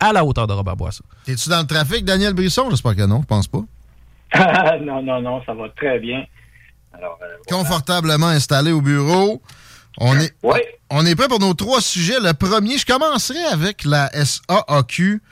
À 0.00 0.12
la 0.12 0.24
hauteur 0.24 0.46
de 0.46 0.52
Robert 0.52 0.76
Bourassa. 0.76 1.02
Es-tu 1.28 1.48
dans 1.48 1.60
le 1.60 1.66
trafic, 1.66 2.04
Daniel 2.04 2.34
Brisson? 2.34 2.68
J'espère 2.70 2.96
que 2.96 3.02
non, 3.06 3.20
je 3.22 3.26
pense 3.26 3.46
pas. 3.46 3.60
non, 4.80 5.02
non, 5.02 5.20
non, 5.20 5.42
ça 5.44 5.54
va 5.54 5.68
très 5.76 5.98
bien. 6.00 6.24
Alors, 6.92 7.18
euh, 7.22 7.26
voilà. 7.48 7.62
Confortablement 7.62 8.26
installé 8.28 8.72
au 8.72 8.80
bureau. 8.80 9.40
On 9.98 10.18
est, 10.18 10.34
Oui. 10.42 10.58
on 10.90 11.06
est 11.06 11.14
prêt 11.14 11.28
pour 11.28 11.40
nos 11.40 11.54
trois 11.54 11.80
sujets. 11.80 12.18
Le 12.20 12.32
premier, 12.34 12.78
je 12.78 12.86
commencerai 12.86 13.42
avec 13.52 13.84
la 13.84 14.10
SAAQ 14.12 15.22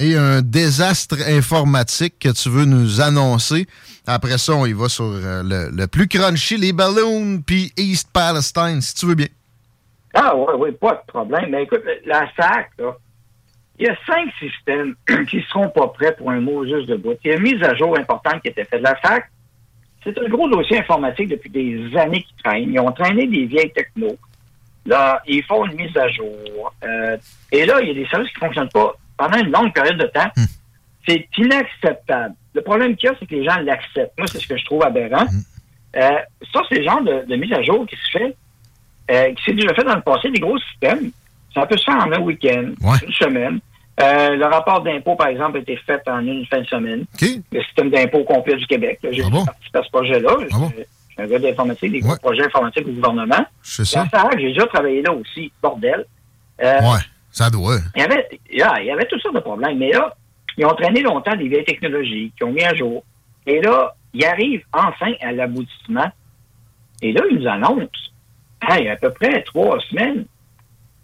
et 0.00 0.16
un 0.16 0.42
désastre 0.42 1.16
informatique 1.28 2.18
que 2.18 2.30
tu 2.30 2.48
veux 2.48 2.64
nous 2.64 3.00
annoncer. 3.00 3.66
Après 4.06 4.38
ça, 4.38 4.54
on 4.54 4.66
y 4.66 4.72
va 4.72 4.88
sur 4.88 5.04
euh, 5.04 5.42
le, 5.44 5.70
le 5.70 5.86
plus 5.86 6.08
crunchy, 6.08 6.56
les 6.56 6.72
Balloons, 6.72 7.42
puis 7.46 7.72
East 7.76 8.08
Palestine, 8.12 8.80
si 8.80 8.94
tu 8.94 9.06
veux 9.06 9.14
bien. 9.14 9.28
Ah 10.14 10.34
oui, 10.34 10.54
oui, 10.58 10.72
pas 10.72 10.94
de 10.94 11.06
problème. 11.12 11.50
Mais 11.50 11.62
écoute, 11.62 11.82
la 12.06 12.26
SAC, 12.36 12.70
là, 12.78 12.96
il 13.80 13.86
y 13.86 13.88
a 13.88 13.96
cinq 14.06 14.30
systèmes 14.38 14.94
qui 15.28 15.38
ne 15.38 15.42
seront 15.42 15.70
pas 15.70 15.88
prêts 15.88 16.14
pour 16.14 16.30
un 16.30 16.40
mot 16.40 16.64
juste 16.66 16.86
de 16.86 16.96
bout. 16.96 17.16
Il 17.24 17.30
y 17.30 17.32
a 17.32 17.36
une 17.36 17.42
mise 17.42 17.62
à 17.62 17.74
jour 17.74 17.98
importante 17.98 18.42
qui 18.42 18.48
a 18.48 18.50
été 18.50 18.64
faite. 18.64 18.82
La 18.82 19.00
SAC, 19.00 19.30
c'est 20.04 20.16
un 20.18 20.28
gros 20.28 20.48
dossier 20.48 20.78
informatique 20.78 21.28
depuis 21.28 21.50
des 21.50 21.96
années 21.96 22.22
qui 22.22 22.34
traînent. 22.44 22.72
Ils 22.72 22.78
ont 22.78 22.92
traîné 22.92 23.26
des 23.26 23.46
vieilles 23.46 23.72
technos. 23.72 24.16
Là, 24.84 25.22
ils 25.26 25.42
font 25.44 25.64
une 25.64 25.76
mise 25.76 25.96
à 25.96 26.08
jour. 26.08 26.74
Euh, 26.84 27.16
et 27.52 27.64
là, 27.64 27.80
il 27.80 27.88
y 27.88 27.90
a 27.90 27.94
des 27.94 28.06
services 28.06 28.30
qui 28.30 28.36
ne 28.36 28.46
fonctionnent 28.46 28.68
pas 28.68 28.94
pendant 29.16 29.38
une 29.38 29.50
longue 29.50 29.72
période 29.72 29.98
de 29.98 30.06
temps. 30.06 30.30
C'est 31.08 31.26
inacceptable. 31.38 32.34
Le 32.54 32.60
problème 32.60 32.96
qu'il 32.96 33.08
y 33.08 33.12
a, 33.12 33.16
c'est 33.18 33.26
que 33.26 33.34
les 33.34 33.44
gens 33.44 33.58
l'acceptent. 33.60 34.18
Moi, 34.18 34.26
c'est 34.26 34.40
ce 34.40 34.46
que 34.46 34.56
je 34.58 34.64
trouve 34.66 34.84
aberrant. 34.84 35.26
Euh, 35.96 36.18
ça, 36.52 36.60
c'est 36.68 36.78
le 36.78 36.84
genre 36.84 37.02
de, 37.02 37.24
de 37.26 37.36
mise 37.36 37.52
à 37.52 37.62
jour 37.62 37.86
qui 37.86 37.96
se 37.96 38.18
fait, 38.18 38.36
euh, 39.10 39.34
qui 39.34 39.44
s'est 39.44 39.54
déjà 39.54 39.74
fait 39.74 39.84
dans 39.84 39.96
le 39.96 40.02
passé, 40.02 40.30
des 40.30 40.38
gros 40.38 40.58
systèmes. 40.58 41.10
Ça 41.54 41.66
peut 41.66 41.76
se 41.76 41.84
faire 41.84 41.96
en 41.96 42.12
un 42.12 42.20
week-end, 42.20 42.72
une 43.06 43.12
semaine. 43.12 43.60
Euh, 44.00 44.36
le 44.36 44.44
rapport 44.46 44.80
d'impôt, 44.82 45.14
par 45.14 45.28
exemple, 45.28 45.58
a 45.58 45.60
été 45.60 45.76
fait 45.76 46.00
en 46.08 46.20
une 46.20 46.46
fin 46.46 46.60
de 46.60 46.66
semaine. 46.66 47.04
Le 47.52 47.62
système 47.62 47.90
d'impôt 47.90 48.24
complet 48.24 48.56
du 48.56 48.66
Québec. 48.66 48.98
J'ai 49.10 49.22
participé 49.44 49.78
à 49.78 49.82
ce 49.82 49.90
projet-là. 49.90 50.30
Je 50.40 50.46
je 50.48 51.14
suis 51.14 51.22
un 51.22 51.26
gars 51.26 51.38
d'informatique, 51.38 51.92
des 51.92 52.00
gros 52.00 52.16
projets 52.16 52.46
informatiques 52.46 52.86
au 52.86 52.92
gouvernement. 52.92 53.44
C'est 53.62 53.84
ça. 53.84 54.06
J'ai 54.38 54.48
déjà 54.48 54.66
travaillé 54.66 55.02
là 55.02 55.12
aussi, 55.12 55.52
bordel. 55.62 56.06
Euh, 56.62 56.78
Ouais, 56.80 57.00
ça 57.30 57.50
doit. 57.50 57.76
il 57.96 58.00
y 58.00 58.04
avait, 58.04 58.28
il 58.50 58.86
y 58.86 58.90
avait 58.90 59.04
toutes 59.06 59.20
sortes 59.20 59.34
de 59.34 59.40
problèmes. 59.40 59.76
Mais 59.76 59.90
là, 59.92 60.14
ils 60.56 60.64
ont 60.64 60.74
traîné 60.74 61.02
longtemps 61.02 61.36
des 61.36 61.48
vieilles 61.48 61.64
technologies 61.64 62.32
qui 62.36 62.44
ont 62.44 62.52
mis 62.52 62.62
à 62.64 62.74
jour. 62.74 63.04
Et 63.46 63.60
là, 63.60 63.94
ils 64.14 64.24
arrivent 64.24 64.64
enfin 64.72 65.12
à 65.20 65.32
l'aboutissement. 65.32 66.10
Et 67.02 67.12
là, 67.12 67.22
ils 67.30 67.38
nous 67.38 67.48
annoncent, 67.48 67.88
hey, 68.68 68.88
à 68.88 68.96
peu 68.96 69.10
près 69.10 69.42
trois 69.42 69.78
semaines 69.90 70.24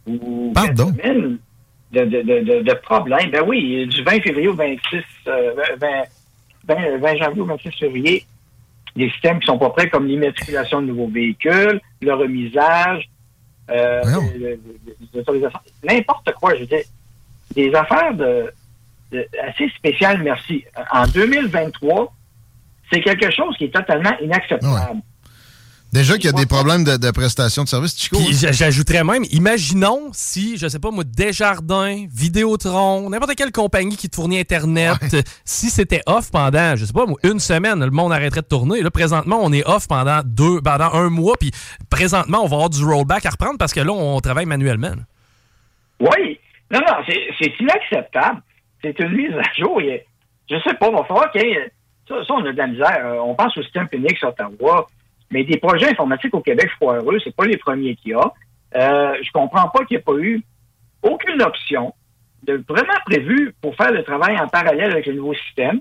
ou 0.07 0.53
quatre 0.55 0.77
semaines 0.89 1.39
de, 1.97 2.05
de, 2.05 2.23
de, 2.23 2.41
de, 2.41 2.63
de 2.63 2.73
problèmes. 2.75 3.31
Ben 3.31 3.43
oui, 3.47 3.87
du 3.87 4.03
20 4.03 4.21
février 4.23 4.49
au 4.49 4.55
26, 4.55 5.03
euh, 5.29 5.55
20, 5.81 5.87
20, 6.69 6.99
20 6.99 7.17
janvier 7.17 7.41
au 7.43 7.45
26 7.47 7.71
février, 7.79 8.25
des 8.95 9.11
systèmes 9.11 9.39
qui 9.41 9.47
sont 9.47 9.59
pas 9.59 9.71
prêts, 9.71 9.89
comme 9.89 10.07
l'immatriculation 10.07 10.81
de 10.83 10.87
nouveaux 10.87 11.09
véhicules, 11.09 11.81
le 12.03 12.13
remisage, 12.15 13.09
euh, 13.71 14.03
n'importe 15.85 16.33
quoi, 16.35 16.55
je 16.55 16.61
veux 16.61 16.67
dire. 16.67 16.83
Des 17.55 17.75
affaires 17.75 18.15
de, 18.15 18.51
de- 19.13 19.27
assez 19.47 19.69
spéciales, 19.71 20.23
merci. 20.23 20.65
En 20.93 21.07
2023, 21.07 22.13
c'est 22.93 23.01
quelque 23.01 23.31
chose 23.31 23.57
qui 23.57 23.65
est 23.65 23.75
totalement 23.75 24.17
inacceptable. 24.21 25.01
Déjà 25.97 26.15
qu'il 26.17 26.27
y 26.27 26.29
a 26.29 26.33
des 26.33 26.47
problèmes 26.47 26.85
de, 26.85 26.97
de 26.97 27.11
prestation 27.11 27.65
de 27.65 27.69
service, 27.69 27.97
Chico. 27.99 28.17
Puis 28.19 28.35
j- 28.35 28.53
j'ajouterais 28.53 29.03
même, 29.05 29.25
imaginons 29.31 30.11
si, 30.13 30.57
je 30.59 30.69
sais 30.69 30.79
pas 30.79 30.91
moi, 30.91 31.05
Desjardins, 31.05 32.05
Vidéotron, 32.13 33.09
n'importe 33.11 33.35
quelle 33.35 33.53
compagnie 33.53 33.97
qui 33.97 34.09
te 34.11 34.17
fournit 34.17 34.39
Internet, 34.39 34.95
si 35.45 35.71
c'était 35.71 36.03
off 36.07 36.31
pendant, 36.31 36.77
je 36.77 36.85
sais 36.85 36.93
pas 36.93 37.07
moi, 37.07 37.19
une 37.23 37.41
semaine, 37.41 37.83
le 37.85 37.91
monde 37.91 38.13
arrêterait 38.13 38.43
de 38.43 38.47
tourner. 38.47 38.83
Là, 38.83 38.91
présentement, 38.91 39.39
on 39.43 39.53
est 39.53 39.67
off 39.67 39.89
pendant 39.89 40.21
deux, 40.25 40.61
pendant 40.61 40.93
un 40.93 41.09
mois, 41.09 41.35
puis 41.41 41.51
présentement, 41.91 42.41
on 42.43 42.47
va 42.47 42.57
avoir 42.57 42.71
du 42.71 42.85
rollback 42.85 43.25
à 43.27 43.31
reprendre 43.31 43.57
parce 43.59 43.73
que 43.73 43.81
là, 43.81 43.93
on 43.93 44.21
travaille 44.21 44.47
manuellement. 44.47 44.91
là. 44.91 45.03
Oui. 46.01 46.39
Non, 46.71 46.81
non, 46.81 46.95
c'est 47.07 47.53
inacceptable. 47.61 48.43
C'est 48.83 48.99
une 49.01 49.13
mise 49.13 49.33
à 49.39 49.43
jour. 49.59 49.81
Je 49.81 50.57
sais 50.63 50.75
pas, 50.75 50.89
il 50.89 50.95
va 50.97 51.05
falloir 51.05 51.31
qu'il 51.31 51.43
y 51.43 51.53
ait- 51.53 51.73
Ça, 52.09 52.15
ça, 52.27 52.35
on 52.35 52.45
a 52.45 52.53
de 52.53 52.57
la 52.57 52.67
misère. 52.69 53.01
Euh, 53.05 53.19
On 53.21 53.35
pense 53.35 53.57
au 53.57 53.63
système 53.63 53.89
Phoenix 53.91 54.23
Ottawa, 54.23 54.87
mais 55.31 55.45
des 55.45 55.57
projets 55.59 55.91
informatiques 55.91 56.35
au 56.35 56.41
Québec 56.41 56.69
foireux, 56.79 57.19
c'est 57.23 57.35
pas 57.35 57.45
les 57.47 57.57
premiers 57.57 57.97
qu'il 57.97 58.13
y 58.13 58.15
a. 58.15 58.33
Euh, 58.77 59.17
je 59.23 59.31
comprends 59.33 59.69
pas 59.69 59.85
qu'il 59.85 59.97
n'y 59.97 60.01
ait 60.01 60.05
pas 60.05 60.17
eu 60.19 60.43
aucune 61.03 61.41
option 61.43 61.95
de 62.43 62.63
vraiment 62.69 62.95
prévu 63.05 63.55
pour 63.61 63.75
faire 63.77 63.91
le 63.93 64.03
travail 64.05 64.39
en 64.39 64.47
parallèle 64.49 64.93
avec 64.93 65.07
le 65.07 65.15
nouveau 65.15 65.35
système, 65.35 65.81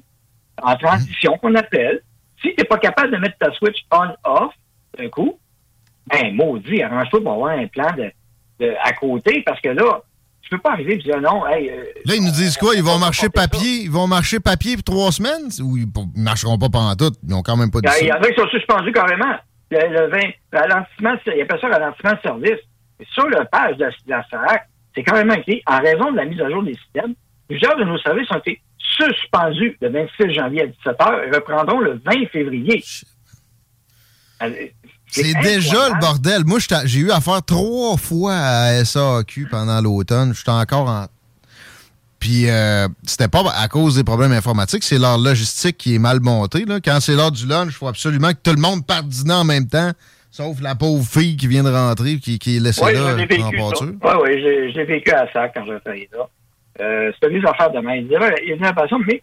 en 0.62 0.76
transition 0.76 1.38
qu'on 1.38 1.54
appelle. 1.56 2.02
Si 2.42 2.50
tu 2.50 2.56
n'es 2.58 2.64
pas 2.64 2.78
capable 2.78 3.12
de 3.12 3.18
mettre 3.18 3.38
ta 3.38 3.52
switch 3.54 3.86
on-off 3.92 4.54
d'un 4.98 5.10
coup, 5.10 5.38
ben 6.08 6.34
maudit, 6.36 6.82
arrange-toi 6.84 7.22
pour 7.22 7.34
avoir 7.34 7.52
un 7.58 7.68
plan 7.68 7.92
de, 7.96 8.12
de- 8.60 8.76
à 8.82 8.94
côté, 8.94 9.42
parce 9.46 9.60
que 9.62 9.70
là, 9.70 10.02
tu 10.46 10.52
peux 10.52 10.60
pas 10.60 10.74
arriver 10.74 10.94
et 10.94 10.98
dire 10.98 11.20
non, 11.20 11.46
hey, 11.48 11.70
euh, 11.72 11.84
Là, 12.06 12.16
ils 12.16 12.24
nous 12.24 12.32
disent 12.32 12.56
quoi? 12.58 12.76
Ils 12.76 12.84
vont 12.84 13.00
marcher 13.00 13.30
papier? 13.30 13.82
Ils 13.84 13.90
vont 13.92 14.06
marcher 14.08 14.40
papier 14.40 14.76
pour 14.76 14.84
trois 14.84 15.12
semaines? 15.12 15.50
Ou 15.62 15.76
ils 15.78 15.88
ne 15.88 16.24
marcheront 16.24 16.58
pas 16.60 16.70
pendant 16.70 16.96
tout? 16.96 17.12
Ils 17.28 17.34
ont 17.34 17.42
quand 17.42 17.58
même 17.58 17.72
pas 17.72 17.80
dit 17.82 17.88
Il 18.02 18.06
y, 18.08 18.12
a- 18.12 18.14
ça. 18.14 18.20
il 18.20 18.24
y 18.26 18.28
en 18.28 18.30
a 18.30 18.30
qui 18.32 18.40
sont 18.42 18.48
suspendus 18.50 18.92
carrément. 18.92 19.34
Le, 19.72 19.80
le 19.80 20.08
20 20.12 20.20
ralentissement, 20.54 21.16
il 21.26 21.42
appelle 21.42 21.60
ça 21.60 21.68
ralentissement 21.68 22.12
de 22.14 22.20
service. 22.22 22.60
Et 23.00 23.06
sur 23.12 23.28
la 23.30 23.46
page 23.46 23.76
de, 23.78 23.86
la- 23.86 23.90
de 23.90 23.96
la 24.08 24.24
SAC, 24.30 24.70
c'est 24.96 25.04
carrément 25.04 25.34
écrit, 25.34 25.62
en 25.66 25.80
raison 25.80 26.12
de 26.12 26.18
la 26.18 26.26
mise 26.26 26.40
à 26.40 26.50
jour 26.50 26.62
des 26.64 26.76
systèmes, 26.76 27.16
plusieurs 27.50 27.76
de 27.78 27.84
nos 27.84 27.98
services 27.98 28.30
ont 28.32 28.38
été 28.38 28.62
suspendus 28.78 29.76
le 29.82 29.90
26 29.90 30.34
janvier 30.34 30.62
à 30.62 30.68
17h 30.68 31.28
et 31.28 31.36
reprendront 31.36 31.80
le 31.80 32.00
20 32.06 32.28
février. 32.32 32.84
C'est 35.16 35.34
déjà 35.42 35.90
le 35.90 36.00
bordel. 36.00 36.44
Moi, 36.46 36.60
j'ai 36.86 37.00
eu 37.00 37.12
affaire 37.12 37.42
trois 37.44 37.96
fois 37.98 38.34
à 38.36 38.84
SAQ 38.84 39.48
pendant 39.50 39.80
l'automne. 39.82 40.34
J'étais 40.36 40.52
encore 40.52 40.90
en. 40.90 41.06
Puis, 42.20 42.50
euh, 42.50 42.88
c'était 43.04 43.28
pas 43.28 43.44
à 43.56 43.68
cause 43.68 43.96
des 43.96 44.04
problèmes 44.04 44.32
informatiques, 44.32 44.84
c'est 44.84 44.98
leur 44.98 45.18
logistique 45.18 45.78
qui 45.78 45.96
est 45.96 46.00
mal 46.00 46.20
montée. 46.22 46.66
là. 46.66 46.80
Quand 46.84 47.00
c'est 47.00 47.14
l'heure 47.14 47.32
du 47.32 47.46
lunch, 47.46 47.68
il 47.68 47.74
faut 47.74 47.88
absolument 47.88 48.30
que 48.30 48.40
tout 48.44 48.56
le 48.56 48.62
monde 48.62 48.86
parte 48.86 49.08
dîner 49.08 49.36
en 49.36 49.44
même 49.44 49.68
temps, 49.68 49.92
sauf 50.32 50.60
la 50.60 50.74
pauvre 50.74 51.06
fille 51.06 51.38
qui 51.38 51.48
vient 51.48 51.64
de 51.64 51.70
rentrer 51.70 52.18
qui, 52.18 52.40
qui 52.40 52.58
est 52.58 52.60
laissée 52.60 52.82
Oui, 52.84 52.94
là 52.94 53.14
en 53.14 53.52
pâture. 53.52 53.92
Oui, 54.04 54.12
oui, 54.24 54.72
j'ai 54.74 54.84
vécu 54.86 55.12
à 55.12 55.32
ça 55.32 55.50
quand 55.50 55.66
j'ai 55.66 55.80
travaillé 55.82 56.10
là. 56.14 56.28
Euh, 56.82 57.12
C'était 57.14 57.40
des 57.40 57.46
affaires 57.46 57.72
de 57.72 57.80
même. 57.80 58.06
Il 58.06 58.12
y 58.12 58.16
avait 58.16 58.36
il 58.44 58.50
y 58.50 58.52
a 58.52 58.56
une 58.56 59.06
mais 59.06 59.22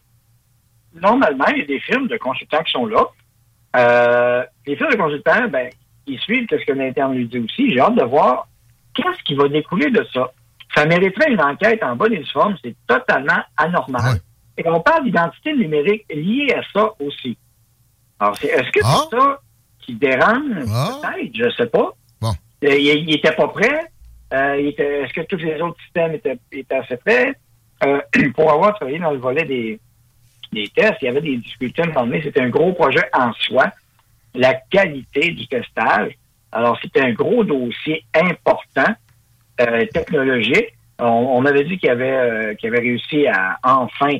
normalement, 1.01 1.47
il 1.49 1.59
y 1.59 1.63
a 1.63 1.67
des 1.67 1.81
firmes 1.81 2.07
de 2.07 2.17
consultants 2.19 2.63
qui 2.63 2.73
sont 2.73 2.87
là. 2.87 3.05
Euh, 3.77 4.45
les 4.67 4.77
firmes 4.77 4.93
de 4.93 4.97
consultants, 4.97 5.49
ben, 5.49 5.71
ils 6.07 6.19
suivent 6.21 6.47
ce 6.51 6.57
que 6.65 6.73
l'interne 6.73 7.15
lui 7.15 7.27
dit 7.27 7.39
aussi. 7.39 7.71
J'ai 7.73 7.81
hâte 7.81 7.95
de 7.97 8.05
voir 8.05 8.47
qu'est-ce 8.95 9.23
qui 9.25 9.35
va 9.35 9.49
découler 9.49 9.91
de 9.91 10.07
ça. 10.13 10.31
Ça 10.75 10.87
mériterait 10.87 11.33
une 11.33 11.41
enquête 11.41 11.83
en 11.83 11.97
bonne 11.97 12.13
et 12.15 12.19
due 12.19 12.31
forme. 12.33 12.57
C'est 12.65 12.75
totalement 12.87 13.41
anormal. 13.57 14.19
Et 14.59 14.67
on 14.69 14.81
parle 14.81 15.05
d'identité 15.05 15.55
numérique 15.55 16.05
liée 16.13 16.55
à 16.55 16.63
ça 16.73 16.91
aussi. 17.01 17.37
Alors, 18.21 18.37
c'est- 18.37 18.49
est-ce 18.49 18.71
que 18.71 18.81
Ah. 18.85 18.97
c'est 19.11 19.17
ça 19.17 19.41
qui 19.81 19.95
dérange? 19.95 20.65
Peut-être, 21.03 21.35
je 21.35 21.51
sais 21.57 21.67
pas. 21.67 21.91
Euh, 22.65 22.77
il, 22.79 23.09
il 23.09 23.15
était 23.17 23.33
pas 23.33 23.49
prêt. 23.49 23.87
Euh, 24.33 24.55
Est-ce 24.79 25.13
que 25.13 25.23
tous 25.23 25.37
les 25.37 25.61
autres 25.61 25.81
systèmes 25.83 26.15
étaient, 26.15 26.39
étaient 26.53 26.75
assez 26.77 26.97
prêts? 26.97 27.35
Euh, 27.85 28.01
pour 28.35 28.51
avoir 28.51 28.75
travaillé 28.77 28.99
dans 28.99 29.11
le 29.11 29.19
volet 29.19 29.45
des, 29.45 29.79
des 30.53 30.69
tests, 30.69 30.97
il 31.03 31.07
y 31.07 31.09
avait 31.09 31.21
des 31.21 31.37
difficultés 31.37 31.83
à 31.83 31.87
un 31.87 31.89
moment 31.89 32.07
donné. 32.07 32.23
C'était 32.23 32.41
un 32.41 32.49
gros 32.49 32.73
projet 32.73 33.03
en 33.13 33.33
soi. 33.35 33.67
La 34.35 34.55
qualité 34.55 35.31
du 35.31 35.47
testage. 35.47 36.13
Alors, 36.53 36.79
c'était 36.83 37.01
un 37.01 37.13
gros 37.13 37.45
dossier 37.45 38.05
important, 38.15 38.95
euh, 39.61 39.87
technologique. 39.87 40.75
On, 40.99 41.05
on 41.05 41.45
avait 41.47 41.65
dit 41.65 41.79
qu'il 41.79 41.91
avait, 41.91 42.13
euh, 42.13 42.55
qu'il 42.55 42.69
avait 42.69 42.81
réussi 42.81 43.27
à 43.27 43.59
enfin 43.63 44.17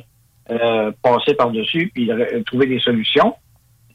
euh, 0.51 0.91
passer 1.01 1.33
par-dessus 1.35 1.91
puis 1.93 2.09
trouver 2.45 2.67
des 2.67 2.79
solutions. 2.79 3.35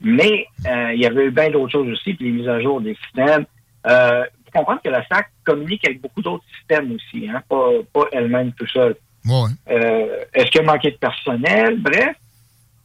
Mais 0.00 0.46
euh, 0.66 0.92
il 0.94 1.00
y 1.00 1.06
avait 1.06 1.26
eu 1.26 1.30
bien 1.30 1.50
d'autres 1.50 1.72
choses 1.72 1.88
aussi, 1.88 2.14
puis 2.14 2.26
les 2.26 2.32
mises 2.32 2.48
à 2.48 2.60
jour 2.60 2.80
des 2.80 2.96
systèmes. 3.06 3.44
Euh, 3.86 4.24
faut 4.46 4.58
comprendre 4.60 4.80
que 4.82 4.88
la 4.90 5.06
SAC 5.06 5.30
communique 5.44 5.84
avec 5.84 6.00
beaucoup 6.00 6.22
d'autres 6.22 6.44
systèmes 6.56 6.92
aussi, 6.92 7.28
hein, 7.28 7.42
pas, 7.48 7.70
pas 7.92 8.04
elle-même 8.12 8.52
tout 8.52 8.66
seul. 8.68 8.96
Ouais. 9.26 9.50
Euh, 9.70 10.24
Est-ce 10.32 10.50
qu'il 10.50 10.62
y 10.62 10.64
a 10.64 10.72
manqué 10.72 10.92
de 10.92 10.96
personnel? 10.96 11.78
Bref, 11.80 12.16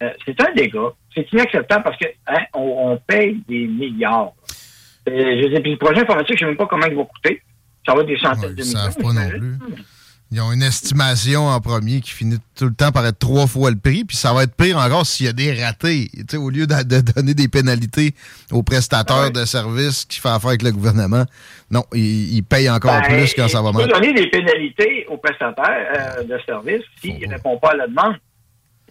euh, 0.01 0.09
c'est 0.25 0.41
un 0.41 0.51
dégât. 0.53 0.91
C'est 1.15 1.31
inacceptable 1.31 1.83
parce 1.83 1.97
que 1.97 2.05
hein, 2.27 2.41
on, 2.53 2.91
on 2.93 2.97
paye 2.97 3.43
des 3.47 3.67
milliards. 3.67 4.33
Euh, 5.09 5.41
je 5.43 5.53
sais, 5.53 5.61
puis 5.61 5.71
le 5.71 5.77
projet 5.77 6.01
informatique, 6.01 6.37
je 6.39 6.45
ne 6.45 6.49
sais 6.51 6.51
même 6.51 6.57
pas 6.57 6.65
comment 6.67 6.85
il 6.87 6.95
va 6.95 7.03
coûter. 7.03 7.41
Ça 7.85 7.93
va 7.93 8.01
être 8.01 8.07
des 8.07 8.17
centaines 8.17 8.49
Ouais, 8.51 8.55
de 8.55 8.61
ils 8.61 8.65
millions. 8.67 8.79
savent 8.79 8.97
pas 8.97 9.13
non 9.13 9.29
plus. 9.29 9.57
Ils 10.31 10.41
ont 10.41 10.51
une 10.51 10.63
estimation 10.63 11.45
en 11.47 11.61
premier 11.61 12.01
qui 12.01 12.09
finit 12.09 12.37
tout 12.57 12.65
le 12.65 12.73
temps 12.73 12.91
par 12.91 13.05
être 13.05 13.19
trois 13.19 13.45
fois 13.45 13.69
le 13.69 13.77
prix, 13.77 14.03
puis 14.03 14.17
ça 14.17 14.33
va 14.33 14.43
être 14.43 14.55
pire 14.55 14.77
encore 14.79 15.05
s'il 15.05 15.27
y 15.27 15.29
a 15.29 15.33
des 15.33 15.53
ratés. 15.61 16.09
Tu 16.11 16.23
sais, 16.27 16.37
au 16.37 16.49
lieu 16.49 16.65
de, 16.65 16.73
de 16.81 17.01
donner 17.01 17.35
des 17.35 17.47
pénalités 17.47 18.15
aux 18.51 18.63
prestataires 18.63 19.15
Ah 19.15 19.23
ouais. 19.25 19.31
de 19.31 19.45
services 19.45 20.05
qui 20.05 20.19
font 20.19 20.29
affaire 20.29 20.49
avec 20.49 20.63
le 20.63 20.71
gouvernement, 20.71 21.25
non, 21.69 21.83
ils, 21.93 22.37
ils 22.37 22.41
payent 22.43 22.69
encore 22.71 22.99
Ben, 23.01 23.09
plus 23.19 23.33
quand 23.35 23.47
ça 23.47 23.61
va 23.61 23.71
mal. 23.71 23.83
faut 23.83 23.87
donner 23.99 24.13
des 24.13 24.27
pénalités 24.27 25.05
aux 25.07 25.17
prestataires 25.17 26.17
euh, 26.17 26.23
de 26.23 26.39
services 26.47 26.81
s'il 26.99 27.19
ne 27.27 27.35
répond 27.35 27.59
pas 27.59 27.71
à 27.71 27.75
la 27.75 27.87
demande. 27.87 28.15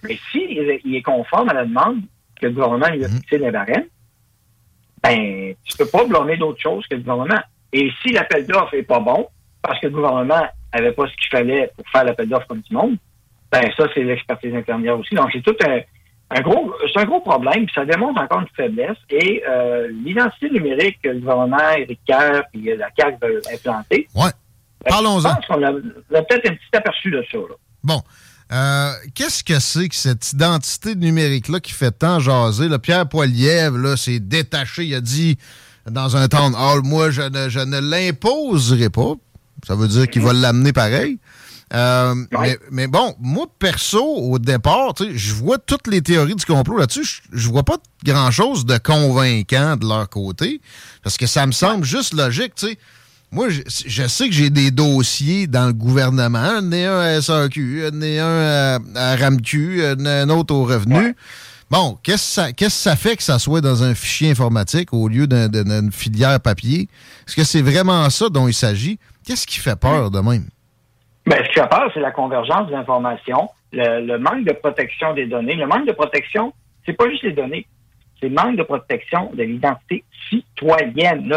Mais 0.02 0.19
s'il 0.31 0.58
est, 0.58 0.81
il 0.84 0.96
est 0.96 1.02
conforme 1.02 1.49
à 1.50 1.54
la 1.54 1.64
demande 1.64 2.00
que 2.40 2.46
le 2.46 2.52
gouvernement 2.52 2.88
lui 2.88 3.04
a 3.04 3.08
Mhm. 3.08 3.14
fixé 3.19 3.38
les 3.38 3.50
barèmes, 3.50 3.87
ben, 5.02 5.54
tu 5.64 5.76
peux 5.76 5.87
pas 5.87 6.04
blâmer 6.04 6.37
d'autre 6.37 6.60
chose 6.60 6.87
que 6.88 6.94
le 6.94 7.00
gouvernement. 7.02 7.40
Et 7.72 7.90
si 8.02 8.12
l'appel 8.12 8.46
d'offres 8.46 8.75
est 8.75 8.82
pas 8.82 9.00
bon, 9.00 9.26
parce 9.62 9.78
que 9.81 9.87
le 9.87 9.93
gouvernement 9.93 10.46
avait 10.72 10.93
pas 10.93 11.06
ce 11.08 11.12
qu'il 11.16 11.28
fallait 11.31 11.70
pour 11.76 11.88
faire 11.88 12.04
l'appel 12.04 12.28
d'offres 12.28 12.46
comme 12.46 12.60
du 12.60 12.75
monde, 12.75 12.96
ben, 13.50 13.62
ça, 13.76 13.87
c'est 13.94 14.02
l'expertise 14.02 14.54
intermédiaire 14.54 14.99
aussi. 14.99 15.14
Donc, 15.14 15.31
c'est 15.32 15.43
tout 15.43 15.56
un, 15.66 15.81
un 16.31 16.40
gros, 16.40 16.72
c'est 16.93 17.00
un 17.00 17.04
gros 17.04 17.20
problème, 17.20 17.66
puis 17.66 17.75
ça 17.75 17.84
démontre 17.84 18.20
encore 18.22 18.40
une 18.40 18.49
faiblesse. 18.56 18.96
Et 19.10 19.43
euh, 19.49 19.88
l'identité 20.04 20.50
numérique 20.50 20.99
que 21.02 21.08
le 21.10 21.20
gouvernement, 21.20 21.70
Éric 21.76 22.00
Kerr, 22.06 22.43
puis 22.52 22.70
euh, 22.70 22.76
la 22.76 22.88
CAQ 22.96 23.19
veulent 23.20 23.43
implanter, 23.52 24.08
Ouais. 24.14 24.31
ben, 24.84 24.88
Parlons-en. 24.90 25.20
Je 25.20 25.34
pense 25.34 25.46
qu'on 25.46 25.62
a, 25.62 25.72
on 25.72 26.14
a 26.14 26.22
peut-être 26.22 26.50
un 26.50 26.54
petit 26.54 26.69
aperçu 26.76 27.10
de 27.10 27.22
ça. 27.31 27.38
Là. 27.38 27.54
Bon. 27.84 28.00
Euh, 28.52 28.93
Qu'est-ce 29.14 29.43
que 29.43 29.58
c'est 29.58 29.88
que 29.88 29.94
cette 29.94 30.32
identité 30.32 30.94
numérique-là 30.94 31.60
qui 31.60 31.72
fait 31.72 31.90
tant 31.90 32.20
jaser? 32.20 32.69
Là, 32.69 32.78
Pierre 32.78 33.08
Poilievre 33.08 33.78
là, 33.78 33.96
s'est 33.96 34.20
détaché. 34.20 34.84
Il 34.84 34.94
a 34.94 35.00
dit 35.00 35.38
dans 35.90 36.16
un 36.16 36.28
town 36.28 36.54
hall, 36.54 36.82
moi, 36.82 37.10
je 37.10 37.22
ne, 37.22 37.49
je 37.49 37.60
ne 37.60 37.81
l'imposerai 37.81 38.90
pas. 38.90 39.14
Ça 39.66 39.75
veut 39.75 39.88
dire 39.88 40.08
qu'il 40.08 40.22
va 40.22 40.32
l'amener 40.32 40.72
pareil. 40.72 41.19
Euh, 41.75 42.14
mais, 42.32 42.58
mais 42.70 42.87
bon, 42.87 43.14
moi, 43.19 43.46
perso, 43.58 44.04
au 44.04 44.38
départ, 44.38 44.93
je 44.99 45.32
vois 45.32 45.56
toutes 45.56 45.87
les 45.87 46.02
théories 46.02 46.34
du 46.34 46.44
complot 46.44 46.76
là-dessus. 46.76 47.04
Je, 47.04 47.38
je 47.38 47.49
vois 47.49 47.62
pas 47.62 47.78
grand-chose 48.04 48.66
de 48.66 48.76
convaincant 48.76 49.76
de 49.76 49.88
leur 49.88 50.08
côté. 50.10 50.60
Parce 51.02 51.16
que 51.16 51.26
ça 51.26 51.46
me 51.46 51.52
semble 51.52 51.84
juste 51.84 52.12
logique, 52.12 52.54
tu 52.56 52.66
sais. 52.66 52.78
Moi, 53.32 53.49
je, 53.49 53.62
je 53.67 54.06
sais 54.06 54.29
que 54.29 54.34
j'ai 54.34 54.50
des 54.50 54.70
dossiers 54.70 55.46
dans 55.46 55.67
le 55.67 55.73
gouvernement. 55.73 56.38
Un 56.38 56.70
est 56.73 56.84
un 56.84 56.99
à 57.00 57.20
SAQ, 57.20 57.84
un 57.90 58.00
est 58.02 58.19
un 58.19 58.26
à, 58.26 58.79
à 58.94 59.17
RAMQ, 59.17 59.82
un, 59.84 60.05
un 60.06 60.29
autre 60.29 60.55
au 60.55 60.64
revenu. 60.64 61.14
Bon, 61.70 61.99
qu'est-ce 62.02 62.52
que 62.52 62.69
ça, 62.69 62.94
fait 62.96 63.17
que 63.17 63.23
ça 63.23 63.38
soit 63.38 63.62
dans 63.62 63.82
un 63.82 63.94
fichier 63.94 64.31
informatique 64.31 64.93
au 64.93 65.08
lieu 65.08 65.26
d'un- 65.26 65.49
d'un- 65.49 65.81
d'une 65.81 65.90
filière 65.93 66.38
papier? 66.40 66.88
Est-ce 67.26 67.34
que 67.34 67.44
c'est 67.44 67.62
vraiment 67.62 68.11
ça 68.11 68.29
dont 68.29 68.46
il 68.46 68.52
s'agit? 68.52 68.99
Qu'est-ce 69.26 69.46
qui 69.46 69.58
fait 69.58 69.76
peur 69.81 70.11
de 70.11 70.20
même? 70.20 70.44
Ben, 71.25 71.38
ce 71.43 71.49
qui 71.49 71.55
fait 71.61 71.69
peur, 71.70 71.90
c'est 71.94 72.00
la 72.00 72.11
convergence 72.11 72.69
des 72.69 72.75
informations, 72.75 73.49
le, 73.73 74.05
le 74.06 74.19
manque 74.19 74.44
de 74.44 74.52
protection 74.52 75.14
des 75.14 75.25
données. 75.26 75.55
Le 75.55 75.67
manque 75.67 75.87
de 75.87 75.93
protection, 75.93 76.52
c'est 76.85 76.93
pas 76.93 77.08
juste 77.08 77.23
les 77.23 77.32
données, 77.32 77.67
c'est 78.20 78.28
le 78.28 78.35
manque 78.35 78.56
de 78.58 78.64
protection 78.64 79.31
de 79.35 79.43
l'identité 79.43 80.05
citoyenne. 80.28 81.32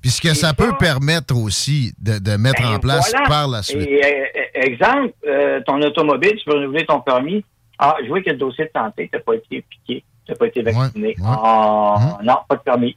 Puis 0.00 0.10
ce 0.10 0.20
que 0.20 0.28
ça 0.34 0.48
ça- 0.48 0.54
peut 0.54 0.72
permettre 0.78 1.36
aussi 1.36 1.92
de, 1.98 2.18
de 2.18 2.36
mettre 2.36 2.62
Ben, 2.62 2.76
en 2.76 2.78
place 2.78 3.10
voilà. 3.10 3.26
par 3.28 3.48
la 3.48 3.62
suite. 3.62 3.86
Et, 3.86 4.02
euh, 4.04 4.08
euh, 4.08 4.60
exemple, 4.62 5.12
euh, 5.26 5.60
ton 5.66 5.80
automobile, 5.82 6.34
tu 6.38 6.44
peux 6.46 6.54
renouveler 6.56 6.86
ton 6.86 7.00
permis. 7.00 7.44
Ah, 7.78 7.96
je 8.02 8.08
vois 8.08 8.22
que 8.22 8.30
le 8.30 8.36
dossier 8.36 8.64
de 8.64 8.70
santé, 8.74 9.08
tu 9.12 9.16
n'as 9.18 9.22
pas 9.22 9.34
été 9.34 9.62
piqué, 9.68 10.04
tu 10.26 10.32
n'as 10.32 10.38
pas 10.38 10.46
été 10.46 10.62
vacciné. 10.62 11.08
ouais. 11.08 11.14
Ah, 11.24 12.18
non, 12.22 12.36
pas 12.48 12.56
de 12.56 12.60
permis. 12.62 12.96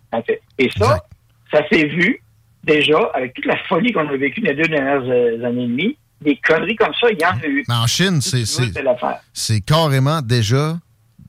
Et 0.58 0.70
ça, 0.78 0.86
Exact. 0.86 1.06
ça 1.52 1.62
s'est 1.70 1.86
vu 1.86 2.22
déjà 2.64 3.00
avec 3.14 3.34
toute 3.34 3.46
la 3.46 3.58
folie 3.68 3.92
qu'on 3.92 4.08
a 4.08 4.16
vécue 4.18 4.42
les 4.42 4.54
deux 4.54 4.64
dernières 4.64 5.04
euh, 5.06 5.44
années 5.46 5.64
et 5.64 5.68
demie. 5.68 5.98
Des 6.22 6.38
conneries 6.38 6.76
comme 6.78 6.94
ça, 7.02 7.08
il 7.12 7.20
y 7.20 7.26
en 7.26 7.32
a 7.38 7.46
eu. 7.46 7.66
Mais 7.68 7.76
en 7.76 7.86
Chine, 7.88 8.22
c'est, 8.22 9.60
carrément 9.62 10.22
déjà 10.22 10.78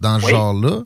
dans 0.01 0.21
ce 0.21 0.27
Oui. 0.27 0.31
genre-là. 0.33 0.83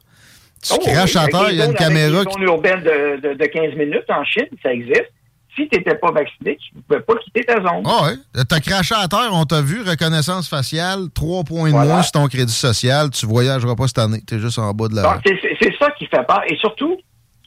Tu 0.63 0.73
Oh, 0.75 0.79
craches 0.85 1.15
oui, 1.17 1.31
terre, 1.31 1.51
il 1.51 1.57
y 1.57 1.63
a 1.63 1.67
une 1.67 1.75
caméra 1.75 2.25
qui 2.25 2.39
les 2.41 2.47
zones 2.47 2.55
urbaines 2.55 2.83
de, 2.83 3.29
de, 3.29 3.35
de 3.35 3.45
15 3.47 3.75
minutes 3.75 4.05
en 4.09 4.25
Chine, 4.25 4.47
ça 4.63 4.73
existe. 4.73 5.11
Si 5.57 5.69
tu 5.69 5.77
n'étais 5.79 5.95
pas 5.97 6.13
vacciné, 6.13 6.57
tu 6.57 6.77
ne 6.77 6.81
pouvais 6.83 7.01
pas 7.01 7.15
quitter 7.17 7.43
ta 7.45 7.55
zone. 7.57 7.83
Ah 7.85 8.05
ouais. 8.07 8.45
T'as 8.49 8.61
craché 8.61 8.95
à 8.97 9.09
terre, 9.09 9.31
on 9.33 9.45
t'a 9.45 9.61
vu, 9.61 9.83
reconnaissance 9.83 10.49
faciale, 10.49 11.11
3 11.15 11.43
points 11.45 11.67
de 11.69 11.71
Voilà. 11.75 11.93
moins 11.95 12.03
sur 12.03 12.13
ton 12.13 12.27
crédit 12.29 12.53
social, 12.53 13.11
tu 13.11 13.27
voyageras 13.27 13.75
pas 13.75 13.89
cette 13.89 13.99
année, 13.99 14.21
t'es 14.25 14.39
juste 14.39 14.59
en 14.59 14.73
bas 14.73 14.87
de 14.89 14.95
la... 14.97 15.21
C'est- 15.27 15.39
ça 15.79 15.91
qui 15.93 16.07
fait 16.07 16.25
peur. 16.27 16.43
Et 16.49 16.57
surtout, 16.57 16.97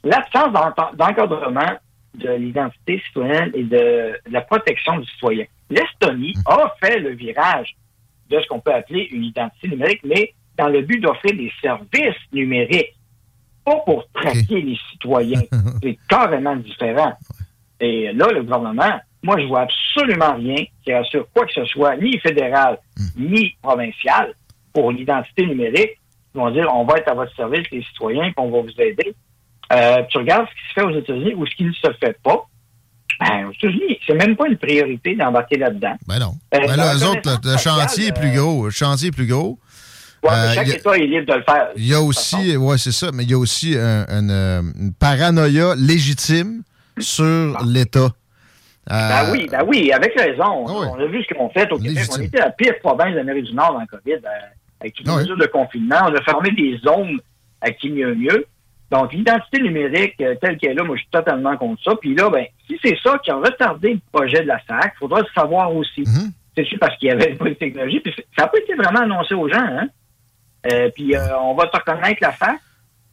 l'absence 0.04 0.52
d'encadrement 0.96 1.78
de 2.14 2.30
l'identité 2.32 3.02
citoyenne 3.06 3.50
et 3.54 3.62
de, 3.64 3.76
de 4.26 4.32
la 4.32 4.40
protection 4.42 4.98
du 4.98 5.06
citoyen. 5.10 5.44
L'Estonie 5.70 6.34
a 6.46 6.72
fait 6.82 6.98
le 6.98 7.10
virage 7.14 7.74
de 8.30 8.40
ce 8.40 8.46
qu'on 8.48 8.60
peut 8.60 8.72
appeler 8.72 9.08
une 9.12 9.24
identité 9.24 9.68
numérique, 9.68 10.00
mais 10.04 10.32
dans 10.58 10.68
le 10.68 10.82
but 10.82 11.00
d'offrir 11.00 11.32
des 11.34 11.52
services 11.62 12.16
numériques, 12.32 12.94
pas 13.64 13.76
pour 13.86 14.04
traquer 14.12 14.60
les 14.60 14.78
citoyens. 14.90 15.42
C'est 15.82 15.98
carrément 16.08 16.56
différent. 16.56 17.12
Et 17.80 18.12
là, 18.12 18.28
le 18.32 18.42
gouvernement, 18.42 19.00
moi, 19.22 19.40
je 19.40 19.46
vois 19.46 19.62
absolument 19.62 20.34
rien 20.34 20.64
qui 20.84 20.92
assure 20.92 21.26
quoi 21.34 21.46
que 21.46 21.52
ce 21.52 21.64
soit, 21.66 21.96
ni 21.96 22.18
fédéral, 22.18 22.78
ni 23.16 23.54
provincial, 23.62 24.34
pour 24.72 24.92
l'identité 24.92 25.46
numérique. 25.46 25.98
Ils 26.34 26.38
vont 26.38 26.50
dire, 26.50 26.68
on 26.72 26.84
va 26.84 26.98
être 26.98 27.08
à 27.08 27.14
votre 27.14 27.34
service, 27.36 27.70
les 27.70 27.82
citoyens, 27.82 28.24
puis 28.24 28.34
on 28.38 28.50
va 28.50 28.62
vous 28.62 28.80
aider. 28.80 29.14
Euh, 29.72 30.02
tu 30.08 30.18
regardes 30.18 30.46
ce 30.46 30.52
qui 30.52 30.68
se 30.68 30.72
fait 30.74 30.82
aux 30.82 30.98
États-Unis 30.98 31.34
ou 31.34 31.46
ce 31.46 31.54
qui 31.54 31.64
ne 31.64 31.72
se 31.72 31.92
fait 32.00 32.16
pas. 32.22 32.46
Ben, 33.20 33.46
aux 33.46 33.52
États-Unis, 33.52 33.98
c'est 34.06 34.14
même 34.14 34.36
pas 34.36 34.48
une 34.48 34.56
priorité 34.56 35.14
d'embarquer 35.14 35.56
là-dedans. 35.56 35.94
Ben 36.06 36.18
non. 36.18 36.34
Euh, 36.54 36.58
ben 36.66 36.76
là, 36.76 36.94
eux 36.94 37.06
autres, 37.06 37.40
le, 37.44 37.56
chantier 37.58 38.08
est 38.08 38.12
plus 38.12 38.30
euh, 38.30 38.42
gros. 38.42 38.64
Le 38.66 38.70
chantier 38.70 39.08
est 39.08 39.12
plus 39.12 39.26
gros. 39.26 39.58
Mais 40.22 40.28
Euh, 40.30 40.52
chaque 40.54 40.66
il 40.66 40.70
y 40.70 40.72
a- 40.72 40.76
État 40.76 40.96
est 40.96 41.06
libre 41.06 41.26
de 41.26 41.38
le 41.38 41.42
faire. 41.42 41.68
Il 41.76 41.86
y 41.86 41.94
a 41.94 42.00
aussi, 42.00 42.56
ouais, 42.56 42.78
c'est 42.78 42.92
ça, 42.92 43.10
mais 43.12 43.24
il 43.24 43.30
y 43.30 43.34
a 43.34 43.38
aussi 43.38 43.76
un- 43.76 44.06
un, 44.08 44.30
euh, 44.30 44.62
une 44.78 44.92
paranoïa 44.94 45.74
légitime 45.76 46.62
sur 46.98 47.58
l'État. 47.66 48.08
Ben 48.88 48.96
Euh, 48.96 49.32
oui, 49.32 49.46
ben 49.50 49.62
oui, 49.66 49.92
avec 49.92 50.12
raison. 50.18 50.66
Ah 50.68 50.72
oui. 50.80 50.86
On 50.92 51.00
a 51.00 51.06
vu 51.06 51.22
ce 51.28 51.34
qu'on 51.34 51.48
fait 51.50 51.70
au 51.72 51.76
Québec. 51.76 51.94
Légitime. 51.96 52.20
On 52.22 52.24
était 52.24 52.38
la 52.38 52.50
pire 52.50 52.74
province 52.80 53.14
d'Amérique 53.14 53.44
du 53.46 53.54
Nord 53.54 53.78
le 53.80 53.86
COVID, 53.86 54.16
avec 54.80 54.94
toutes 54.94 55.06
les 55.06 55.12
Ah 55.12 55.16
mesures 55.18 55.36
de 55.36 55.46
confinement. 55.46 56.00
On 56.08 56.14
a 56.14 56.22
fermé 56.22 56.50
des 56.50 56.78
zones 56.84 57.18
à 57.60 57.70
qui 57.70 57.90
mieux 57.90 58.14
mieux. 58.14 58.44
Donc, 58.90 59.12
l'identité 59.12 59.62
numérique 59.62 60.14
euh, 60.20 60.34
telle 60.40 60.58
qu'elle 60.58 60.72
est 60.72 60.74
là, 60.74 60.84
moi, 60.84 60.96
je 60.96 61.02
suis 61.02 61.10
totalement 61.10 61.56
contre 61.56 61.82
ça. 61.82 61.92
Puis 62.00 62.14
là, 62.14 62.28
ben, 62.28 62.44
si 62.66 62.78
c'est 62.84 62.96
ça 63.02 63.18
qui 63.24 63.30
a 63.30 63.36
retardé 63.36 63.94
le 63.94 64.00
projet 64.12 64.42
de 64.42 64.48
la 64.48 64.58
SAC, 64.68 64.92
il 64.96 64.98
faudra 64.98 65.20
le 65.20 65.26
savoir 65.34 65.74
aussi. 65.74 66.00
Mhm. 66.02 66.32
C'est 66.56 66.64
sûr 66.66 66.78
parce 66.80 66.96
qu'il 66.98 67.08
y 67.08 67.12
avait 67.12 67.34
pas 67.34 67.46
de 67.46 67.54
technologie. 67.54 68.00
Puis 68.00 68.12
ça 68.36 68.42
n'a 68.42 68.48
pas 68.48 68.58
été 68.58 68.74
vraiment 68.74 69.00
annoncé 69.00 69.32
aux 69.34 69.48
gens. 69.48 69.62
Hein? 69.64 69.88
Euh, 70.70 70.90
puis 70.94 71.16
euh, 71.16 71.38
on 71.40 71.54
va 71.54 71.66
te 71.66 71.76
reconnaître 71.76 72.18
la 72.20 72.36
SAC. 72.36 72.56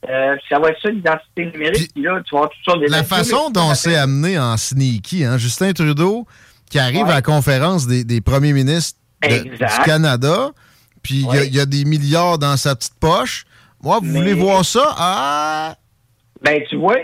Euh, 0.09 0.35
ça 0.47 0.59
va 0.59 0.69
être 0.69 0.81
ça, 0.81 0.89
l'identité 0.89 1.45
numérique. 1.45 1.91
Puis 1.93 2.03
là, 2.03 2.21
tu 2.25 2.33
vas 2.33 2.39
avoir 2.39 2.49
toutes 2.51 2.63
sortes 2.63 2.89
La 2.89 3.03
façon 3.03 3.49
dont 3.49 3.73
c'est 3.73 3.95
amené 3.97 4.39
en 4.39 4.55
sneaky, 4.55 5.25
hein, 5.25 5.37
Justin 5.37 5.73
Trudeau, 5.73 6.25
qui 6.69 6.79
arrive 6.79 7.03
Ouais. 7.05 7.11
à 7.11 7.15
la 7.15 7.21
conférence 7.21 7.85
des, 7.87 8.03
des 8.03 8.21
premiers 8.21 8.53
ministres 8.53 8.97
de- 9.23 9.43
du 9.49 9.57
Canada, 9.83 10.51
puis 11.03 11.15
il 11.15 11.21
y 11.21 11.25
a- 11.25 11.29
Ouais. 11.31 11.47
il 11.47 11.55
y, 11.55 11.59
a 11.59 11.65
des 11.65 11.83
milliards 11.85 12.37
dans 12.37 12.55
sa 12.55 12.75
petite 12.75 12.97
poche. 12.99 13.45
Moi, 13.83 13.97
vous 13.99 14.05
Mais- 14.05 14.19
voulez 14.19 14.33
voir 14.33 14.63
ça? 14.63 14.93
Ah! 14.97 15.75
Ben, 16.41 16.61
tu 16.69 16.77
vois, 16.77 16.95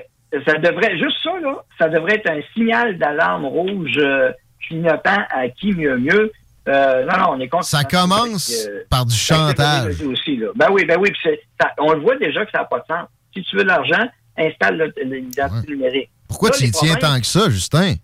ça 0.46 0.54
devrait, 0.60 0.98
juste 0.98 1.18
ça, 1.24 1.32
là, 1.42 1.56
ça 1.78 1.90
devrait 1.90 2.16
être 2.16 2.30
un 2.30 2.40
signal 2.54 2.98
d'alarme 2.98 3.46
rouge 3.46 3.98
euh, 3.98 4.32
clignotant 4.66 5.22
à 5.36 5.50
qui 5.50 5.74
mieux 5.74 5.98
mieux. 5.98 6.32
Euh, 6.68 7.06
non, 7.06 7.18
non, 7.18 7.26
on 7.32 7.40
est 7.40 7.48
contre. 7.48 7.66
Ça 7.66 7.84
commence 7.84 8.52
Euh, 8.68 8.84
par 8.90 9.06
du 9.06 9.14
la 9.14 9.18
chantage. 9.18 10.02
Aussi, 10.02 10.38
là. 10.38 10.48
Ben 10.56 10.68
oui, 10.72 10.84
ben 10.86 10.98
oui, 11.00 11.10
ça- 11.24 11.70
on 11.80 11.94
le 11.94 12.02
voit 12.02 12.18
déjà 12.18 12.44
que 12.46 12.52
ça 12.52 12.60
n'a 12.60 12.66
pas 12.66 12.80
de 12.80 12.86
sens. 12.88 13.08
Si 13.36 13.44
tu 13.44 13.56
veux 13.58 13.64
de 13.64 13.68
l'argent, 13.68 14.04
installe 14.38 14.78
le- 14.78 14.94
l'identité 15.04 15.72
numérique. 15.72 16.10
Pourquoi 16.28 16.50
Là, 16.50 16.56
tu 16.58 16.66
y 16.66 16.72
tiens 16.72 16.96
tant 16.96 17.20
que 17.20 17.26
ça, 17.28 17.50
Justin? 17.50 17.96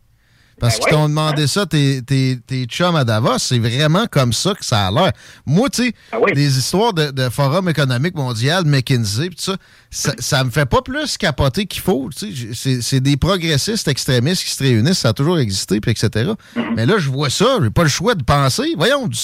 Parce 0.62 0.76
Ben 0.80 0.86
qu'ils 0.86 0.94
ouais. 0.96 1.02
t'ont 1.02 1.10
demandé 1.10 1.48
ça, 1.48 1.66
tes, 1.66 2.02
tes, 2.04 2.38
tes 2.46 2.64
chums 2.66 2.96
à 2.96 3.04
Davos. 3.04 3.40
C'est 3.40 3.60
vraiment 3.60 4.06
comme 4.10 4.32
ça 4.32 4.54
que 4.54 4.64
ça 4.64 4.88
a 4.88 4.92
l'air. 4.92 5.12
Moi, 5.46 5.70
tu 5.70 5.88
sais, 5.88 5.94
Ah 6.14 6.18
oui. 6.22 6.32
des 6.34 6.58
histoires 6.58 6.94
de, 6.94 7.12
de 7.12 7.28
Forum 7.30 7.68
économique 7.68 8.16
mondial, 8.16 8.64
McKinsey, 8.66 9.30
tout 9.30 9.36
ça, 9.38 9.56
ça, 9.90 10.14
ça 10.20 10.44
me 10.46 10.50
fait 10.52 10.66
pas 10.68 10.82
plus 10.82 11.18
capoter 11.18 11.66
qu'il 11.66 11.82
faut. 11.82 12.10
C'est 12.54 12.82
c'est 12.82 13.00
des 13.02 13.18
progressistes 13.18 13.88
extrémistes 13.88 14.44
qui 14.44 14.52
se 14.52 14.64
réunissent, 14.64 15.00
ça 15.00 15.10
a 15.10 15.14
toujours 15.14 15.40
existé, 15.40 15.82
puis 15.82 15.92
etc. 15.92 16.32
Mm-hmm. 16.56 16.74
Mais 16.76 16.86
là, 16.86 16.96
je 16.98 17.10
vois 17.10 17.30
ça, 17.30 17.58
j'ai 17.62 17.70
pas 17.72 17.84
le 17.84 17.90
choix 17.90 18.16
de 18.16 18.24
penser. 18.24 18.74
Voyons, 18.78 19.08
du- 19.08 19.18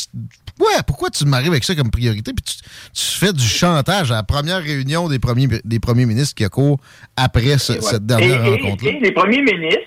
ouais, 0.59 0.81
pourquoi 0.87 1.09
tu 1.11 1.23
m'arrives 1.25 1.51
avec 1.51 1.63
ça 1.63 1.75
comme 1.75 1.91
priorité, 1.91 2.33
puis 2.33 2.43
tu, 2.43 2.55
tu 2.93 3.17
fais 3.19 3.31
du 3.31 3.43
chantage 3.47 4.11
à 4.11 4.15
la 4.15 4.23
première 4.23 4.61
réunion 4.63 5.07
des 5.07 5.19
premiers, 5.19 5.47
des 5.63 5.79
premiers 5.79 6.05
ministres 6.07 6.33
qui 6.35 6.43
a 6.45 6.49
cours 6.49 6.79
après 7.15 7.57
ce- 7.59 7.73
Et 7.73 7.75
ouais. 7.75 7.81
cette 7.81 8.05
dernière 8.07 8.43
rencontre-là. 8.43 8.91
et 8.91 8.99
les 8.99 9.11
premiers 9.11 9.41
ministres, 9.43 9.83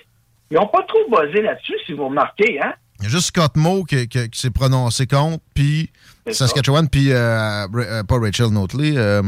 ils 0.51 0.55
n'ont 0.55 0.67
pas 0.67 0.83
trop 0.83 1.09
basé 1.09 1.41
là-dessus, 1.41 1.75
si 1.85 1.93
vous 1.93 2.05
remarquez, 2.07 2.59
hein? 2.61 2.73
Il 2.99 3.05
y 3.05 3.07
a 3.07 3.09
juste 3.09 3.27
Scott 3.27 3.55
Moe 3.55 3.83
qui, 3.85 4.07
qui- 4.07 4.29
qui 4.29 4.39
s'est 4.39 4.51
prononcé 4.51 5.07
contre, 5.07 5.43
puis. 5.55 5.89
Saskatchewan, 6.29 6.87
puis 6.87 7.11
euh, 7.11 7.65
euh, 7.73 8.03
pas 8.03 8.19
Rachel 8.19 8.49
Notley, 8.49 8.93
euh, 8.95 9.23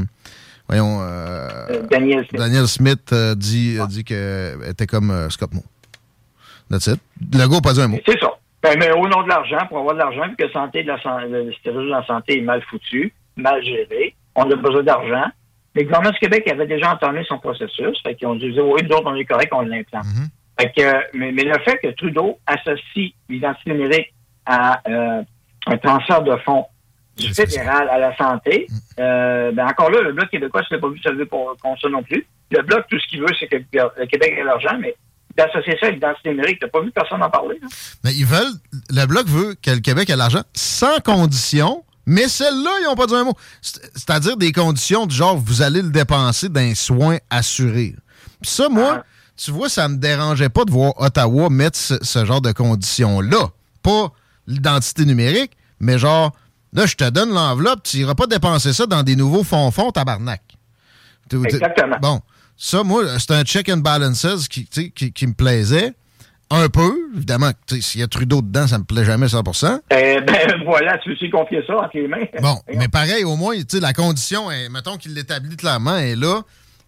voyons, 0.67 0.99
euh, 1.01 1.81
Daniel 1.89 2.19
Smith. 2.29 2.39
Daniel 2.39 2.67
Smith 2.67 3.13
dit, 3.35 3.79
a 3.81 3.87
dit 3.87 4.03
qu'elle 4.03 4.59
était 4.69 4.85
comme 4.85 5.27
Scott 5.31 5.53
Moe. 5.55 5.63
That's 6.69 6.85
it. 6.87 6.99
Le 7.33 7.39
gars 7.39 7.55
n'a 7.55 7.61
pas 7.61 7.73
dit 7.73 7.81
un 7.81 7.87
mot. 7.87 7.97
C'est 8.05 8.19
ça. 8.19 8.29
Ben, 8.61 8.77
mais 8.79 8.91
au 8.91 9.07
nom 9.07 9.23
de 9.23 9.27
l'argent, 9.29 9.65
pour 9.67 9.79
avoir 9.79 9.95
de 9.95 9.99
l'argent, 9.99 10.23
puis 10.37 10.45
que 10.45 10.51
santé 10.53 10.83
de 10.83 10.87
la, 10.87 10.97
le 11.27 11.51
de 11.65 11.89
la 11.89 12.05
santé 12.05 12.37
est 12.37 12.41
mal 12.41 12.61
foutu, 12.69 13.11
mal 13.35 13.61
géré, 13.63 14.15
on 14.35 14.43
a 14.49 14.55
besoin 14.55 14.83
d'argent. 14.83 15.25
Le 15.75 15.83
gouvernement 15.83 16.11
du 16.11 16.19
Québec 16.19 16.47
avait 16.49 16.67
déjà 16.67 16.93
entamé 16.93 17.23
son 17.27 17.39
processus. 17.39 17.99
Fait 18.03 18.13
qu'ils 18.15 18.27
ont 18.27 18.35
dit, 18.35 18.51
oui, 18.57 18.81
nous 18.83 18.95
autres, 18.95 19.07
on 19.07 19.15
est 19.15 19.25
correct, 19.25 19.51
on 19.51 19.61
l'implante. 19.61 20.05
Mhm. 20.05 20.27
Fait 20.59 20.71
que, 20.75 21.17
mais, 21.17 21.31
mais 21.31 21.43
le 21.43 21.57
fait 21.65 21.77
que 21.81 21.87
Trudeau 21.95 22.39
associe 22.45 23.11
l'identité 23.29 23.71
numérique 23.73 24.13
à 24.45 24.81
euh, 24.87 25.21
un 25.67 25.77
transfert 25.77 26.21
de 26.21 26.35
fonds 26.45 26.65
du 27.17 27.33
C'est 27.33 27.47
ça. 27.49 27.57
fédéral 27.59 27.89
à 27.89 27.97
la 27.97 28.15
santé, 28.17 28.67
euh, 28.99 29.51
ben 29.51 29.65
encore 29.67 29.89
là, 29.91 30.01
le 30.01 30.13
Bloc 30.13 30.29
québécois 30.29 30.61
ne 30.61 30.75
s'est 30.75 30.81
pas 30.81 30.89
vu 30.89 30.99
servir 30.99 31.27
pour, 31.27 31.55
pour 31.61 31.79
ça 31.79 31.89
non 31.89 32.03
plus. 32.03 32.25
Le 32.51 32.61
Bloc, 32.61 32.85
tout 32.89 32.99
ce 32.99 33.07
qu'il 33.07 33.21
veut, 33.21 33.27
c'est 33.39 33.47
que 33.47 33.55
le 33.57 34.05
Québec 34.07 34.33
ait 34.37 34.43
l'argent, 34.43 34.77
mais 34.79 34.95
d'associer 35.35 35.75
ça 35.79 35.87
à 35.87 35.89
l'identité 35.91 36.29
numérique, 36.29 36.59
t'as 36.59 36.67
pas 36.67 36.81
vu 36.81 36.91
personne 36.91 37.23
en 37.23 37.29
parler. 37.29 37.57
là? 37.61 37.67
Mais 38.03 38.13
ils 38.13 38.25
veulent, 38.25 38.53
le 38.89 39.05
Bloc 39.07 39.25
veut 39.27 39.55
que 39.61 39.71
le 39.71 39.79
Québec 39.79 40.09
ait 40.09 40.15
l'argent 40.15 40.41
sans 40.53 40.99
condition, 40.99 41.83
mais 42.05 42.27
celles-là, 42.27 42.71
ils 42.81 42.83
n'ont 42.85 42.95
pas 42.95 43.07
dit 43.07 43.15
un 43.15 43.23
mot. 43.23 43.33
C'est- 43.61 43.81
C'est-à-dire 43.95 44.37
des 44.37 44.51
conditions 44.51 45.05
du 45.07 45.15
genre, 45.15 45.37
vous 45.37 45.61
allez 45.63 45.81
le 45.81 45.89
dépenser 45.89 46.49
d'un 46.49 46.75
soin 46.75 47.17
assuré. 47.29 47.95
Puis 48.41 48.51
ça, 48.51 48.69
moi, 48.69 48.97
Ah. 48.99 49.03
Tu 49.37 49.51
vois, 49.51 49.69
ça 49.69 49.87
me 49.87 49.97
dérangeait 49.97 50.49
pas 50.49 50.65
de 50.65 50.71
voir 50.71 50.93
Ottawa 51.01 51.49
mettre 51.49 51.77
ce, 51.77 51.95
ce 52.01 52.25
genre 52.25 52.41
de 52.41 52.51
conditions-là. 52.51 53.49
Pas 53.81 54.11
l'identité 54.47 55.05
numérique, 55.05 55.51
mais 55.79 55.97
genre, 55.97 56.31
là, 56.73 56.85
je 56.85 56.95
te 56.95 57.09
donne 57.09 57.29
l'enveloppe, 57.33 57.83
tu 57.83 57.97
n'iras 57.97 58.15
pas 58.15 58.27
dépenser 58.27 58.73
ça 58.73 58.85
dans 58.85 59.03
des 59.03 59.15
nouveaux 59.15 59.43
fonds-fonds, 59.43 59.91
tabarnak. 59.91 60.41
Exactement. 61.31 61.97
Bon, 62.01 62.21
ça, 62.57 62.83
moi, 62.83 63.03
c'est 63.19 63.31
un 63.31 63.43
check 63.43 63.69
and 63.69 63.77
balances 63.77 64.47
qui, 64.47 64.67
sais, 64.69 64.89
qui, 64.89 65.11
qui 65.11 65.27
me 65.27 65.33
plaisait. 65.33 65.93
Un 66.49 66.69
peu, 66.69 66.93
évidemment, 67.15 67.51
sais, 67.67 67.81
s'il 67.81 68.01
y 68.01 68.03
a 68.03 68.07
Trudeau 68.07 68.41
dedans, 68.41 68.67
ça 68.67 68.77
me 68.77 68.83
plaît 68.83 69.05
jamais 69.05 69.27
100 69.27 69.41
Eh 69.89 70.21
ben 70.21 70.63
voilà, 70.65 70.99
tu 70.99 71.15
veux 71.15 71.31
confier 71.31 71.63
ça 71.65 71.77
entre 71.77 71.91
les 71.97 72.07
mains? 72.07 72.25
Bon, 72.41 72.59
mais 72.75 72.87
pareil, 72.87 73.23
au 73.23 73.35
moins, 73.35 73.55
sais, 73.67 73.79
la 73.79 73.93
condition, 73.93 74.51
est, 74.51 74.69
mettons 74.69 74.97
qu'il 74.97 75.15
l'établit 75.15 75.55
clairement, 75.55 75.97
est 75.97 76.15
là. 76.15 76.41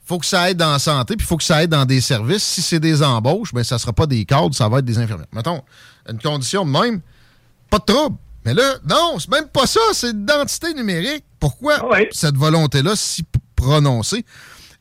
Faut 0.05 0.19
que 0.19 0.25
ça 0.25 0.49
aide 0.51 0.57
dans 0.57 0.71
la 0.71 0.79
santé, 0.79 1.15
puis 1.15 1.25
il 1.25 1.27
faut 1.27 1.37
que 1.37 1.43
ça 1.43 1.63
aide 1.63 1.71
dans 1.71 1.85
des 1.85 1.99
services. 2.01 2.43
Si 2.43 2.61
c'est 2.61 2.79
des 2.79 3.01
embauches, 3.03 3.53
ben 3.53 3.63
ça 3.63 3.77
sera 3.79 3.91
pas 3.91 4.05
des 4.05 4.23
cadres, 4.25 4.53
ça 4.53 4.69
va 4.69 4.79
être 4.79 4.85
des 4.85 4.97
infirmières. 4.99 5.27
Mettons, 5.33 5.61
une 6.09 6.19
condition 6.19 6.63
de 6.65 6.69
même, 6.71 7.01
pas 7.69 7.79
de 7.79 7.85
trouble. 7.85 8.17
Mais 8.45 8.53
là, 8.53 8.75
non, 8.87 9.17
c'est 9.17 9.31
même 9.31 9.47
pas 9.47 9.65
ça, 9.65 9.79
c'est 9.93 10.13
l'identité 10.13 10.73
numérique. 10.75 11.25
Pourquoi 11.39 11.77
Ah 11.91 11.97
cette 12.11 12.37
volonté-là 12.37 12.91
si 12.95 13.23
prononcée? 13.55 14.23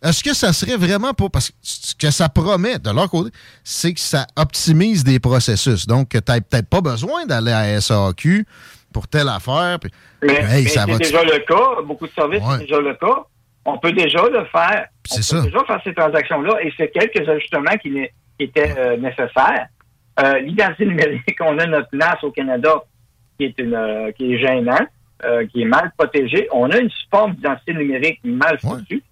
Est-ce 0.03 0.23
que 0.23 0.35
ça 0.35 0.53
serait 0.53 0.77
vraiment 0.77 1.15
pas. 1.15 1.31
Parce 1.31 1.49
que 1.49 1.55
ce 1.63 1.95
que 1.95 2.11
ça 2.11 2.29
promet 2.29 2.79
de 2.79 2.91
leur 2.91 3.09
côté, 3.09 3.31
c'est 3.65 3.95
que 3.95 4.01
ça 4.01 4.27
optimise 4.37 5.03
des 5.03 5.19
processus. 5.19 5.87
Donc, 5.87 6.11
tu 6.11 6.19
n'as 6.19 6.41
peut-être 6.43 6.69
pas 6.69 6.83
besoin 6.83 7.25
d'aller 7.25 7.53
à 7.53 7.81
SAQ 7.81 8.47
pour 8.93 9.09
telle 9.09 9.29
affaire. 9.31 9.79
puis- 9.81 9.91
Mais, 10.23 10.35
Hey, 10.35 10.65
mais 10.65 10.69
ça 10.69 10.85
c'est 10.87 10.99
déjà 10.99 11.23
le 11.25 11.39
cas. 11.49 11.83
Beaucoup 11.87 12.07
de 12.07 12.13
services, 12.13 12.43
Ouais. 12.43 12.57
c'est 12.59 12.65
déjà 12.65 12.81
le 12.81 12.95
cas. 12.97 13.25
On 13.65 13.79
peut 13.79 13.93
déjà 13.93 14.23
le 14.29 14.45
faire. 14.47 14.87
C'est 15.05 15.19
on 15.19 15.23
ça. 15.23 15.37
peut 15.39 15.45
déjà 15.51 15.65
faire 15.65 15.81
ces 15.85 15.95
transactions-là 15.95 16.63
et 16.63 16.73
c'est 16.77 16.89
quelques 16.91 17.29
ajustements 17.29 17.77
qui, 17.83 18.09
étaient 18.39 18.75
euh, 18.79 18.97
nécessaires. 18.97 19.69
Euh, 20.21 20.39
L'identité 20.41 20.87
numérique, 20.87 21.37
on 21.41 21.59
a 21.59 21.67
notre 21.67 21.89
NAS 21.93 22.19
au 22.23 22.31
Canada 22.31 22.75
qui 23.39 23.47
est 23.47 23.59
une 23.59 23.75
euh, 23.75 24.13
qui 24.13 24.35
est 24.35 24.39
gênant, 24.39 24.79
euh, 25.25 25.47
qui 25.47 25.63
est 25.63 25.67
mal 25.67 25.93
protégé. 25.97 26.49
On 26.53 26.71
a 26.71 26.79
une 26.79 26.91
forme 27.11 27.35
d'identité 27.35 27.75
numérique 27.75 28.21
mal 28.25 28.59
Ouais. 28.65 28.71
foutue. 28.79 29.03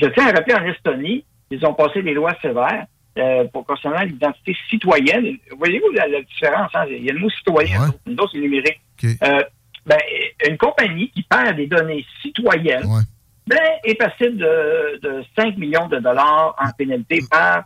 Je 0.00 0.06
tiens 0.06 0.26
à 0.28 0.32
rappeler 0.32 0.54
en 0.54 0.64
Estonie, 0.66 1.24
ils 1.50 1.64
ont 1.66 1.74
passé 1.74 2.02
des 2.02 2.12
lois 2.14 2.34
sévères 2.42 2.86
euh, 3.18 3.44
pour 3.52 3.64
concernant 3.66 4.02
l'identité 4.02 4.54
citoyenne. 4.70 5.36
Voyez-vous 5.58 5.90
la, 5.92 6.06
la 6.06 6.20
différence? 6.22 6.70
hein? 6.74 6.84
Il 6.90 7.04
y 7.04 7.10
a 7.10 7.12
le 7.14 7.18
mot 7.20 7.30
citoyen, 7.30 7.80
Ouais. 7.80 7.88
nous 8.06 8.14
autres, 8.14 8.30
c'est 8.34 8.38
numérique. 8.40 8.80
OK. 9.02 9.10
Euh, 9.22 9.42
ben, 9.86 9.98
une 10.48 10.58
compagnie 10.58 11.10
qui 11.10 11.22
perd 11.22 11.56
des 11.56 11.66
données 11.66 12.04
citoyennes 12.22 12.84
Ouais. 12.86 13.02
Ben, 13.46 13.58
est 13.84 13.94
passible 13.94 14.38
de, 14.38 15.00
de 15.02 15.24
5 15.36 15.56
millions 15.56 15.86
de 15.86 15.98
dollars 15.98 16.54
en 16.58 16.70
pénalité 16.76 17.22
par, 17.30 17.64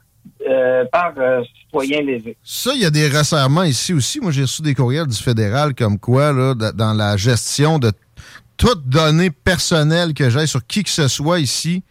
euh, 0.48 0.84
par 0.92 1.12
euh, 1.18 1.42
citoyen 1.62 2.02
lésé. 2.02 2.36
Ça, 2.42 2.72
il 2.74 2.82
y 2.82 2.84
a 2.84 2.90
des 2.90 3.08
resserrements 3.08 3.62
ici 3.62 3.94
aussi. 3.94 4.20
Moi, 4.20 4.30
j'ai 4.30 4.42
reçu 4.42 4.62
des 4.62 4.74
courriels 4.74 5.06
du 5.06 5.16
fédéral 5.16 5.74
comme 5.74 5.98
quoi, 5.98 6.32
là, 6.32 6.54
dans 6.54 6.92
la 6.92 7.16
gestion 7.16 7.78
de 7.78 7.92
toute 8.56 8.86
donnée 8.88 9.30
personnelle 9.30 10.12
que 10.12 10.28
j'ai 10.28 10.46
sur 10.46 10.66
qui 10.66 10.82
que 10.82 10.90
ce 10.90 11.08
soit 11.08 11.40
ici, 11.40 11.82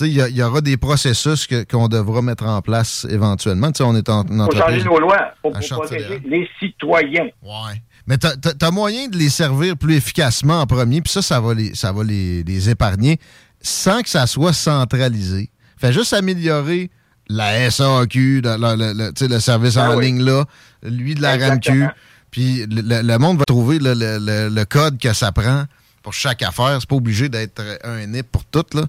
il 0.00 0.08
y, 0.08 0.36
y 0.36 0.42
aura 0.42 0.60
des 0.60 0.76
processus 0.76 1.48
qu'on 1.70 1.88
devra 1.88 2.22
mettre 2.22 2.46
en 2.46 2.60
place 2.62 3.06
éventuellement. 3.10 3.70
Tu 3.72 3.78
sais, 3.78 3.84
on 3.84 3.94
est 3.94 4.08
en, 4.08 4.20
en 4.20 4.46
faut 4.46 4.56
changer 4.56 4.82
nos 4.84 4.98
lois 4.98 5.32
pour, 5.42 5.52
protéger 5.52 6.20
les 6.24 6.48
citoyens. 6.58 7.28
Ouais. 7.42 7.82
Mais 8.06 8.18
t'as 8.18 8.34
as, 8.60 8.70
moyen 8.70 9.08
de 9.08 9.16
les 9.16 9.30
servir 9.30 9.76
plus 9.78 9.94
efficacement 9.96 10.60
en 10.60 10.66
premier, 10.66 11.00
puis 11.00 11.10
ça, 11.12 11.22
ça 11.22 11.40
va, 11.40 11.54
les, 11.54 11.74
ça 11.74 11.90
va 11.92 12.04
les, 12.04 12.42
les 12.42 12.68
épargner 12.70 13.18
sans 13.62 14.02
que 14.02 14.08
ça 14.10 14.26
soit 14.26 14.52
centralisé. 14.52 15.48
Fait 15.78 15.92
juste 15.92 16.12
améliorer 16.12 16.90
la 17.28 17.70
SAQ, 17.70 18.42
le, 18.44 18.56
le- 18.58 18.92
le- 18.92 19.12
tu 19.14 19.26
le 19.26 19.40
service 19.40 19.78
Ah 19.78 19.90
en 19.92 19.96
oui. 19.96 20.06
ligne 20.06 20.22
là, 20.22 20.44
lui 20.82 21.14
de 21.14 21.22
la 21.22 21.34
Exactement. 21.36 21.86
RAMQ, 21.86 21.94
puis 22.30 22.66
le, 22.68 23.16
monde 23.18 23.38
va 23.38 23.44
trouver 23.46 23.78
le, 23.78 23.94
le- 23.94 24.18
le- 24.18 24.48
le 24.54 24.64
code 24.66 24.98
que 24.98 25.14
ça 25.14 25.32
prend 25.32 25.64
pour 26.02 26.12
chaque 26.12 26.42
affaire. 26.42 26.76
C'est 26.80 26.88
pas 26.88 26.96
obligé 26.96 27.30
d'être 27.30 27.62
un 27.84 28.04
NIP 28.06 28.30
pour 28.30 28.44
tout, 28.44 28.64
là. 28.74 28.82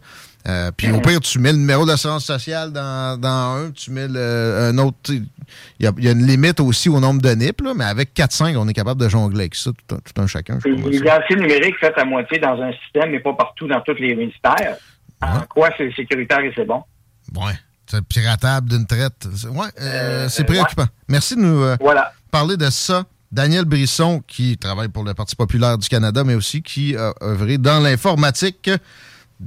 Euh, 0.48 0.72
puis 0.76 0.92
au 0.92 1.02
pire, 1.02 1.20
tu 1.22 1.40
mets 1.40 1.52
le 1.52 1.58
numéro 1.58 1.86
d'assurance 1.86 2.26
sociale 2.26 2.72
dans, 2.72 3.20
dans 3.20 3.56
un, 3.66 3.72
tu 3.72 3.90
mets 3.92 4.08
le- 4.08 4.70
un 4.70 4.78
autre. 4.78 4.98
Il 5.12 5.26
y, 5.80 5.88
a- 5.88 5.92
il 5.98 6.04
y 6.04 6.08
a 6.08 6.12
une 6.12 6.26
limite 6.26 6.60
aussi 6.60 6.88
au 6.88 7.00
nombre 7.00 7.22
de 7.22 7.30
NIP, 7.34 7.62
là, 7.62 7.74
mais 7.76 7.86
avec 7.86 8.14
4-5, 8.14 8.56
on 8.58 8.68
est 8.68 8.74
capable 8.74 9.02
de 9.02 9.10
jongler 9.10 9.42
avec 9.42 9.56
ça, 9.56 9.72
tout 9.72 9.96
un, 9.96 10.00
tout 10.00 10.22
un 10.22 10.28
chacun. 10.28 10.60
L'identité 10.66 11.36
numérique 11.36 11.76
faite 11.80 11.96
à 11.98 12.06
moitié 12.06 12.38
dans 12.40 12.62
un 12.62 12.72
système, 12.84 13.10
mais 13.12 13.20
pas 13.20 13.34
partout 13.34 13.68
dans 13.68 13.82
tous 13.82 13.96
les 13.96 14.16
ministères. 14.16 14.78
En 15.22 15.40
quoi 15.50 15.70
c'est 15.78 15.92
sécuritaire 15.96 16.40
et 16.42 16.52
c'est 16.56 16.66
bon? 16.66 16.84
Ouais. 17.36 17.54
C'est 17.88 18.04
piratable 18.04 18.70
d'une 18.70 18.86
traite. 18.86 19.28
Ouais, 19.50 19.68
euh, 19.80 20.26
Euh, 20.26 20.30
c'est 20.30 20.44
préoccupant. 20.44 20.86
Merci 21.08 21.36
de 21.36 21.42
nous 21.42 21.62
euh, 21.64 21.76
Voilà. 21.80 22.14
parler 22.32 22.58
de 22.58 22.70
ça. 22.70 23.04
Daniel 23.32 23.66
Brisson, 23.66 24.22
qui 24.28 24.58
travaille 24.58 24.88
pour 24.90 25.04
le 25.04 25.14
Parti 25.14 25.36
populaire 25.36 25.78
du 25.78 25.88
Canada, 25.90 26.24
mais 26.24 26.36
aussi 26.36 26.62
qui 26.62 26.96
a 26.96 27.14
œuvré 27.22 27.58
dans 27.58 27.80
l'informatique, 27.80 28.70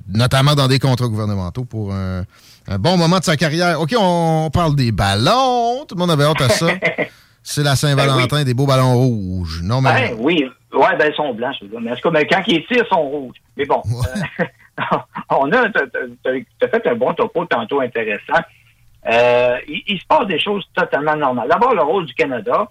notamment 0.08 0.54
dans 0.54 0.68
des 0.68 0.78
contrats 0.78 1.08
gouvernementaux 1.08 1.64
pour 1.64 1.92
un, 1.92 2.24
un 2.68 2.78
bon 2.78 2.96
moment 2.96 3.18
de 3.18 3.24
sa 3.24 3.36
carrière. 3.36 3.80
OK, 3.80 3.94
on 3.98 4.50
parle 4.52 4.74
des 4.76 4.92
ballons. 4.92 5.84
Tout 5.86 5.94
le 5.94 6.00
monde 6.00 6.10
avait 6.10 6.24
hâte 6.24 6.40
à 6.40 6.48
ça. 6.48 6.66
C'est 7.42 7.62
la 7.62 7.76
Saint-Valentin, 7.76 8.44
des 8.44 8.52
beaux 8.52 8.66
ballons 8.66 8.94
rouges. 8.94 9.62
Non, 9.62 9.80
mais. 9.80 10.10
Ben 10.10 10.16
oui, 10.18 10.44
ouais, 10.74 10.96
ben 10.98 11.10
ils 11.10 11.14
sont 11.16 11.32
blancs, 11.32 11.54
ceux-là. 11.58 11.78
Mais 11.80 11.92
en 11.92 11.94
tout 11.94 12.02
cas, 12.02 12.10
ben, 12.10 12.26
quand 12.30 12.42
ils 12.46 12.66
tirent, 12.66 12.84
ils 12.84 12.88
sont 12.94 13.02
rouges. 13.02 13.36
Mais 13.56 13.64
bon, 13.64 13.82
euh, 13.86 14.84
on 15.30 15.50
a, 15.52 15.68
t'as- 15.70 16.68
fait 16.68 16.86
un 16.86 16.94
bon 16.94 17.14
topo 17.14 17.46
tantôt 17.46 17.80
intéressant. 17.80 18.42
Euh, 19.10 19.56
il, 19.66 19.82
il 19.86 19.98
se 19.98 20.04
passe 20.06 20.26
des 20.26 20.38
choses 20.38 20.64
totalement 20.74 21.16
normales. 21.16 21.48
D'abord, 21.48 21.74
le 21.74 21.82
rôle 21.82 22.04
du 22.04 22.12
Canada, 22.12 22.68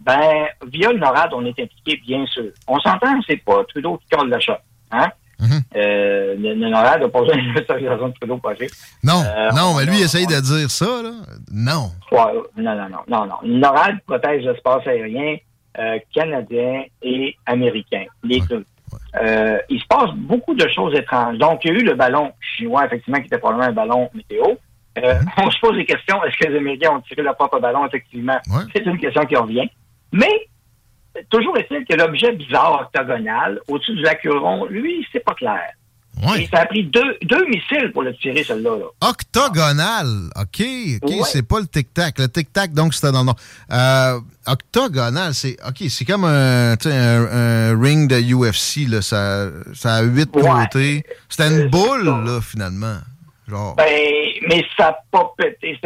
ben, 0.00 0.46
via 0.72 0.90
le 0.90 0.98
NORAD, 0.98 1.32
on 1.32 1.44
est 1.44 1.60
impliqué, 1.60 2.00
bien 2.04 2.26
sûr. 2.26 2.50
On 2.66 2.80
s'entend, 2.80 3.20
c'est 3.28 3.36
pas 3.36 3.62
Trudeau 3.68 3.98
qui 3.98 4.08
colle 4.16 4.28
le 4.30 4.40
chat. 4.40 4.60
Hein? 4.90 5.08
Mhm. 5.38 5.60
Euh, 5.76 6.34
le, 6.38 6.54
le 6.54 6.68
NORAD 6.70 7.02
n'a 7.02 7.08
pas 7.08 7.20
besoin 7.20 7.36
de 7.36 7.52
l'autorisation 7.54 8.08
de 8.08 8.14
Trudeau 8.14 8.40
agir. 8.48 8.68
Non, 9.04 9.22
Euh, 9.22 9.50
non, 9.52 9.74
mais 9.76 9.84
lui, 9.84 9.98
il 9.98 10.02
essaye 10.04 10.26
de 10.26 10.40
dire 10.40 10.70
ça, 10.70 11.02
là. 11.02 11.10
Non. 11.52 11.90
Ouais, 12.10 12.18
non, 12.56 12.74
non, 12.74 12.88
non, 12.88 12.98
non, 13.08 13.26
non. 13.26 13.34
Le 13.42 13.58
NORAD 13.58 13.96
protège 14.06 14.44
l'espace 14.44 14.86
aérien 14.86 15.36
euh, 15.78 15.98
canadien 16.14 16.84
et 17.02 17.36
américain, 17.44 18.04
les 18.24 18.40
deux. 18.40 18.64
Euh, 19.20 19.58
il 19.68 19.78
se 19.80 19.86
passe 19.86 20.10
beaucoup 20.14 20.54
de 20.54 20.66
choses 20.68 20.94
étranges. 20.94 21.36
Donc, 21.38 21.64
il 21.64 21.72
y 21.72 21.76
a 21.76 21.78
eu 21.80 21.84
le 21.84 21.94
ballon 21.94 22.32
chinois, 22.40 22.86
effectivement, 22.86 23.18
qui 23.20 23.26
était 23.26 23.38
probablement 23.38 23.68
un 23.68 23.72
ballon 23.72 24.08
météo. 24.14 24.44
Euh, 24.98 25.18
On 25.36 25.50
se 25.50 25.58
pose 25.60 25.76
des 25.76 25.84
questions. 25.84 26.22
Est-ce 26.24 26.36
que 26.38 26.50
les 26.50 26.56
Américains 26.58 26.92
ont 26.92 27.00
tiré 27.00 27.22
leur 27.22 27.36
propre 27.36 27.60
ballon? 27.60 27.86
Effectivement, 27.86 28.38
c'est 28.74 28.86
une 28.86 28.98
question 28.98 29.24
qui 29.26 29.36
revient. 29.36 29.68
Mais, 30.12 30.48
toujours 31.30 31.56
est-il 31.58 31.84
que 31.84 31.94
l'objet 31.96 32.32
bizarre 32.32 32.82
octogonal 32.92 33.60
au-dessus 33.68 33.94
du 33.94 34.02
lac 34.02 34.22
Huron, 34.24 34.66
lui, 34.66 35.06
c'est 35.12 35.24
pas 35.24 35.34
clair. 35.34 35.62
Et 36.38 36.46
ça 36.46 36.60
a 36.62 36.66
pris 36.66 36.82
deux, 36.84 37.18
deux 37.24 37.44
missiles 37.46 37.90
pour 37.92 38.02
le 38.02 38.14
tirer, 38.16 38.42
celui-là. 38.42 38.70
Là. 38.78 39.10
Octogonal. 39.10 40.30
OK. 40.34 40.62
OK, 41.02 41.10
Ouais. 41.10 41.20
c'est 41.24 41.42
pas 41.46 41.60
le 41.60 41.66
tic-tac. 41.66 42.18
Le 42.18 42.28
tic-tac, 42.28 42.72
donc, 42.72 42.94
c'était 42.94 43.12
dans 43.12 43.20
le 43.20 43.26
nom. 43.26 43.34
Euh, 43.70 44.18
octogonal, 44.46 45.34
c'est. 45.34 45.56
OK, 45.68 45.84
c'est 45.90 46.06
comme 46.06 46.24
un, 46.24 46.72
un, 46.72 47.26
un 47.74 47.80
ring 47.82 48.08
de 48.10 48.16
UFC, 48.34 48.88
là. 48.88 49.02
Ça, 49.02 49.48
ça 49.74 49.96
a 49.96 50.02
huit 50.04 50.30
Ouais. 50.34 50.42
côtés. 50.42 51.04
C'était 51.28 51.48
une 51.48 51.66
Euh, 51.66 51.68
boule, 51.68 52.04
là, 52.06 52.40
finalement. 52.40 52.96
Genre. 53.48 53.76
Ben, 53.76 53.84
mais 54.48 54.64
ça 54.76 54.84
n'a 54.90 54.98
pas 55.12 55.32
pété. 55.38 55.78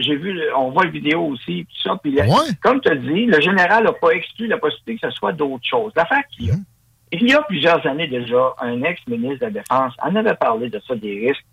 J'ai 0.00 0.16
vu, 0.16 0.40
on 0.56 0.70
voit 0.70 0.84
le 0.84 0.90
vidéo 0.90 1.22
aussi, 1.26 1.66
tout 1.68 1.82
ça. 1.88 1.98
Puis 2.02 2.12
la- 2.12 2.24
Ouais. 2.26 2.48
comme 2.62 2.80
tu 2.80 2.90
as 2.90 2.94
dit, 2.94 3.26
le 3.26 3.40
général 3.40 3.84
n'a 3.84 3.92
pas 3.92 4.10
exclu 4.10 4.46
la 4.46 4.58
possibilité 4.58 5.00
que 5.06 5.10
ce 5.12 5.16
soit 5.18 5.32
d'autres 5.32 5.66
choses. 5.68 5.92
L'affaire 5.96 6.22
qu'il 6.30 6.46
y 6.46 6.50
a, 6.50 6.54
Mhm. 6.54 6.64
il 7.12 7.28
y 7.28 7.34
a 7.34 7.42
plusieurs 7.42 7.84
années 7.86 8.06
déjà, 8.06 8.54
un 8.60 8.82
ex-ministre 8.82 9.40
de 9.40 9.44
la 9.46 9.50
Défense 9.50 9.94
en 10.00 10.14
avait 10.14 10.34
parlé 10.36 10.70
de 10.70 10.80
ça, 10.86 10.94
des 10.94 11.26
risques, 11.28 11.44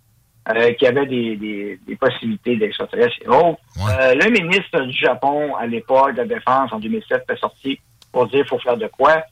euh, 0.49 0.73
qu'il 0.73 0.85
y 0.85 0.87
avait 0.91 1.07
des, 1.07 1.35
des, 1.37 1.79
des 1.87 1.95
possibilités 1.95 2.55
d'extraterrestres 2.57 3.15
et 3.23 3.27
autres. 3.27 3.57
Ouais. 3.77 3.91
Euh, 4.01 4.13
le 4.13 4.29
ministre 4.29 4.79
du 4.81 4.95
Japon, 4.95 5.55
à 5.55 5.65
l'époque 5.65 6.11
de 6.13 6.17
la 6.17 6.25
Défense, 6.25 6.71
en 6.71 6.79
2007, 6.79 7.23
est 7.27 7.37
sorti 7.37 7.79
pour 8.11 8.27
dire 8.27 8.41
qu'il 8.41 8.49
faut 8.49 8.59
faire 8.59 8.77
de 8.77 8.85
quoi. 8.87 9.23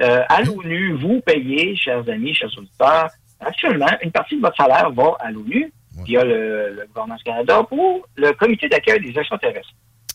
Euh, 0.00 0.22
à 0.28 0.42
l'ONU, 0.42 0.94
vous 0.94 1.20
payez, 1.20 1.76
chers 1.76 2.06
amis, 2.08 2.34
chers 2.34 2.50
auditeurs, 2.58 3.08
actuellement, 3.40 3.86
une 4.02 4.10
partie 4.12 4.36
de 4.36 4.40
votre 4.42 4.56
salaire 4.56 4.90
va 4.90 5.16
à 5.20 5.30
l'ONU, 5.30 5.72
via 6.04 6.24
le, 6.24 6.74
le 6.74 6.86
gouvernement 6.88 7.16
du 7.16 7.24
Canada, 7.24 7.62
pour 7.68 8.06
le 8.16 8.32
comité 8.32 8.68
d'accueil 8.68 9.00
des 9.00 9.18
extraterrestres. 9.18 9.70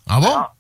Ah 0.08 0.20
bon? 0.20 0.28
Ah. 0.30 0.54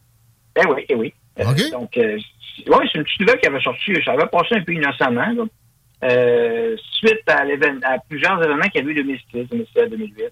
Ben 0.56 0.65
oui, 0.70 0.86
eh 0.89 0.96
oui. 0.96 1.13
Euh, 1.39 1.44
donc, 1.72 1.96
euh, 1.98 2.18
c'est- 2.58 2.70
ouais, 2.70 2.86
c'est 2.91 2.98
une 2.98 3.03
petite 3.03 3.20
nouvelle 3.22 3.39
qui 3.39 3.48
avait 3.48 3.62
sorti, 3.62 3.94
ça 4.03 4.12
avait 4.13 4.25
passé 4.27 4.56
un 4.56 4.62
peu 4.63 4.74
innocemment, 4.74 5.27
là. 5.32 5.44
Euh, 6.03 6.75
suite 6.98 7.22
à, 7.27 7.44
plusieurs 8.10 8.44
événements 8.44 8.68
qu'il 8.70 8.84
y 8.84 8.88
a 8.88 8.89
eu 8.89 8.94
2006, 8.96 9.48
2007, 9.50 9.89
2008. 9.91 10.24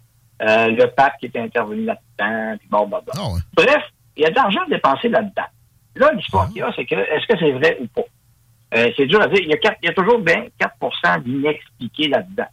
Euh, 0.42 0.68
le 0.70 0.86
pape 0.88 1.18
qui 1.20 1.28
était 1.28 1.40
intervenu 1.40 1.84
là-dedans, 1.86 2.58
puis 2.58 2.68
bon, 2.70 2.88
bon, 2.88 3.00
bon. 3.06 3.12
Ah 3.16 3.28
ouais. 3.34 3.40
Bref, 3.54 3.84
il 4.18 4.24
y 4.24 4.26
a 4.26 4.30
de 4.32 4.36
l'argent 4.36 4.62
dépensé 4.70 5.10
là-dedans. 5.10 5.44
Là, 5.96 6.12
l'histoire 6.14 6.48
qu'il 6.48 6.58
y 6.58 6.62
a, 6.62 6.72
c'est 6.76 6.86
que, 6.86 6.96
est-ce 6.96 7.28
que 7.28 7.38
c'est 7.38 7.52
vrai 7.52 7.78
ou 7.82 7.88
pas? 7.88 8.08
Euh, 8.76 8.92
c'est 8.96 9.06
dur 9.08 9.22
à 9.22 9.28
dire. 9.28 9.40
Il 9.42 9.50
y 9.50 9.54
a, 9.54 9.58
quatre- 9.58 9.78
il 9.82 9.88
y 9.88 9.90
a 9.90 9.94
toujours 9.94 10.20
bien 10.20 10.46
4 10.60 11.24
d'inexpliqués 11.24 12.08
là-dedans. 12.10 12.46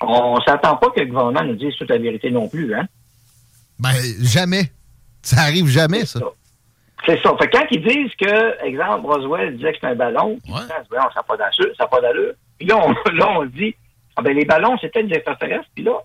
On 0.00 0.36
ne 0.36 0.40
s'attend 0.42 0.76
pas 0.76 0.90
que 0.90 1.00
le 1.00 1.06
gouvernement 1.06 1.42
nous 1.44 1.56
dise 1.56 1.74
toute 1.76 1.90
la 1.90 1.98
vérité 1.98 2.30
non 2.30 2.48
plus, 2.48 2.74
hein? 2.74 2.86
Ben, 3.78 3.92
jamais. 4.20 4.70
Ça 5.22 5.42
arrive 5.42 5.66
jamais, 5.66 6.06
ça. 6.06 6.20
C'est 7.06 7.20
ça. 7.22 7.34
Fait 7.38 7.48
que 7.48 7.56
quand 7.58 7.66
ils 7.70 7.82
disent 7.82 8.14
que, 8.16 8.64
exemple, 8.66 9.06
Roswell 9.06 9.56
disait 9.56 9.72
que 9.72 9.78
c'est 9.80 9.86
un 9.88 9.94
ballon, 9.94 10.30
Ouais. 10.48 10.60
disent, 10.60 10.90
Ouais, 10.90 10.98
ça 10.98 11.10
n'a 11.16 11.22
pas 11.22 11.36
d'allure, 11.36 11.74
ça 11.76 11.84
n'a 11.84 11.88
pas 11.88 12.00
d'allure. 12.00 12.32
Puis 12.58 12.66
là, 12.68 12.76
on, 12.78 12.90
là, 13.12 13.28
on 13.40 13.44
dit, 13.46 13.74
ah 14.16 14.22
ben 14.22 14.34
les 14.36 14.44
ballons, 14.44 14.76
c'était 14.80 15.02
des 15.02 15.14
extraterrestres, 15.14 15.68
puis 15.74 15.84
là, 15.84 16.00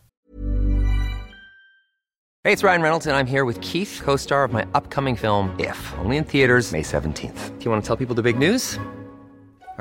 Hey, 2.45 2.51
it's 2.51 2.61
Ryan 2.63 2.81
Reynolds, 2.81 3.07
and 3.07 3.15
I'm 3.15 3.25
here 3.25 3.45
with 3.45 3.61
Keith, 3.61 4.01
co 4.03 4.17
star 4.17 4.43
of 4.43 4.51
my 4.51 4.63
upcoming 4.75 5.15
film, 5.15 5.51
If, 5.57 5.93
only 6.03 6.17
in 6.17 6.25
theaters, 6.25 6.73
May 6.73 6.81
17th. 6.83 7.57
Do 7.57 7.63
you 7.65 7.71
want 7.71 7.81
to 7.81 7.87
tell 7.87 7.95
people 7.95 8.15
the 8.15 8.21
big 8.21 8.37
news? 8.37 8.77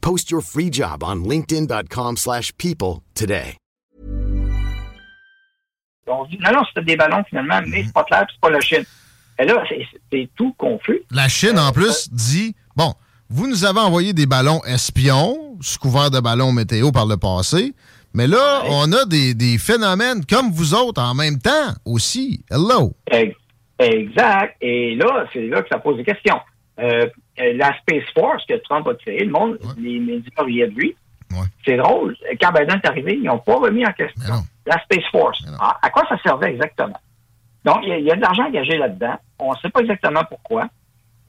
Post 0.00 0.30
your 0.30 0.42
free 0.42 0.70
job 0.72 1.02
on 1.02 1.16
linkedin.com/people 1.28 2.16
slash 2.16 2.52
people 2.56 3.00
today. 3.14 3.56
on 6.06 6.24
dit, 6.26 6.38
non, 6.38 6.52
non, 6.52 6.62
c'était 6.68 6.84
des 6.84 6.96
ballons 6.96 7.22
finalement, 7.28 7.60
mais 7.68 7.84
c'est 7.84 7.92
pas 7.92 8.02
clair, 8.04 8.26
puis 8.26 8.34
c'est 8.34 8.40
pas 8.40 8.50
la 8.50 8.60
Chine. 8.60 8.84
Et 9.38 9.44
là, 9.44 9.62
c'est- 10.10 10.28
tout 10.36 10.52
confus. 10.58 11.02
La 11.10 11.28
Chine, 11.28 11.58
en 11.58 11.70
plus, 11.72 12.08
dit 12.10 12.54
bon, 12.74 12.94
vous 13.28 13.46
nous 13.46 13.64
avez 13.64 13.78
envoyé 13.80 14.12
des 14.12 14.26
ballons 14.26 14.60
espions, 14.64 15.56
sous 15.60 15.78
couvert 15.78 16.10
de 16.10 16.18
ballons 16.18 16.50
météo 16.52 16.90
par 16.90 17.06
le 17.06 17.16
passé, 17.16 17.74
mais 18.12 18.26
là, 18.26 18.62
on 18.68 18.92
a 18.92 19.04
des, 19.04 19.34
des 19.34 19.56
phénomènes 19.58 20.24
comme 20.26 20.50
vous 20.50 20.74
autres 20.74 21.00
en 21.00 21.14
même 21.14 21.38
temps 21.38 21.74
aussi. 21.84 22.44
Hello. 22.50 22.92
Ex- 23.10 23.36
Exact. 23.78 24.56
Et 24.60 24.94
là, 24.96 25.26
c'est 25.32 25.46
là 25.46 25.62
que 25.62 25.68
ça 25.70 25.78
pose 25.78 25.96
des 25.96 26.04
questions. 26.04 26.38
Euh, 26.80 27.06
la 27.54 27.76
Space 27.78 28.04
Force 28.14 28.44
que 28.46 28.54
Trump 28.58 28.86
a 28.88 28.94
créée, 28.94 29.24
le 29.24 29.30
monde, 29.32 29.58
les 29.78 29.98
médias 29.98 30.42
riaient 30.44 30.68
de 30.68 30.74
lui. 30.74 30.96
Ouais. 31.32 31.46
C'est 31.64 31.76
drôle. 31.76 32.16
Quand 32.40 32.50
Biden 32.52 32.80
est 32.82 32.88
arrivé, 32.88 33.14
ils 33.14 33.22
n'ont 33.24 33.38
pas 33.38 33.56
remis 33.56 33.86
en 33.86 33.92
question 33.92 34.34
la 34.66 34.78
Space 34.84 35.04
Force. 35.12 35.44
Non. 35.46 35.56
À, 35.58 35.78
à 35.82 35.90
quoi 35.90 36.04
ça 36.08 36.16
servait 36.22 36.50
exactement? 36.52 36.98
Donc, 37.64 37.78
il 37.82 37.88
y, 37.88 37.92
a- 37.92 37.98
il 37.98 38.04
y 38.04 38.10
a 38.10 38.16
de 38.16 38.20
l'argent 38.20 38.44
engagé 38.46 38.76
là-dedans. 38.78 39.16
On 39.38 39.52
ne 39.52 39.56
sait 39.58 39.68
pas 39.70 39.80
exactement 39.80 40.22
pourquoi. 40.28 40.68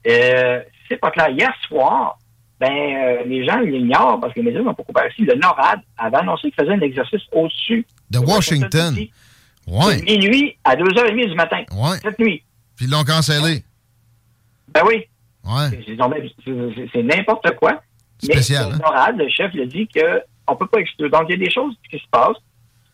Euh, 0.08 0.62
c'est 0.88 0.98
pas 0.98 1.12
clair. 1.12 1.30
Hier 1.30 1.54
soir, 1.68 2.18
ben, 2.60 2.72
euh, 2.72 3.24
les 3.26 3.46
gens 3.46 3.60
l'ignorent 3.60 4.20
parce 4.20 4.34
que 4.34 4.40
les 4.40 4.46
médias 4.48 4.62
n'ont 4.62 4.74
pas 4.74 4.84
coupé 4.84 5.02
ici. 5.12 5.24
Le 5.24 5.36
NORAD 5.36 5.80
avait 5.98 6.18
annoncé 6.18 6.52
qu'il 6.52 6.54
faisait 6.66 6.74
un 6.74 6.82
exercice 6.82 7.22
au-dessus 7.32 7.86
De 8.10 8.20
Washington. 8.20 8.94
DC, 8.96 9.12
Ouais. 9.68 9.98
de 10.02 10.06
minuit 10.06 10.58
à 10.64 10.76
2h30 10.76 11.28
du 11.30 11.36
matin. 11.36 11.64
Ouais. 11.72 11.98
Cette 12.02 12.18
nuit. 12.20 12.44
Puis 12.76 12.86
ils 12.86 12.92
l'ont 12.92 13.04
cancellé. 13.04 13.64
Ben 14.74 14.82
oui. 14.88 15.04
Ouais. 15.44 15.70
C'est- 16.94 17.04
n'importe 17.04 17.56
quoi. 17.56 17.82
Spécial, 18.22 18.68
Mais 18.78 18.86
hein? 18.86 19.12
Le 19.18 19.28
chef, 19.30 19.52
a 19.56 19.66
dit 19.66 19.88
qu'on 19.88 20.54
ne 20.54 20.58
peut 20.58 20.68
pas 20.68 20.80
exclure. 20.80 21.10
Donc, 21.10 21.24
il 21.30 21.40
y 21.40 21.42
a 21.42 21.46
des 21.46 21.52
choses 21.52 21.74
qui 21.90 21.98
se 21.98 22.06
passent. 22.12 22.38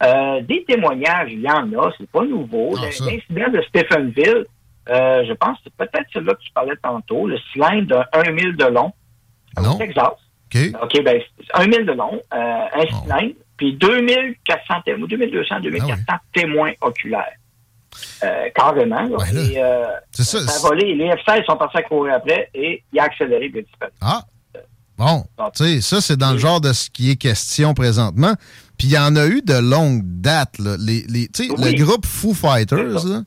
Euh, 0.03 0.41
des 0.41 0.63
témoignages, 0.63 1.29
il 1.31 1.41
y 1.41 1.49
en 1.49 1.67
a, 1.73 1.91
c'est 1.97 2.09
pas 2.09 2.23
nouveau. 2.23 2.75
Ah. 2.77 2.85
L'incident 2.85 3.51
de 3.51 3.61
Stephenville, 3.63 4.45
euh, 4.89 5.25
je 5.27 5.33
pense 5.33 5.57
que 5.57 5.63
c'est 5.65 5.73
peut-être 5.75 6.07
celui-là 6.13 6.35
que 6.35 6.41
tu 6.41 6.51
parlais 6.53 6.75
tantôt, 6.81 7.27
le 7.27 7.37
cylindre 7.51 7.87
de 7.87 7.95
1 8.13 8.37
000 8.39 8.51
de 8.53 8.65
long 8.73 8.93
au 9.57 9.77
Texas. 9.77 10.05
OK. 10.07 10.61
OK, 10.83 11.03
ben, 11.03 11.21
c'est 11.39 11.55
1 11.61 11.71
000 11.71 11.83
de 11.83 11.91
long, 11.93 12.21
euh, 12.33 12.37
un 12.37 12.85
Bon. 12.85 13.01
cylindre, 13.03 13.33
puis 13.57 13.73
2400 13.73 14.75
témoins, 14.85 15.07
2200, 15.07 15.59
2400 15.61 16.03
Ah 16.07 16.19
témoins 16.33 16.71
oculaires. 16.81 17.33
Euh, 18.23 18.27
carrément. 18.55 19.07
et, 19.33 19.61
euh, 19.63 19.85
ça, 20.11 20.23
ça 20.23 20.37
a 20.39 20.59
volé. 20.69 20.95
Les 20.95 21.09
F-16 21.09 21.45
sont 21.45 21.57
partis 21.57 21.77
à 21.77 21.83
courir 21.83 22.15
après 22.15 22.49
et 22.53 22.83
il 22.93 22.99
a 22.99 23.03
accéléré 23.03 23.45
a 23.45 23.61
disparu. 23.61 23.91
Ah. 24.01 24.23
Bon, 24.97 25.23
tu 25.55 25.63
sais, 25.63 25.81
ça, 25.81 26.01
c'est 26.01 26.17
dans 26.17 26.31
le 26.31 26.39
genre 26.39 26.59
de 26.59 26.73
ce 26.73 26.89
qui 26.89 27.11
est 27.11 27.15
question 27.17 27.75
présentement. 27.75 28.33
Puis 28.79 28.87
il 28.87 28.93
y 28.93 28.97
en 28.97 29.15
a 29.15 29.27
eu 29.27 29.41
de 29.43 29.53
longue 29.53 30.01
date. 30.03 30.57
Là. 30.57 30.75
Les, 30.79 31.03
les, 31.07 31.29
Oui. 31.39 31.47
Le 31.75 31.83
groupe 31.85 32.05
Foo 32.05 32.33
Fighters, 32.33 32.77
là, 33.05 33.21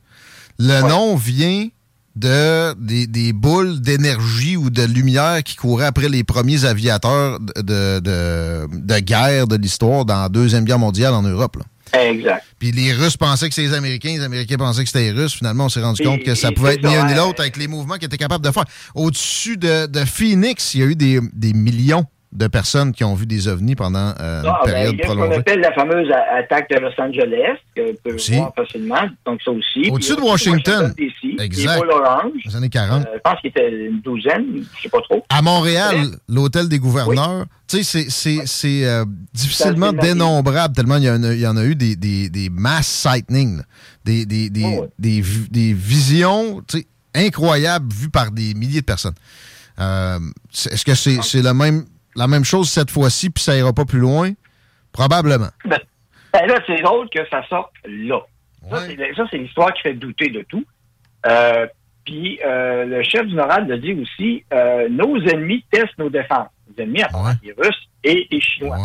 le 0.59 0.83
Ouais. 0.83 0.88
nom 0.88 1.14
vient 1.14 1.68
de 2.16 2.75
des, 2.75 3.07
des 3.07 3.33
boules 3.33 3.81
d'énergie 3.81 4.57
ou 4.57 4.68
de 4.68 4.83
lumière 4.83 5.44
qui 5.44 5.55
couraient 5.55 5.87
après 5.87 6.09
les 6.09 6.25
premiers 6.25 6.64
aviateurs 6.64 7.38
de, 7.38 7.62
de, 7.62 8.01
de- 8.01 8.66
de 8.73 8.99
guerre 8.99 9.46
de 9.46 9.55
l'histoire 9.57 10.05
dans 10.05 10.23
la 10.23 10.29
Deuxième 10.29 10.64
Guerre 10.64 10.81
mondiale 10.81 11.14
en 11.14 11.23
Europe. 11.23 11.57
là. 11.57 11.62
Exact. 11.92 12.44
Puis 12.59 12.72
les 12.72 12.92
Russes 12.92 13.16
pensaient 13.16 13.48
que 13.48 13.55
c'était 13.55 13.68
les 13.68 13.74
Américains, 13.74 14.11
les 14.11 14.22
Américains 14.24 14.57
pensaient 14.57 14.83
que 14.85 14.88
c'était 14.90 15.12
les 15.12 15.22
Russes. 15.22 15.35
Finalement, 15.35 15.64
on 15.66 15.68
s'est 15.68 15.83
rendu 15.83 16.03
Et- 16.03 16.05
compte 16.05 16.22
que 16.22 16.35
ça 16.35 16.53
pouvait 16.53 16.74
être 16.74 16.85
ni 16.87 16.94
un 16.94 17.07
ni 17.07 17.14
l'autre 17.14 17.40
avec 17.40 17.57
les 17.57 17.68
mouvements 17.68 17.94
qu'ils 17.96 18.07
étaient 18.07 18.16
capables 18.16 18.44
de 18.44 18.50
faire. 18.50 18.64
Au-dessus 18.94 19.57
de, 19.57 19.87
de 19.87 20.00
Phoenix, 20.05 20.74
il 20.74 20.81
y 20.81 20.83
a 20.85 20.87
eu 20.87 20.94
des, 20.96 21.20
des 21.33 21.53
millions 21.53 22.05
de 22.33 22.46
personnes 22.46 22.92
qui 22.92 23.03
ont 23.03 23.14
vu 23.16 23.26
des 23.26 23.48
ovnis 23.48 23.74
pendant 23.74 24.14
euh, 24.20 24.42
Ah, 24.46 24.61
une 24.64 24.66
ben, 24.66 24.72
période 24.72 24.94
a 24.94 25.03
ce 25.03 25.09
qu'on 25.09 25.16
prolongée. 25.16 25.38
appelle 25.40 25.61
la 25.61 25.72
fameuse 25.72 26.09
attaque 26.38 26.70
de 26.70 26.79
Los 26.79 26.92
Angeles, 26.96 27.57
que 27.74 27.90
peut 28.05 28.16
voir 28.37 28.53
facilement, 28.55 29.09
donc 29.26 29.40
ça 29.44 29.50
aussi. 29.50 29.90
Au-dessus 29.90 30.14
de 30.14 30.20
Washington. 30.20 30.94
Exact. 31.44 31.83
Orange. 31.90 32.33
Les 32.44 32.57
années 32.57 32.68
40. 32.68 33.07
Euh, 33.07 33.11
je 33.14 33.18
pense 33.20 33.40
qu'il 33.40 33.50
était 33.50 33.87
une 33.87 34.00
douzaine, 34.00 34.64
je 34.76 34.83
sais 34.83 34.88
pas 34.88 35.00
trop. 35.03 35.24
À 35.29 35.42
Montréal, 35.42 36.07
l'hôtel 36.29 36.68
des 36.68 36.79
gouverneurs, 36.79 37.46
tu 37.68 37.79
sais, 37.79 37.83
c'est- 37.83 38.11
c'est 38.11 38.46
c'est, 38.46 38.85
euh, 38.87 39.05
difficilement 39.33 39.92
dénombrable 39.92 40.74
tellement 40.74 40.96
il 40.96 41.05
y, 41.05 41.11
en 41.11 41.22
a, 41.22 41.33
il 41.35 41.40
y 41.40 41.46
en 41.46 41.57
a 41.57 41.64
eu 41.64 41.74
des, 41.74 41.96
des, 41.96 42.29
des 42.29 42.50
mass 42.50 42.87
sightings, 42.87 43.62
des, 44.05 44.26
des, 44.26 44.50
des, 44.50 44.64
Oh, 44.64 44.83
ouais. 44.83 44.88
des, 44.98 45.20
vi- 45.20 45.48
des 45.50 45.72
visions 45.72 46.62
tu 46.68 46.79
sais, 46.81 46.87
incroyables 47.14 47.92
vues 47.92 48.11
par 48.11 48.31
des 48.31 48.55
milliers 48.55 48.81
de 48.81 48.87
personnes. 48.87 49.14
Euh, 49.79 50.18
Est-ce 50.53 50.85
que 50.85 50.94
c'est 50.94 51.22
c'est 51.22 51.42
la 51.42 51.55
même, 51.55 51.85
la 52.16 52.26
même 52.26 52.44
chose 52.44 52.68
cette 52.70 52.90
fois-ci, 52.90 53.31
puis 53.31 53.42
ça 53.42 53.57
ira 53.57 53.72
pas 53.72 53.85
plus 53.85 53.98
loin? 54.00 54.31
Probablement. 54.92 55.48
Ben, 55.64 55.79
ben 56.33 56.46
là, 56.46 56.61
c'est 56.66 56.83
drôle 56.83 57.09
que 57.11 57.20
ça 57.31 57.42
sorte 57.48 57.72
là. 57.85 58.18
Ça, 58.68 58.76
Ouais. 58.76 58.96
c'est- 58.96 59.14
Ça, 59.16 59.24
c'est 59.31 59.38
l'histoire 59.38 59.72
qui 59.72 59.83
fait 59.83 59.94
douter 59.94 60.29
de 60.29 60.42
tout. 60.48 60.64
Euh, 61.26 61.66
Puis 62.04 62.40
euh, 62.44 62.85
le 62.87 63.02
chef 63.02 63.26
du 63.26 63.35
NORAD 63.35 63.68
le 63.68 63.78
dit 63.78 63.92
aussi, 63.92 64.44
euh, 64.52 64.88
nos 64.88 65.18
ennemis 65.26 65.64
testent 65.70 65.98
nos 65.98 66.11
défenses. 66.11 66.48
Les 66.76 66.85
ennemis, 66.85 67.02
Ouais? 67.02 67.33
les 67.42 67.52
Russes 67.52 67.88
et 68.04 68.26
les 68.30 68.40
Chinois. 68.40 68.76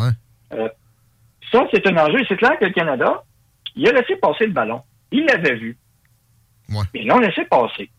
Ouais? 0.52 0.70
Ça, 1.52 1.66
c'est 1.74 1.88
un 1.88 1.98
enjeu. 1.98 2.24
C'est 2.28 2.38
clair 2.38 2.58
que 2.60 2.66
le 2.66 2.72
Canada, 2.72 3.24
il 3.76 3.88
a 3.88 3.92
laissé 3.94 4.16
passer 4.18 4.48
le 4.48 4.52
ballon. 4.52 4.82
Il 5.12 5.26
l'avait 5.26 5.56
vu. 5.56 5.78
Ouais. 6.70 6.84
Mais 6.94 7.02
ils 7.02 7.08
l'ont 7.08 7.20
laissé 7.20 7.46
passer. 7.46 7.90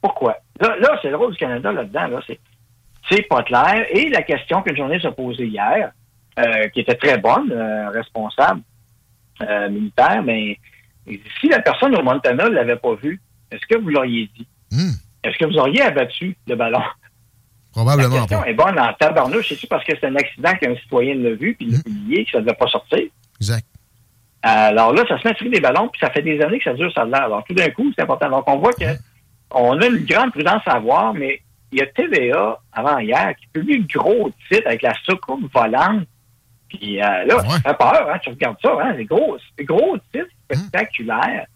Pourquoi? 0.00 0.36
Là, 0.60 0.76
là 0.80 0.98
c'est 1.02 1.10
le 1.10 1.16
rôle 1.16 1.32
du 1.32 1.38
Canada 1.38 1.70
là-dedans. 1.72 2.08
Là, 2.08 2.20
c'est, 2.26 2.40
c'est 3.10 3.22
pas 3.22 3.42
clair. 3.42 3.86
Et 3.90 4.08
la 4.08 4.22
question 4.22 4.62
qu'une 4.62 4.76
journée 4.76 5.00
s'est 5.00 5.12
posée 5.12 5.46
hier, 5.46 5.92
euh, 6.38 6.68
qui 6.68 6.80
était 6.80 6.94
très 6.94 7.18
bonne, 7.18 7.50
euh, 7.52 7.90
responsable 7.90 8.62
euh, 9.42 9.68
militaire, 9.68 10.22
mais 10.22 10.58
si 11.40 11.48
la 11.48 11.60
personne 11.60 11.94
au 11.96 12.02
Montana 12.02 12.48
ne 12.48 12.54
l'avait 12.54 12.76
pas 12.76 12.94
vu, 12.94 13.20
est-ce 13.50 13.66
que 13.66 13.76
vous 13.80 13.88
l'auriez 13.88 14.30
dit? 14.36 14.46
Hmm. 14.70 14.92
Est-ce 15.24 15.36
que 15.38 15.44
vous 15.46 15.56
auriez 15.58 15.82
abattu 15.82 16.36
le 16.46 16.54
ballon? 16.56 16.78
La 16.80 17.82
Probablement 17.84 18.20
question 18.20 18.40
pas. 18.40 18.48
est 18.48 18.54
bonne 18.54 18.78
en 18.78 18.92
tabarnouche. 18.94 19.48
C'est-tu 19.50 19.66
parce 19.66 19.84
que 19.84 19.92
c'est 19.98 20.06
un 20.06 20.16
accident 20.16 20.52
qu'un 20.54 20.74
citoyen 20.76 21.14
l'a 21.16 21.30
vu 21.34 21.54
puis 21.54 21.66
il 21.66 21.72
l'a 21.76 21.82
publié 21.82 22.24
que 22.24 22.30
ça 22.32 22.38
ne 22.38 22.44
devait 22.44 22.56
pas 22.56 22.66
sortir? 22.66 23.02
Exact. 23.40 23.66
Alors 24.42 24.92
là, 24.92 25.04
ça 25.08 25.18
se 25.20 25.26
met 25.26 25.34
tirer 25.34 25.50
des 25.50 25.60
ballons, 25.60 25.88
puis 25.88 26.00
ça 26.00 26.10
fait 26.10 26.22
des 26.22 26.40
années 26.40 26.58
que 26.58 26.64
ça 26.64 26.74
dure, 26.74 26.92
ça 26.92 27.04
l'air. 27.04 27.24
Alors 27.24 27.44
tout 27.44 27.54
d'un 27.54 27.68
coup, 27.70 27.92
c'est 27.96 28.02
important. 28.02 28.30
Donc 28.30 28.44
on 28.48 28.58
voit 28.58 28.72
que 28.72 28.84
on 29.50 29.80
a 29.80 29.86
une 29.86 30.04
grande 30.04 30.32
prudence 30.32 30.62
à 30.66 30.72
avoir, 30.74 31.12
mais 31.14 31.40
il 31.72 31.78
y 31.78 31.82
a 31.82 31.86
TVA 31.86 32.58
avant 32.72 32.98
hier 32.98 33.34
qui 33.36 33.46
publie 33.48 33.74
une 33.74 33.86
gros 33.86 34.30
titre 34.50 34.66
avec 34.66 34.82
la 34.82 34.94
soucoupe 35.04 35.52
volante. 35.52 36.04
Puis 36.68 37.00
euh, 37.02 37.24
là, 37.24 37.36
Ouais. 37.36 37.48
ça 37.48 37.60
fait 37.60 37.78
peur, 37.78 38.08
hein, 38.10 38.18
tu 38.22 38.30
regardes 38.30 38.56
ça, 38.62 38.72
hein, 38.82 38.94
c'est 38.96 39.04
gros, 39.04 39.36
gros 39.60 39.96
titre 40.12 40.26
spectaculaire. 40.50 41.46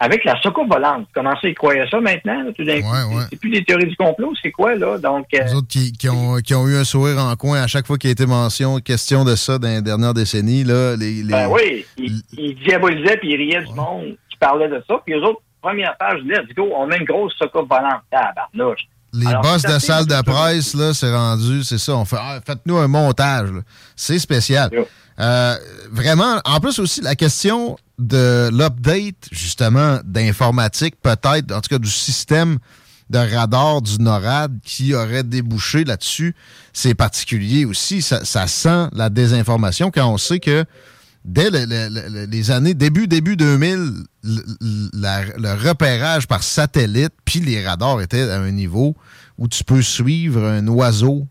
Avec 0.00 0.24
la 0.24 0.40
soucoupe 0.42 0.72
volante. 0.72 1.08
Commences 1.12 1.44
à 1.44 1.48
y 1.48 1.54
croire 1.54 1.74
ça 1.90 2.00
maintenant, 2.00 2.44
là, 2.44 2.52
tout 2.56 2.64
d'un 2.64 2.80
coup? 2.80 2.86
Ouais, 2.88 3.16
ouais. 3.16 3.24
C'est 3.30 3.40
plus 3.40 3.50
des 3.50 3.64
théories 3.64 3.86
du 3.88 3.96
complot, 3.96 4.32
c'est 4.40 4.52
quoi, 4.52 4.76
là? 4.76 4.96
Donc, 4.98 5.26
euh, 5.34 5.42
Les 5.44 5.54
autres 5.54 5.66
qui, 5.66 5.90
qui 5.92 6.08
ont, 6.08 6.36
qui 6.36 6.54
ont 6.54 6.68
eu 6.68 6.76
un 6.76 6.84
sourire 6.84 7.18
en 7.18 7.34
coin 7.34 7.62
à 7.62 7.66
chaque 7.66 7.86
fois 7.86 7.98
qu'il 7.98 8.08
a 8.08 8.12
été 8.12 8.24
mention, 8.26 8.78
question 8.78 9.24
de 9.24 9.34
ça 9.34 9.58
dans 9.58 9.66
les 9.68 9.82
dernières 9.82 10.14
décennies, 10.14 10.62
là, 10.62 10.94
les, 10.94 11.22
les- 11.24 11.32
Ben 11.32 11.48
oui, 11.48 11.84
il, 11.96 12.22
il 12.36 12.54
diabolisait 12.64 13.16
puis 13.16 13.30
il 13.32 13.36
riait 13.36 13.64
du 13.64 13.74
monde 13.74 14.16
qui 14.30 14.36
parlait 14.38 14.68
de 14.68 14.80
ça. 14.88 14.94
Puis 15.04 15.14
les 15.16 15.20
autres, 15.20 15.40
première 15.60 15.96
page, 15.98 16.20
let's 16.24 16.54
go, 16.56 16.68
on 16.76 16.86
met 16.86 16.98
une 16.98 17.04
grosse 17.04 17.32
soucoupe 17.34 17.68
volante. 17.68 18.02
Ah, 18.12 18.30
barnouche. 18.36 18.82
Les 19.14 19.26
Alors, 19.26 19.42
boss 19.42 19.62
de 19.62 19.78
salle 19.80 20.06
de 20.06 20.22
presse, 20.22 20.74
là, 20.74 20.92
c'est 20.94 21.10
rendu, 21.12 21.64
c'est 21.64 21.78
ça. 21.78 21.96
On 21.96 22.04
fait, 22.04 22.18
ah, 22.20 22.38
faites-nous 22.46 22.76
un 22.76 22.86
montage. 22.88 23.50
là. 23.50 23.60
C'est 23.96 24.18
spécial. 24.18 24.68
Yeah. 24.70 24.84
Euh, 25.20 25.56
vraiment, 25.90 26.40
en 26.44 26.60
plus 26.60 26.78
aussi, 26.78 27.00
la 27.00 27.16
question 27.16 27.76
de 27.98 28.50
l'update, 28.52 29.16
justement, 29.32 29.98
d'informatique, 30.04 30.94
peut-être, 31.02 31.52
en 31.52 31.60
tout 31.60 31.68
cas 31.70 31.78
du 31.78 31.90
système 31.90 32.58
de 33.10 33.18
radar 33.18 33.80
du 33.82 33.98
NORAD 34.00 34.58
qui 34.62 34.94
aurait 34.94 35.24
débouché 35.24 35.84
là-dessus, 35.84 36.36
c'est 36.72 36.94
particulier 36.94 37.64
aussi. 37.64 38.02
Ça, 38.02 38.24
ça 38.24 38.46
sent 38.46 38.88
la 38.92 39.08
désinformation 39.08 39.90
quand 39.90 40.06
on 40.06 40.18
sait 40.18 40.40
que 40.40 40.64
dès 41.24 41.50
le- 41.50 41.64
le- 41.64 41.88
le- 42.10 42.24
les 42.26 42.50
années, 42.50 42.74
début, 42.74 43.08
début 43.08 43.36
2000, 43.36 43.92
le, 44.22 45.38
le 45.38 45.68
repérage 45.68 46.26
par 46.28 46.42
satellite, 46.42 47.12
puis 47.24 47.40
les 47.40 47.66
radars 47.66 48.00
étaient 48.02 48.28
à 48.30 48.40
un 48.40 48.50
niveau 48.50 48.94
où 49.38 49.48
tu 49.48 49.64
peux 49.64 49.82
suivre 49.82 50.44
un 50.44 50.66
oiseau 50.68 51.26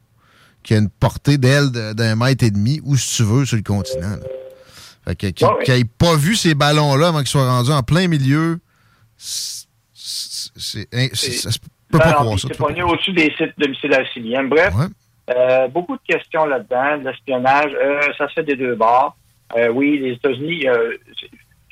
qui 0.68 0.74
a 0.74 0.78
une 0.80 0.90
portée 0.90 1.38
d'aile 1.38 1.72
de- 1.72 1.94
d'un 1.94 2.16
mètre 2.18 2.44
et 2.44 2.52
demi, 2.52 2.82
où 2.84 2.98
si 2.98 3.16
tu 3.18 3.24
veux, 3.24 3.46
sur 3.46 3.56
le 3.56 3.64
continent. 3.64 4.10
là. 4.10 4.18
Fait 5.06 5.16
que, 5.34 5.46
ouais. 5.46 5.78
n'ait 5.78 5.86
pas 5.86 6.16
vu 6.18 6.36
ces 6.36 6.54
ballons-là 6.56 7.08
avant 7.08 7.20
qu'ils 7.20 7.28
soient 7.30 7.48
rendus 7.50 7.72
en 7.72 7.82
plein 7.84 8.10
milieu, 8.10 8.60
c'est- 9.16 9.66
ça 9.94 11.52
se 11.52 11.60
peut 11.90 11.98
pas 11.98 12.12
croire 12.14 12.38
ça. 12.38 12.50
c'est 12.52 12.82
au-dessus 12.84 13.14
des 13.14 13.34
sites 13.38 13.58
de 13.58 13.68
missiles 13.68 13.94
arsiliens. 13.94 14.44
Bref, 14.44 14.74
Ouais. 14.76 14.86
euh, 15.36 15.68
beaucoup 15.70 15.96
de 15.96 16.02
questions 16.06 16.46
là-dedans, 16.46 16.98
de 16.98 17.10
l'espionnage. 17.10 17.72
Euh, 17.82 18.02
ça 18.18 18.28
se 18.28 18.34
fait 18.34 18.44
des 18.44 18.56
deux 18.58 18.76
bords. 18.76 19.16
Euh, 19.58 19.70
oui, 19.70 20.00
les 20.00 20.12
États-Unis, 20.14 20.68
euh, 20.68 20.92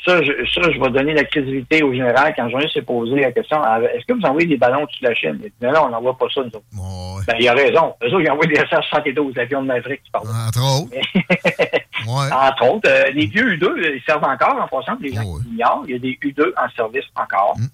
ça, 0.06 0.22
je, 0.22 0.32
ça, 0.54 0.72
je 0.72 0.80
vais 0.80 0.89
donner 0.91 1.13
la 1.13 1.24
crédibilité 1.24 1.82
au 1.82 1.91
général 1.91 2.34
quand 2.36 2.48
journaliste 2.50 2.76
s'est 2.76 2.82
posé 2.84 3.20
la 3.20 3.32
question 3.32 3.58
ah, 3.62 3.80
est-ce 3.82 4.06
que 4.06 4.13
vous 4.13 4.26
envoyez 4.26 4.48
des 4.48 4.58
ballons 4.58 4.84
au-dessus 4.84 5.04
de 5.04 5.10
la 5.10 5.15
Chine? 5.15 5.39
Il 5.44 5.50
dit, 5.50 5.54
Non, 5.62 5.72
non, 5.72 5.86
on 5.86 5.89
n'envoie 5.89 6.18
pas 6.18 6.28
ça, 6.34 6.41
nous 6.41 6.48
autres. 6.48 6.62
Ouais. 6.74 7.24
Ben, 7.28 7.36
il 7.39 7.48
a 7.48 7.54
raison. 7.54 7.96
Eux 8.04 8.08
autres, 8.08 8.22
ils 8.22 8.30
envoient 8.30 8.46
des 8.46 8.56
SR-72, 8.56 9.36
l'avion 9.36 9.62
de 9.63 9.68
Maverick, 9.68 10.04
tu 10.04 10.12
parles. 10.12 10.28
Entre 10.28 10.62
autres. 10.62 10.91
ouais. 10.96 12.34
Entre 12.34 12.70
autres, 12.72 12.89
euh, 12.89 13.12
les 13.13 13.26
vieux 13.26 13.56
U2, 13.56 13.96
ils 13.96 14.02
servent 14.06 14.24
encore 14.24 14.62
en 14.62 14.68
passant, 14.68 14.98
les 15.02 15.13
gens 15.13 15.24
Oh, 15.26 15.39
qui. 15.39 15.50
Il 15.52 15.91
y 15.91 15.96
a 15.96 16.00
des 16.00 16.20
U2 16.22 16.52
en 16.56 16.70
service 16.76 17.06
encore. 17.15 17.56
Mm. 17.58 17.65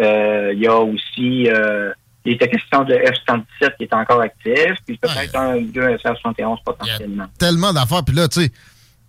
Euh, 0.00 0.52
il 0.54 0.60
y 0.60 0.66
a 0.66 0.76
aussi, 0.78 1.48
euh, 1.48 1.92
il 2.24 2.34
était 2.34 2.48
question 2.48 2.84
de 2.84 2.94
F-117 2.94 3.76
qui 3.76 3.84
est 3.84 3.94
encore 3.94 4.20
actif, 4.20 4.74
puis 4.86 4.96
peut-être 4.96 5.36
un 5.36 5.56
ou 5.56 5.64
deux 5.66 5.96
SR-71 5.98 6.58
potentiellement. 6.64 7.26
tellement 7.38 7.72
d'affaires. 7.72 8.04
Puis 8.04 8.14
là, 8.14 8.28
tu 8.28 8.42
sais, 8.42 8.52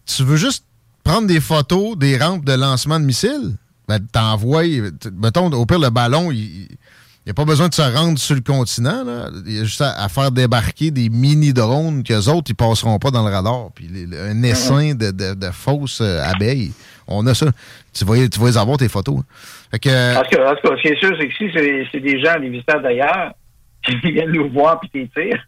tu 0.06 0.24
veux 0.24 0.36
juste 0.36 0.66
prendre 1.04 1.28
des 1.28 1.40
photos 1.42 1.98
des 1.98 2.18
rampes 2.18 2.46
de 2.46 2.54
lancement 2.54 3.00
de 3.00 3.06
missiles, 3.06 3.56
ben, 3.88 4.00
t'envoies, 4.12 4.64
mettons, 5.14 5.52
au 5.52 5.66
pire, 5.66 5.80
le 5.80 5.90
ballon, 5.90 6.32
il 6.32 6.68
n'y 7.26 7.32
a 7.32 7.34
pas 7.34 7.46
besoin 7.46 7.68
de 7.70 7.74
se 7.74 7.82
rendre 7.82 8.18
sur 8.18 8.36
le 8.36 8.42
continent. 8.42 9.04
Là. 9.04 9.30
Il 9.46 9.58
y 9.58 9.60
a 9.60 9.64
juste 9.66 9.82
à, 9.82 10.02
à 10.04 10.08
faire 10.10 10.32
débarquer 10.32 10.92
des 10.92 11.10
mini-drones 11.10 12.04
qu'eux 12.04 12.28
autres, 12.30 12.50
ils 12.52 12.56
passeront 12.56 12.98
pas 13.00 13.12
dans 13.12 13.28
le 13.28 13.34
radar. 13.34 13.70
Puis 13.76 13.88
les- 13.88 14.18
un 14.20 14.42
essaim 14.44 14.94
de, 14.96 15.12
de, 15.12 15.34
de 15.34 15.52
fausses 15.52 16.00
euh, 16.02 16.22
abeilles. 16.24 16.72
On 17.08 17.26
a 17.28 17.34
ça. 17.34 17.48
Tu 17.94 18.06
vas, 18.06 18.28
tu 18.28 18.40
vas 18.40 18.48
les 18.48 18.58
avoir, 18.58 18.78
tes 18.78 18.88
photos. 18.88 19.20
hein. 19.20 19.24
Fait 19.72 19.80
que, 19.80 19.90
euh, 19.90 20.14
Parce 20.16 20.30
que, 20.30 20.36
en 20.38 20.56
tout 20.56 20.68
cas, 20.70 20.76
ce 20.78 20.82
qui 20.82 20.88
est 20.88 21.00
sûr, 21.00 21.12
c'est 21.20 21.28
que 21.28 21.34
si 21.36 21.90
c'est 21.92 22.00
des 22.00 22.24
gens, 22.24 22.40
des 22.40 22.50
visiteurs 22.50 22.82
d'ailleurs, 22.82 23.34
qui 23.86 23.96
viennent 24.12 24.32
nous 24.32 24.50
voir 24.50 24.80
puis 24.80 24.90
qui 24.90 25.10
tirent, 25.10 25.44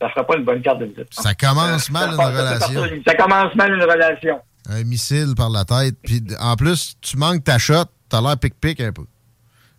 ça 0.00 0.08
fera 0.08 0.26
pas 0.26 0.36
une 0.36 0.44
bonne 0.44 0.62
carte 0.62 0.78
de 0.80 0.86
visite. 0.86 1.08
ça 1.10 1.34
commence 1.34 1.90
mal 1.90 2.14
Ça 2.16 2.30
une 2.30 2.36
relation. 2.36 2.82
Ça 3.06 3.14
commence 3.14 3.54
mal 3.54 3.72
une 3.74 3.82
relation. 3.82 4.38
Un 4.70 4.84
missile 4.84 5.34
par 5.36 5.50
la 5.50 5.64
tête. 5.64 5.96
Puis 6.02 6.22
en 6.40 6.56
plus, 6.56 6.94
tu 7.00 7.16
manques 7.16 7.44
ta 7.44 7.58
shot, 7.58 7.84
t'as 8.08 8.20
l'air 8.20 8.38
pic-pic 8.38 8.80
un 8.80 8.92
peu. 8.92 9.04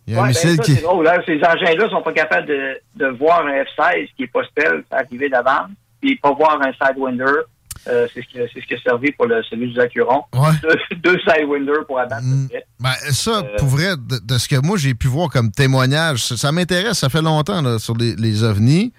Il 0.06 0.14
y 0.14 0.16
a 0.16 0.20
un 0.20 0.22
ben, 0.22 0.28
missile 0.28 0.56
ça, 0.56 0.62
qui. 0.62 0.74
c'est 0.76 0.82
drôle. 0.82 1.08
Hein? 1.08 1.18
Ces 1.26 1.38
engins-là 1.42 1.88
sont 1.90 2.02
pas 2.02 2.12
capables 2.12 2.46
de, 2.46 2.78
de 2.94 3.06
voir 3.18 3.44
un 3.44 3.62
F-16 3.64 4.08
qui 4.16 4.22
est 4.24 4.26
pas 4.32 4.44
stealth 4.44 4.84
arriver 4.92 5.28
d'avance, 5.28 5.70
puis 6.00 6.16
pas 6.16 6.32
voir 6.32 6.60
un 6.62 6.72
Sidewinder. 6.72 7.42
Euh, 7.88 8.06
c'est 8.12 8.20
ce 8.22 8.26
qui 8.26 8.38
c'est 8.52 8.60
ce 8.60 8.66
qui 8.66 8.74
a 8.74 8.78
servi 8.80 9.12
pour 9.12 9.26
le, 9.26 9.42
celui 9.44 9.72
du 9.72 9.80
Acuron. 9.80 10.22
Ouais. 10.32 10.48
Deux, 10.62 10.96
deux 10.96 11.18
Sidewinders 11.20 11.86
pour 11.86 11.98
abattre 12.00 12.22
Mm. 12.24 12.48
Ben, 12.80 12.92
ça, 13.10 13.42
Euh, 13.44 13.56
pour 13.58 13.68
vrai, 13.68 13.96
de, 13.96 14.18
de 14.24 14.38
ce 14.38 14.48
que 14.48 14.56
moi 14.64 14.76
j'ai 14.76 14.94
pu 14.94 15.06
voir 15.08 15.28
comme 15.28 15.50
témoignage, 15.52 16.24
ça, 16.24 16.36
ça 16.36 16.52
m'intéresse, 16.52 16.98
ça 16.98 17.08
fait 17.08 17.22
longtemps 17.22 17.62
là, 17.62 17.78
sur 17.78 17.96
les, 17.96 18.14
les 18.16 18.42
ovnis. 18.44 18.92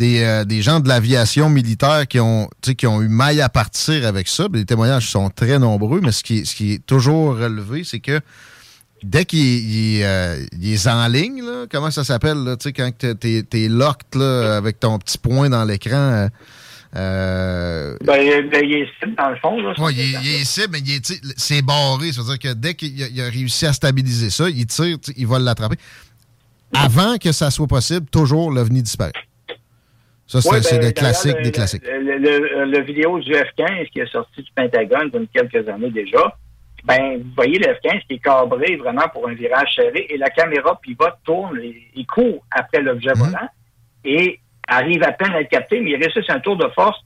Des, 0.00 0.22
euh, 0.22 0.44
des 0.46 0.62
gens 0.62 0.80
de 0.80 0.88
l'aviation 0.88 1.50
militaire 1.50 2.08
qui 2.08 2.18
ont, 2.20 2.48
qui 2.78 2.86
ont 2.86 3.02
eu 3.02 3.08
maille 3.08 3.42
à 3.42 3.50
partir 3.50 4.06
avec 4.06 4.28
ça. 4.28 4.46
Les 4.50 4.64
témoignages 4.64 5.10
sont 5.10 5.28
très 5.28 5.58
nombreux, 5.58 6.00
mais 6.02 6.10
ce 6.10 6.22
qui, 6.24 6.38
est- 6.38 6.44
ce 6.46 6.56
qui 6.56 6.72
est 6.72 6.86
toujours 6.86 7.36
relevé, 7.36 7.84
c'est 7.84 8.00
que 8.00 8.18
dès 9.02 9.26
qu'il 9.26 9.38
il, 9.40 10.02
euh, 10.02 10.42
est 10.62 10.86
en 10.86 11.06
ligne, 11.06 11.42
là, 11.42 11.66
comment 11.70 11.90
ça 11.90 12.02
s'appelle, 12.04 12.38
là, 12.44 12.56
tu 12.56 12.64
sais, 12.64 12.72
quand 12.72 12.90
t'es- 12.96 13.42
t'es 13.42 13.68
locked 13.68 14.14
là, 14.18 14.56
avec 14.56 14.80
ton 14.80 14.98
petit 14.98 15.18
point 15.18 15.50
dans 15.50 15.64
l'écran. 15.66 15.96
euh, 15.96 16.28
euh, 16.96 17.96
Ben, 18.02 18.16
il 18.22 18.48
ben, 18.50 18.64
il 18.64 18.72
est 18.76 18.88
cible 19.00 19.14
dans 19.16 19.28
le 19.28 19.36
fond. 19.36 19.60
Là, 19.60 19.74
Ouais, 19.78 19.92
il, 19.92 20.00
est- 20.00 20.20
il 20.22 20.34
est 20.40 20.44
cible, 20.44 20.78
mais 20.82 21.00
c'est 21.36 21.60
barré. 21.62 22.10
Ça 22.12 22.22
veut 22.22 22.28
dire 22.28 22.38
que 22.38 22.54
dès 22.54 22.72
qu'il 22.74 23.20
a, 23.20 23.24
réussi 23.28 23.66
à 23.66 23.72
stabiliser 23.74 24.30
ça, 24.30 24.48
il 24.48 24.64
tire, 24.66 24.96
il 25.16 25.26
va 25.26 25.38
l'attraper. 25.38 25.76
Avant 26.74 27.18
que 27.18 27.32
ça 27.32 27.50
soit 27.50 27.66
possible, 27.66 28.06
toujours 28.10 28.50
l'OVNI 28.50 28.82
disparaît. 28.82 29.12
Ça, 30.30 30.40
c'est 30.40 30.48
Ouais, 30.48 30.60
ben, 30.78 30.86
le 30.86 30.92
classique 30.92 31.32
d'ailleurs, 31.32 31.42
des 31.42 31.48
le- 31.48 31.54
classiques. 31.54 31.82
Le, 31.84 32.18
le- 32.18 32.64
le 32.66 32.80
vidéo 32.82 33.18
du 33.18 33.32
F-15 33.32 33.88
qui 33.90 33.98
est 34.00 34.06
sorti 34.12 34.42
du 34.42 34.50
Pentagone 34.54 35.10
il 35.12 35.20
y 35.34 35.38
a 35.40 35.44
quelques 35.46 35.68
années 35.68 35.90
déjà, 35.90 36.36
ben, 36.84 37.18
vous 37.18 37.30
voyez 37.34 37.58
le 37.58 37.66
F-15 37.74 38.06
qui 38.06 38.14
est 38.14 38.18
cabré 38.22 38.76
vraiment 38.76 39.08
pour 39.12 39.28
un 39.28 39.34
virage 39.34 39.74
serré 39.74 40.06
et 40.08 40.16
la 40.16 40.30
caméra 40.30 40.78
pivote, 40.80 41.16
tourne 41.24 41.58
et 41.60 41.74
il 41.96 42.06
court 42.06 42.44
après 42.52 42.80
l'objet 42.80 43.10
Mhm. 43.16 43.22
volant. 43.24 43.48
Et 44.04 44.38
arrive 44.68 45.02
à 45.02 45.10
peine 45.12 45.32
à 45.32 45.40
le 45.40 45.46
capter, 45.46 45.80
mais 45.80 45.90
il 45.90 45.96
réussit 45.96 46.30
un 46.30 46.38
tour 46.38 46.56
de 46.56 46.68
force 46.76 46.98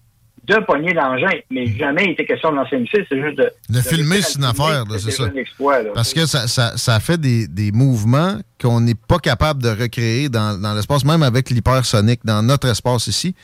de 0.47 0.57
pogner 0.67 0.93
l'engin. 0.93 1.31
Mais 1.51 1.67
jamais 1.77 2.05
il 2.05 2.11
était 2.11 2.27
question 2.27 2.51
de 2.53 2.57
lancer 2.57 2.77
un 2.77 2.81
missile, 2.81 3.05
c'est 3.09 3.21
juste 3.23 3.39
de... 3.39 3.51
De 3.71 3.81
filmer, 3.81 4.21
c'est 4.23 4.39
une 4.39 4.45
affaire, 4.45 4.85
c'est 4.99 5.11
ça. 5.11 5.25
Parce 5.95 6.13
que 6.13 6.27
ça, 6.27 6.47
ça, 6.49 6.77
ça 6.77 7.01
fait 7.01 7.19
des, 7.19 7.47
des 7.49 7.73
mouvements 7.73 8.39
qu'on 8.61 8.81
n'est 8.81 8.95
pas 8.95 9.19
capable 9.19 9.63
de 9.63 9.69
recréer 9.71 10.29
dans, 10.29 10.61
dans 10.61 10.75
l'espace, 10.75 11.05
même 11.05 11.23
avec 11.23 11.51
l'hypersonique, 11.51 12.21
dans 12.25 12.43
notre 12.43 12.69
espace 12.69 13.07
ici. 13.07 13.35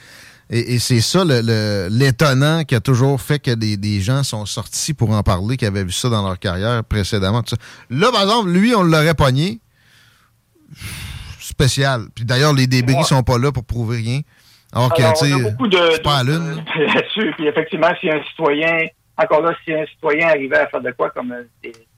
Et, 0.52 0.74
et 0.74 0.78
c'est 0.80 1.00
ça 1.00 1.24
le- 1.24 1.88
l'étonnant 1.90 2.64
qui 2.64 2.74
a 2.74 2.80
toujours 2.80 3.20
fait 3.20 3.38
que 3.38 3.52
des, 3.52 3.76
des 3.76 4.00
gens 4.00 4.22
sont 4.24 4.44
sortis 4.46 4.92
pour 4.94 5.10
en 5.12 5.22
parler, 5.22 5.56
qui 5.56 5.64
avaient 5.64 5.84
vu 5.84 5.92
ça 5.92 6.08
dans 6.08 6.26
leur 6.26 6.38
carrière 6.38 6.82
précédemment. 6.84 7.42
tout 7.42 7.54
ça. 7.54 7.62
Là, 7.88 8.10
par 8.10 8.22
exemple, 8.22 8.50
lui, 8.50 8.74
on 8.74 8.82
l'aurait 8.82 9.14
pogné. 9.14 9.60
Spécial. 11.40 12.06
Puis 12.14 12.24
d'ailleurs, 12.24 12.52
les 12.52 12.66
débris 12.66 12.94
Ouais. 12.94 13.02
sont 13.04 13.22
pas 13.22 13.38
là 13.38 13.52
pour 13.52 13.64
prouver 13.64 13.98
rien. 13.98 14.20
Alors 14.72 14.92
que, 14.94 15.02
Alors, 15.02 15.14
on 15.22 15.46
a 15.46 15.50
beaucoup 15.50 15.68
de, 15.68 15.78
c'est 15.92 16.02
pas 16.02 16.22
de- 16.22 16.32
lune. 16.32 16.64
de- 16.76 16.84
là-dessus. 16.94 17.32
Puis 17.36 17.46
effectivement, 17.48 17.88
si 18.00 18.08
un 18.10 18.22
citoyen, 18.24 18.86
encore 19.16 19.42
là, 19.42 19.52
si 19.64 19.72
un 19.74 19.84
citoyen 19.86 20.28
arrivait 20.28 20.58
à 20.58 20.66
faire 20.68 20.80
de 20.80 20.90
quoi, 20.92 21.10
comme 21.10 21.32
euh, 21.32 21.42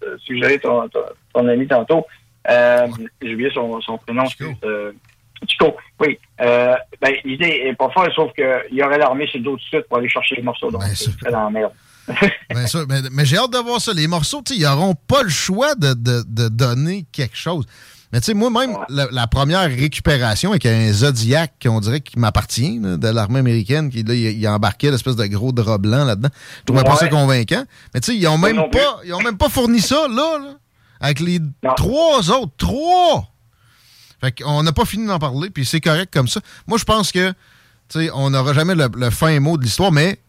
euh, 0.05 0.17
suggéré 0.25 0.59
ton, 0.59 0.89
ton, 0.89 1.01
ton 1.35 1.49
ami 1.49 1.67
tantôt, 1.67 2.07
euh, 2.51 2.89
j'ai 3.21 3.35
oublié 3.35 3.51
son, 3.55 3.81
son 3.83 3.99
prénom. 3.99 4.25
Chico. 4.27 4.45
euh, 4.65 4.93
Chico, 5.47 5.77
oui. 6.01 6.19
Euh, 6.41 6.75
ben, 7.01 7.15
l'idée 7.25 7.63
est 7.67 7.75
pas 7.75 7.91
folle, 7.91 8.13
sauf 8.15 8.33
qu'il 8.33 8.77
y 8.77 8.83
aurait 8.83 8.99
l'armée 8.99 9.27
chez 9.27 9.41
d'autres 9.41 9.63
suite 9.65 9.87
pour 9.89 9.99
aller 9.99 10.09
chercher 10.09 10.37
les 10.37 10.43
morceaux. 10.43 10.71
Donc, 10.71 10.83
c'est 10.95 11.17
très 11.19 11.31
dans 11.33 11.45
la 11.45 11.51
merde. 11.51 11.73
Bien 12.51 12.67
sûr, 12.67 12.85
mais, 12.89 13.01
mais 13.13 13.25
j'ai 13.25 13.37
hâte 13.39 13.53
de 13.53 13.59
voir 13.59 13.81
ça. 13.81 13.93
Les 13.93 14.07
morceaux, 14.09 14.41
tu 14.45 14.55
sais, 14.55 14.61
ils 14.61 14.65
n'auront 14.65 14.95
pas 14.95 15.23
le 15.23 15.29
choix 15.29 15.75
de, 15.75 15.95
de- 15.95 16.25
de 16.27 16.49
donner 16.49 17.05
quelque 17.13 17.37
chose. 17.37 17.67
Mais 18.13 18.21
tu 18.21 18.27
sais, 18.27 18.35
moi-même, 18.35 18.77
la, 18.91 19.09
la 19.11 19.27
première 19.27 19.63
récupération 19.71 20.51
avec 20.51 20.67
un 20.67 20.93
Zodiac, 20.93 21.55
qu'on 21.63 21.81
dirait 21.81 22.01
qui 22.01 22.19
m'appartient, 22.19 22.79
de 22.79 23.09
l'armée 23.09 23.39
américaine, 23.39 23.89
qui 23.91 24.03
là, 24.03 24.13
il, 24.15 24.39
il 24.39 24.49
embarquait 24.49 24.91
l'espèce 24.91 25.17
de 25.17 25.25
gros 25.27 25.53
drap 25.53 25.79
blanc 25.79 26.05
là-dedans. 26.05 26.29
Je 26.61 26.65
trouvais 26.67 26.85
pas 26.85 26.97
ça 26.97 27.09
convaincant. 27.09 27.65
Mais 27.95 28.01
tu 28.01 28.13
sais, 28.13 28.19
ils 28.19 28.27
ont 28.29 28.37
même 28.39 28.57
non 28.57 28.69
pas, 28.69 29.01
ils 29.07 29.15
ont 29.15 29.23
même 29.23 29.39
pas 29.39 29.49
fourni 29.49 29.81
ça, 29.81 30.07
là, 30.09 30.39
là, 30.39 30.55
avec 31.01 31.21
les 31.21 31.39
Non. 31.39 31.75
trois 31.77 32.31
autres. 32.31 32.53
Trois! 32.59 33.29
Fait 34.21 34.31
qu'on 34.43 34.63
n'a 34.63 34.73
pas 34.73 34.85
fini 34.85 35.07
d'en 35.07 35.19
parler, 35.19 35.51
puis 35.51 35.65
c'est 35.65 35.81
correct 35.81 36.13
comme 36.13 36.29
ça. 36.29 36.41
Moi, 36.67 36.79
je 36.79 36.85
pense 36.85 37.11
que, 37.13 37.31
tu 37.89 37.99
sais, 37.99 38.11
on 38.15 38.31
n'aura 38.31 38.53
jamais 38.53 38.75
le, 38.75 38.89
le 38.95 39.11
fin 39.11 39.41
mot 39.41 39.57
de 39.57 39.63
l'histoire, 39.65 39.91
mais 39.91 40.21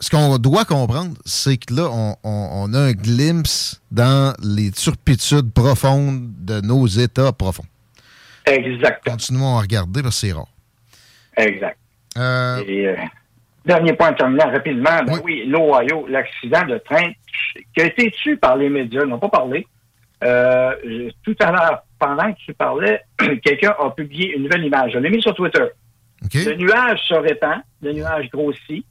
ce 0.00 0.10
qu'on 0.10 0.38
doit 0.38 0.64
comprendre, 0.64 1.16
c'est 1.24 1.56
que 1.56 1.74
là, 1.74 1.88
on, 1.90 2.14
on- 2.24 2.48
on 2.52 2.74
a 2.74 2.78
un 2.78 2.92
glimpse 2.92 3.80
dans 3.90 4.32
les 4.42 4.70
turpitudes 4.70 5.52
profondes 5.52 6.30
de 6.38 6.60
nos 6.60 6.86
états 6.86 7.32
profonds. 7.32 7.64
Exactement. 8.46 9.16
Continuons 9.16 9.56
à 9.58 9.60
regarder 9.60 10.02
parce 10.02 10.20
que 10.20 10.26
c'est 10.28 10.32
rare. 10.32 10.46
Exact. 11.36 11.76
Euh, 12.16 12.62
Et, 12.66 12.86
euh, 12.88 12.96
dernier 13.64 13.92
point 13.92 14.12
terminant 14.14 14.50
rapidement. 14.50 15.02
Ben 15.06 15.12
Oui. 15.14 15.20
oui, 15.24 15.46
l'Ohio, 15.46 16.06
l'accident 16.08 16.64
de 16.66 16.78
train 16.78 17.12
qui 17.74 17.80
a 17.82 17.86
été 17.86 18.10
tué 18.12 18.36
par 18.36 18.56
les 18.56 18.68
médias, 18.70 19.04
n'ont 19.04 19.18
pas 19.18 19.28
parlé. 19.28 19.66
Euh, 20.24 20.72
je- 20.84 21.10
tout 21.22 21.36
à 21.40 21.52
l'heure, 21.52 21.82
pendant 21.98 22.32
que 22.32 22.38
tu 22.38 22.54
parlais, 22.54 23.00
quelqu'un 23.44 23.74
a 23.78 23.90
publié 23.90 24.34
une 24.36 24.44
nouvelle 24.44 24.64
image. 24.64 24.92
Je 24.94 24.98
l'ai 24.98 25.10
mis 25.10 25.22
sur 25.22 25.34
Twitter. 25.34 25.64
Le 26.34 26.54
nuage 26.56 26.98
se 27.08 27.14
répand, 27.14 27.60
le 27.82 27.92
nuage 27.92 28.28
grossit, 28.30 28.84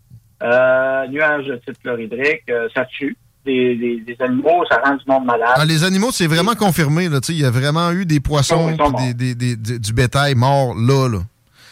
euh, 0.43 1.07
nuage 1.07 1.45
de 1.45 1.55
type 1.57 1.81
chlorhydrique, 1.81 2.43
euh, 2.49 2.67
ça 2.73 2.85
tue 2.85 3.15
des, 3.45 3.75
des- 3.75 3.99
des 4.01 4.15
animaux, 4.21 4.63
ça 4.69 4.81
rend 4.83 4.95
du 4.95 5.03
monde 5.07 5.25
malade. 5.25 5.49
Ah, 5.55 5.65
les 5.65 5.83
animaux, 5.83 6.11
c'est 6.11 6.27
vraiment 6.27 6.53
confirmé. 6.55 7.05
Il 7.29 7.39
y 7.39 7.45
a 7.45 7.49
vraiment 7.51 7.91
eu 7.91 8.05
des 8.05 8.19
poissons 8.19 8.75
oui, 8.97 9.13
des, 9.13 9.35
du- 9.35 9.93
bétail 9.93 10.35
mort 10.35 10.75
là. 10.75 11.07
là. 11.07 11.19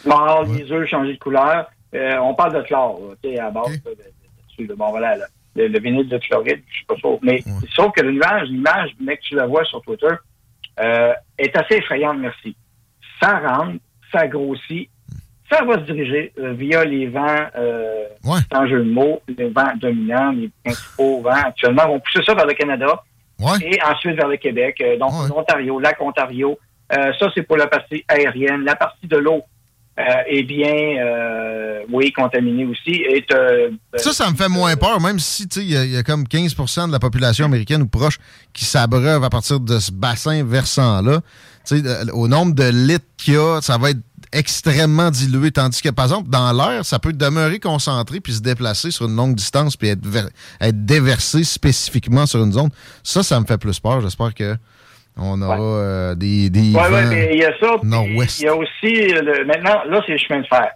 Mort, 0.05 0.45
les 0.45 0.71
œufs 0.71 0.87
changés 0.89 1.13
de 1.13 1.19
couleur. 1.19 1.65
Euh, 1.93 2.17
on 2.21 2.33
parle 2.33 2.53
de 2.55 2.61
chlore, 2.61 2.99
là, 3.09 3.15
tu 3.23 3.29
sais, 3.29 3.39
à 3.39 3.49
base 3.51 3.65
Ok. 3.67 3.81
là, 3.85 4.65
de-. 4.67 4.73
Bon, 4.75 4.89
voilà, 4.89 5.15
là. 5.17 5.25
le, 5.55 5.67
le 5.67 5.79
vinyle 5.79 6.07
de 6.07 6.17
chloride, 6.17 6.61
je 6.69 6.75
suis 6.75 6.85
pas 6.85 6.95
sûr. 6.95 7.17
Mais 7.21 7.43
sauf 7.75 7.91
que 7.93 8.01
le 8.01 8.11
nuage, 8.13 8.47
l'image, 8.49 8.91
mec, 9.01 9.19
tu 9.21 9.35
la 9.35 9.45
vois 9.47 9.63
sur 9.65 9.81
Twitter, 9.81 10.07
est 11.37 11.57
assez 11.57 11.75
effrayante, 11.75 12.17
merci. 12.19 12.55
Ça 13.21 13.39
rentre, 13.39 13.79
ça 14.11 14.27
grossit, 14.27 14.89
ça 15.49 15.63
va 15.63 15.75
se 15.75 15.91
diriger 15.91 16.31
euh, 16.39 16.53
via 16.53 16.83
les 16.85 17.07
vents, 17.07 17.45
euh, 17.57 18.05
Ouais. 18.25 18.39
sans 18.51 18.67
jeu 18.67 18.79
de 18.83 18.89
mots, 18.89 19.21
les 19.37 19.49
vents 19.49 19.73
dominants, 19.79 20.31
les 20.31 20.49
principaux 20.63 21.21
vents 21.21 21.31
actuellement 21.31 21.87
vont 21.87 21.99
pousser 21.99 22.23
ça 22.25 22.33
vers 22.33 22.45
le 22.47 22.53
Canada 22.53 22.87
Ouais. 23.39 23.57
et 23.61 23.79
ensuite 23.83 24.15
vers 24.15 24.27
le 24.27 24.37
Québec. 24.37 24.77
Euh, 24.81 24.97
donc, 24.97 25.11
Ouais. 25.11 25.29
l'Ontario, 25.29 25.79
lac 25.79 26.01
Ontario. 26.01 26.57
Euh, 26.95 27.11
ça, 27.19 27.29
c'est 27.35 27.43
pour 27.43 27.57
la 27.57 27.67
partie 27.67 28.03
aérienne. 28.07 28.63
La 28.63 28.75
partie 28.75 29.07
de 29.07 29.17
l'eau 29.17 29.41
est 30.27 30.43
bien, 30.43 30.73
oui, 31.89 32.11
contaminée 32.11 32.65
aussi. 32.65 33.01
Ça, 33.97 34.11
ça 34.13 34.29
me 34.29 34.35
fait 34.35 34.49
moins 34.49 34.75
peur, 34.75 34.99
même 34.99 35.19
si 35.19 35.43
il 35.57 35.71
y, 35.71 35.77
a- 35.77 35.85
il 35.85 35.91
y 35.91 35.97
a 35.97 36.03
comme 36.03 36.25
15% 36.27 36.87
de 36.87 36.91
la 36.91 36.99
population 36.99 37.45
américaine 37.45 37.81
ou 37.81 37.87
proche 37.87 38.17
qui 38.53 38.65
s'abreuve 38.65 39.23
à 39.23 39.29
partir 39.29 39.59
de 39.59 39.79
ce 39.79 39.91
bassin 39.91 40.43
versant-là. 40.43 41.21
Tu 41.67 41.79
sais, 41.79 42.11
Au 42.13 42.27
nombre 42.27 42.53
de 42.53 42.69
litres 42.69 43.05
qu'il 43.17 43.35
y 43.35 43.37
a, 43.37 43.61
ça 43.61 43.77
va 43.77 43.91
être 43.91 43.99
extrêmement 44.35 45.09
dilué. 45.11 45.51
Tandis 45.51 45.81
que, 45.81 45.89
par 45.89 46.05
exemple, 46.05 46.29
dans 46.29 46.51
l'air, 46.53 46.85
ça 46.85 46.99
peut 46.99 47.13
demeurer 47.13 47.59
concentré 47.59 48.19
puis 48.19 48.33
se 48.33 48.41
déplacer 48.41 48.91
sur 48.91 49.05
une 49.07 49.15
longue 49.15 49.35
distance 49.35 49.75
puis 49.77 49.87
être, 49.89 50.05
ver- 50.05 50.29
être 50.61 50.85
déversé 50.85 51.43
spécifiquement 51.43 52.25
sur 52.25 52.43
une 52.43 52.51
zone. 52.53 52.69
Ça, 53.03 53.23
ça 53.23 53.39
me 53.39 53.45
fait 53.45 53.57
plus 53.57 53.79
peur. 53.79 54.01
J'espère 54.01 54.33
que 54.33 54.55
on 55.17 55.41
aura 55.41 55.57
euh, 55.59 56.15
des, 56.15 56.49
des 56.49 56.59
Oui, 56.59 56.73
vents 56.73 56.83
oui, 56.91 57.05
mais 57.09 57.29
il 57.33 57.39
y 57.39 57.45
a 57.45 57.57
ça. 57.59 57.77
Il 58.41 58.45
y 58.45 58.47
a 58.49 58.55
aussi, 58.55 59.13
euh, 59.15 59.21
le, 59.21 59.45
maintenant, 59.45 59.83
là, 59.89 60.01
c'est 60.05 60.11
le 60.11 60.17
chemin 60.17 60.41
de 60.41 60.47
fer. 60.47 60.69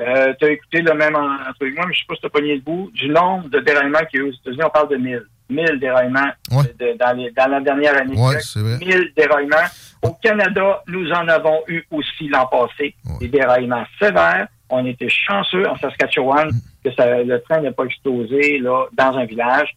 Euh, 0.00 0.32
tu 0.38 0.46
as 0.46 0.50
écouté 0.50 0.82
le 0.82 0.94
même 0.94 1.16
en- 1.16 1.48
entre 1.48 1.66
moi, 1.74 1.86
mais 1.86 1.94
je 1.94 2.00
sais 2.00 2.04
pas 2.08 2.14
si 2.14 2.20
tu 2.20 2.26
as 2.26 2.30
pogné 2.30 2.54
le 2.56 2.60
bout. 2.60 2.90
Du 2.94 3.08
nombre 3.08 3.48
de 3.48 3.58
déraillements 3.60 3.98
qu'il 4.10 4.20
y 4.20 4.22
a 4.22 4.26
eu 4.26 4.28
aux 4.30 4.32
États-Unis, 4.34 4.62
on 4.64 4.70
parle 4.70 4.88
de 4.90 4.96
1000. 4.96 5.22
1000 5.50 5.78
déraillements 5.80 6.30
Ouais. 6.52 6.64
de- 6.78 6.96
dans, 6.98 7.16
les- 7.16 7.30
dans 7.32 7.46
la 7.48 7.60
dernière 7.60 7.96
année. 7.96 8.16
Ouais, 8.16 8.30
Québec. 8.30 8.42
c'est 8.44 8.60
vrai. 8.60 8.78
1000 8.78 9.12
déraillements. 9.16 9.68
Au 10.02 10.12
Canada, 10.22 10.82
nous 10.86 11.10
en 11.12 11.28
avons 11.28 11.60
eu 11.68 11.82
aussi 11.90 12.28
l'an 12.28 12.46
passé. 12.46 12.94
Ouais. 13.06 13.18
Des 13.20 13.28
déraillements 13.28 13.84
sévères. 14.00 14.48
On 14.70 14.86
était 14.86 15.08
chanceux 15.08 15.68
en 15.68 15.76
Saskatchewan 15.76 16.48
Mm. 16.48 16.60
que 16.84 16.94
ça- 16.94 17.22
le 17.22 17.40
train 17.42 17.60
n'a 17.60 17.72
pas 17.72 17.84
explosé 17.84 18.58
là, 18.58 18.86
dans 18.96 19.16
un 19.18 19.24
village. 19.24 19.74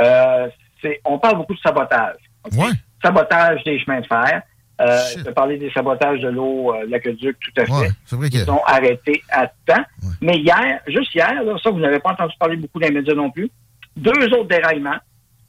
Euh, 0.00 0.48
on 1.04 1.18
parle 1.18 1.36
beaucoup 1.36 1.54
de 1.54 1.60
sabotage. 1.60 2.16
OK? 2.44 2.52
Ouais. 2.58 2.70
Sabotage 3.02 3.62
des 3.64 3.78
chemins 3.78 4.00
de 4.00 4.06
fer. 4.06 4.42
Euh, 4.80 4.98
je 5.18 5.22
peux 5.24 5.32
parler 5.34 5.58
des 5.58 5.70
sabotages 5.72 6.20
de 6.20 6.28
l'eau, 6.28 6.72
euh, 6.74 6.86
l'aqueduc, 6.88 7.36
tout 7.40 7.60
à 7.60 7.66
fait. 7.66 7.72
Ouais, 7.72 7.88
vrai. 8.12 8.28
Ils 8.32 8.40
sont 8.46 8.62
arrêtés 8.66 9.22
à 9.30 9.46
temps. 9.66 9.84
Mais 10.22 10.38
hier, 10.38 10.80
juste 10.86 11.14
hier, 11.14 11.42
là, 11.44 11.54
ça, 11.62 11.68
vous 11.68 11.80
n'avez 11.80 11.98
pas 11.98 12.12
entendu 12.12 12.34
parler 12.40 12.56
beaucoup 12.56 12.78
les 12.78 12.90
médias 12.90 13.12
non 13.14 13.30
plus, 13.30 13.50
deux 13.94 14.24
autres 14.32 14.48
déraillements 14.48 14.96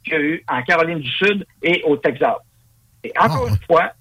qu'il 0.04 0.14
y 0.14 0.16
a 0.16 0.20
eu 0.20 0.44
en 0.50 0.62
Caroline 0.64 1.00
du 1.00 1.10
Sud 1.10 1.46
et 1.64 1.82
au 1.86 1.98
Texas. 1.98 2.38
Et 3.04 3.12
encore 3.18 3.48
Ah, 3.48 3.52
une 3.52 3.60
fois, 3.66 3.92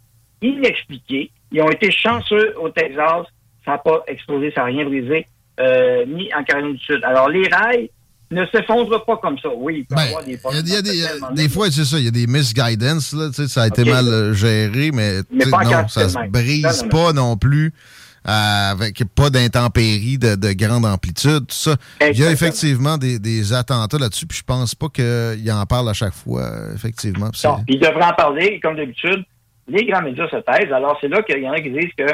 inexpliqués. 0.42 1.30
Ils 1.52 1.62
ont 1.62 1.70
été 1.70 1.90
chanceux 1.90 2.54
au 2.60 2.68
Texas. 2.70 3.26
Ça 3.64 3.72
n'a 3.72 3.78
pas 3.78 4.02
explosé, 4.06 4.52
ça 4.54 4.62
n'a 4.62 4.66
rien 4.66 4.84
brisé, 4.84 5.26
euh, 5.60 6.04
ni 6.06 6.32
en 6.34 6.42
Caroline 6.44 6.74
du 6.74 6.82
Sud. 6.82 7.00
Alors, 7.04 7.28
les 7.28 7.46
rails 7.48 7.90
ne 8.30 8.46
s'effondrent 8.46 9.04
pas 9.04 9.16
comme 9.16 9.38
ça. 9.38 9.48
Oui, 9.54 9.78
il 9.80 9.84
peut 9.86 9.94
y 9.94 9.96
Ben, 9.96 10.08
avoir 10.08 10.24
des 10.24 10.70
il 10.70 10.74
y 10.74 10.76
a, 10.76 11.32
des, 11.32 11.48
fois, 11.48 11.70
c'est 11.70 11.84
ça, 11.84 11.98
il 11.98 12.04
y 12.04 12.08
a 12.08 12.12
des 12.12 12.26
misguidance, 12.26 13.12
là, 13.12 13.28
tu 13.28 13.34
sais, 13.34 13.48
ça 13.48 13.62
a 13.62 13.66
été 13.66 13.84
mal 13.84 14.06
euh, 14.06 14.32
géré, 14.32 14.92
mais, 14.92 15.20
non, 15.32 15.88
ça 15.88 16.04
de 16.04 16.08
se 16.08 16.28
brise 16.28 16.62
Non, 16.62 16.70
non, 16.84 16.88
pas 16.88 17.12
non 17.12 17.36
plus 17.36 17.72
avec 18.24 19.02
pas 19.14 19.30
d'intempéries 19.30 20.18
de, 20.18 20.34
de 20.34 20.52
grande 20.52 20.84
amplitude, 20.84 21.46
tout 21.46 21.54
ça. 21.54 21.76
Il 22.00 22.18
y 22.18 22.24
a 22.24 22.30
effectivement 22.30 22.98
des, 22.98 23.18
des 23.18 23.52
attentats 23.52 23.98
là-dessus, 23.98 24.26
puis 24.26 24.38
je 24.38 24.44
pense 24.44 24.74
pas 24.74 24.88
qu'il 24.88 25.50
en 25.52 25.64
parle 25.66 25.88
à 25.88 25.94
chaque 25.94 26.14
fois, 26.14 26.42
euh, 26.42 26.74
effectivement. 26.74 27.30
Non, 27.44 27.64
ils 27.68 27.80
devraient 27.80 28.04
en 28.04 28.12
parler, 28.12 28.60
comme 28.60 28.76
d'habitude. 28.76 29.24
Les 29.68 29.86
grands 29.86 30.02
médias 30.02 30.28
se 30.28 30.36
taisent. 30.36 30.72
Alors, 30.72 30.98
c'est 31.00 31.08
là 31.08 31.22
qu'il 31.22 31.42
y 31.42 31.48
en 31.48 31.52
a 31.52 31.60
qui 31.60 31.70
disent 31.70 31.92
que 31.96 32.06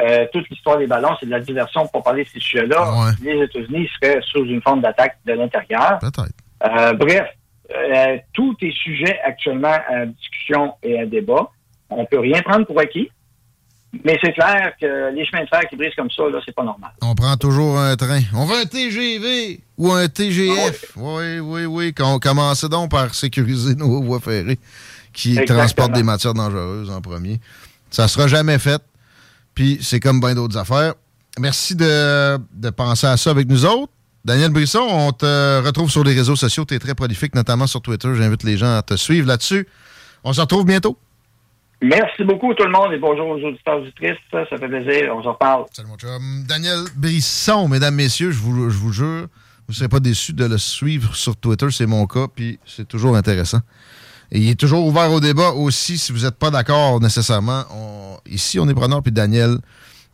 euh, 0.00 0.26
toute 0.32 0.48
l'histoire 0.48 0.78
des 0.78 0.86
ballons, 0.86 1.14
c'est 1.20 1.26
de 1.26 1.30
la 1.30 1.40
diversion 1.40 1.86
pour 1.88 2.02
parler 2.02 2.24
de 2.24 2.28
ces 2.28 2.40
sujets-là. 2.40 2.92
Ouais. 2.92 3.12
Les 3.22 3.44
États-Unis 3.44 3.88
seraient 4.00 4.20
sous 4.22 4.44
une 4.44 4.62
forme 4.62 4.80
d'attaque 4.80 5.18
de 5.26 5.32
l'intérieur. 5.32 5.98
Peut-être. 6.00 6.32
Euh, 6.64 6.92
bref, 6.94 7.26
euh, 7.74 8.16
tout 8.32 8.56
est 8.62 8.72
sujet 8.72 9.18
actuellement 9.24 9.76
à 9.88 10.06
discussion 10.06 10.74
et 10.82 11.00
à 11.00 11.06
débat. 11.06 11.48
On 11.90 12.04
peut 12.06 12.20
rien 12.20 12.42
prendre 12.42 12.66
pour 12.66 12.78
acquis. 12.80 13.10
Mais 14.02 14.18
c'est 14.22 14.32
clair 14.32 14.72
que 14.80 15.14
les 15.14 15.24
chemins 15.26 15.44
de 15.44 15.48
fer 15.48 15.62
qui 15.68 15.76
brisent 15.76 15.94
comme 15.94 16.10
ça, 16.10 16.22
là, 16.24 16.40
c'est 16.44 16.54
pas 16.54 16.64
normal. 16.64 16.90
On 17.02 17.14
prend 17.14 17.36
toujours 17.36 17.78
un 17.78 17.94
train. 17.96 18.20
On 18.34 18.44
veut 18.46 18.56
un 18.56 18.64
TGV 18.66 19.60
ou 19.78 19.92
un 19.92 20.08
TGF. 20.08 20.92
Oui, 20.96 21.38
oui, 21.38 21.64
oui. 21.66 21.94
Qu'on 21.94 22.18
commençait 22.18 22.68
donc 22.68 22.90
par 22.90 23.14
sécuriser 23.14 23.74
nos 23.76 24.02
voies 24.02 24.20
ferrées 24.20 24.58
qui 25.12 25.32
Exactement. 25.32 25.58
transportent 25.58 25.92
des 25.92 26.02
matières 26.02 26.34
dangereuses 26.34 26.90
en 26.90 27.00
premier. 27.00 27.40
Ça 27.90 28.08
sera 28.08 28.26
jamais 28.26 28.58
fait. 28.58 28.82
Puis 29.54 29.78
c'est 29.80 30.00
comme 30.00 30.18
bien 30.20 30.34
d'autres 30.34 30.56
affaires. 30.58 30.94
Merci 31.38 31.76
de, 31.76 32.38
de 32.54 32.70
penser 32.70 33.06
à 33.06 33.16
ça 33.16 33.30
avec 33.30 33.48
nous 33.48 33.64
autres. 33.64 33.92
Daniel 34.24 34.50
Brisson, 34.50 34.80
on 34.80 35.12
te 35.12 35.62
retrouve 35.64 35.90
sur 35.90 36.02
les 36.02 36.14
réseaux 36.14 36.36
sociaux. 36.36 36.64
Tu 36.64 36.74
es 36.74 36.78
très 36.78 36.94
prolifique, 36.94 37.34
notamment 37.34 37.66
sur 37.66 37.82
Twitter. 37.82 38.08
J'invite 38.14 38.42
les 38.42 38.56
gens 38.56 38.74
à 38.76 38.82
te 38.82 38.96
suivre 38.96 39.28
là-dessus. 39.28 39.68
On 40.24 40.32
se 40.32 40.40
retrouve 40.40 40.64
bientôt. 40.64 40.98
Merci 41.84 42.24
beaucoup 42.24 42.54
tout 42.54 42.64
le 42.64 42.70
monde 42.70 42.94
et 42.94 42.98
bonjour 42.98 43.28
aux 43.28 43.46
auditeurs 43.46 43.76
auditrices. 43.76 44.16
Ça, 44.30 44.48
ça 44.48 44.56
fait 44.56 44.68
plaisir. 44.68 45.14
On 45.14 45.22
s'en 45.22 45.34
parle. 45.34 45.66
Salut 45.70 45.88
mon 45.88 45.96
chum. 45.96 46.44
Daniel 46.48 46.78
Brisson, 46.96 47.68
mesdames, 47.68 47.94
messieurs, 47.94 48.30
je 48.30 48.38
vous, 48.38 48.70
je 48.70 48.78
vous 48.78 48.90
jure, 48.90 49.26
vous 49.66 49.70
ne 49.70 49.74
serez 49.74 49.88
pas 49.90 50.00
déçus 50.00 50.32
de 50.32 50.46
le 50.46 50.56
suivre 50.56 51.14
sur 51.14 51.36
Twitter. 51.36 51.66
C'est 51.70 51.84
mon 51.84 52.06
cas, 52.06 52.26
puis 52.34 52.58
c'est 52.64 52.88
toujours 52.88 53.14
intéressant. 53.16 53.60
Et 54.32 54.38
il 54.38 54.48
est 54.48 54.58
toujours 54.58 54.86
ouvert 54.86 55.12
au 55.12 55.20
débat 55.20 55.50
aussi 55.50 55.98
si 55.98 56.10
vous 56.12 56.20
n'êtes 56.20 56.38
pas 56.38 56.50
d'accord 56.50 57.02
nécessairement. 57.02 57.64
ici, 58.24 58.58
on 58.58 58.66
est 58.66 58.74
preneur, 58.74 59.02
puis 59.02 59.12
Daniel 59.12 59.58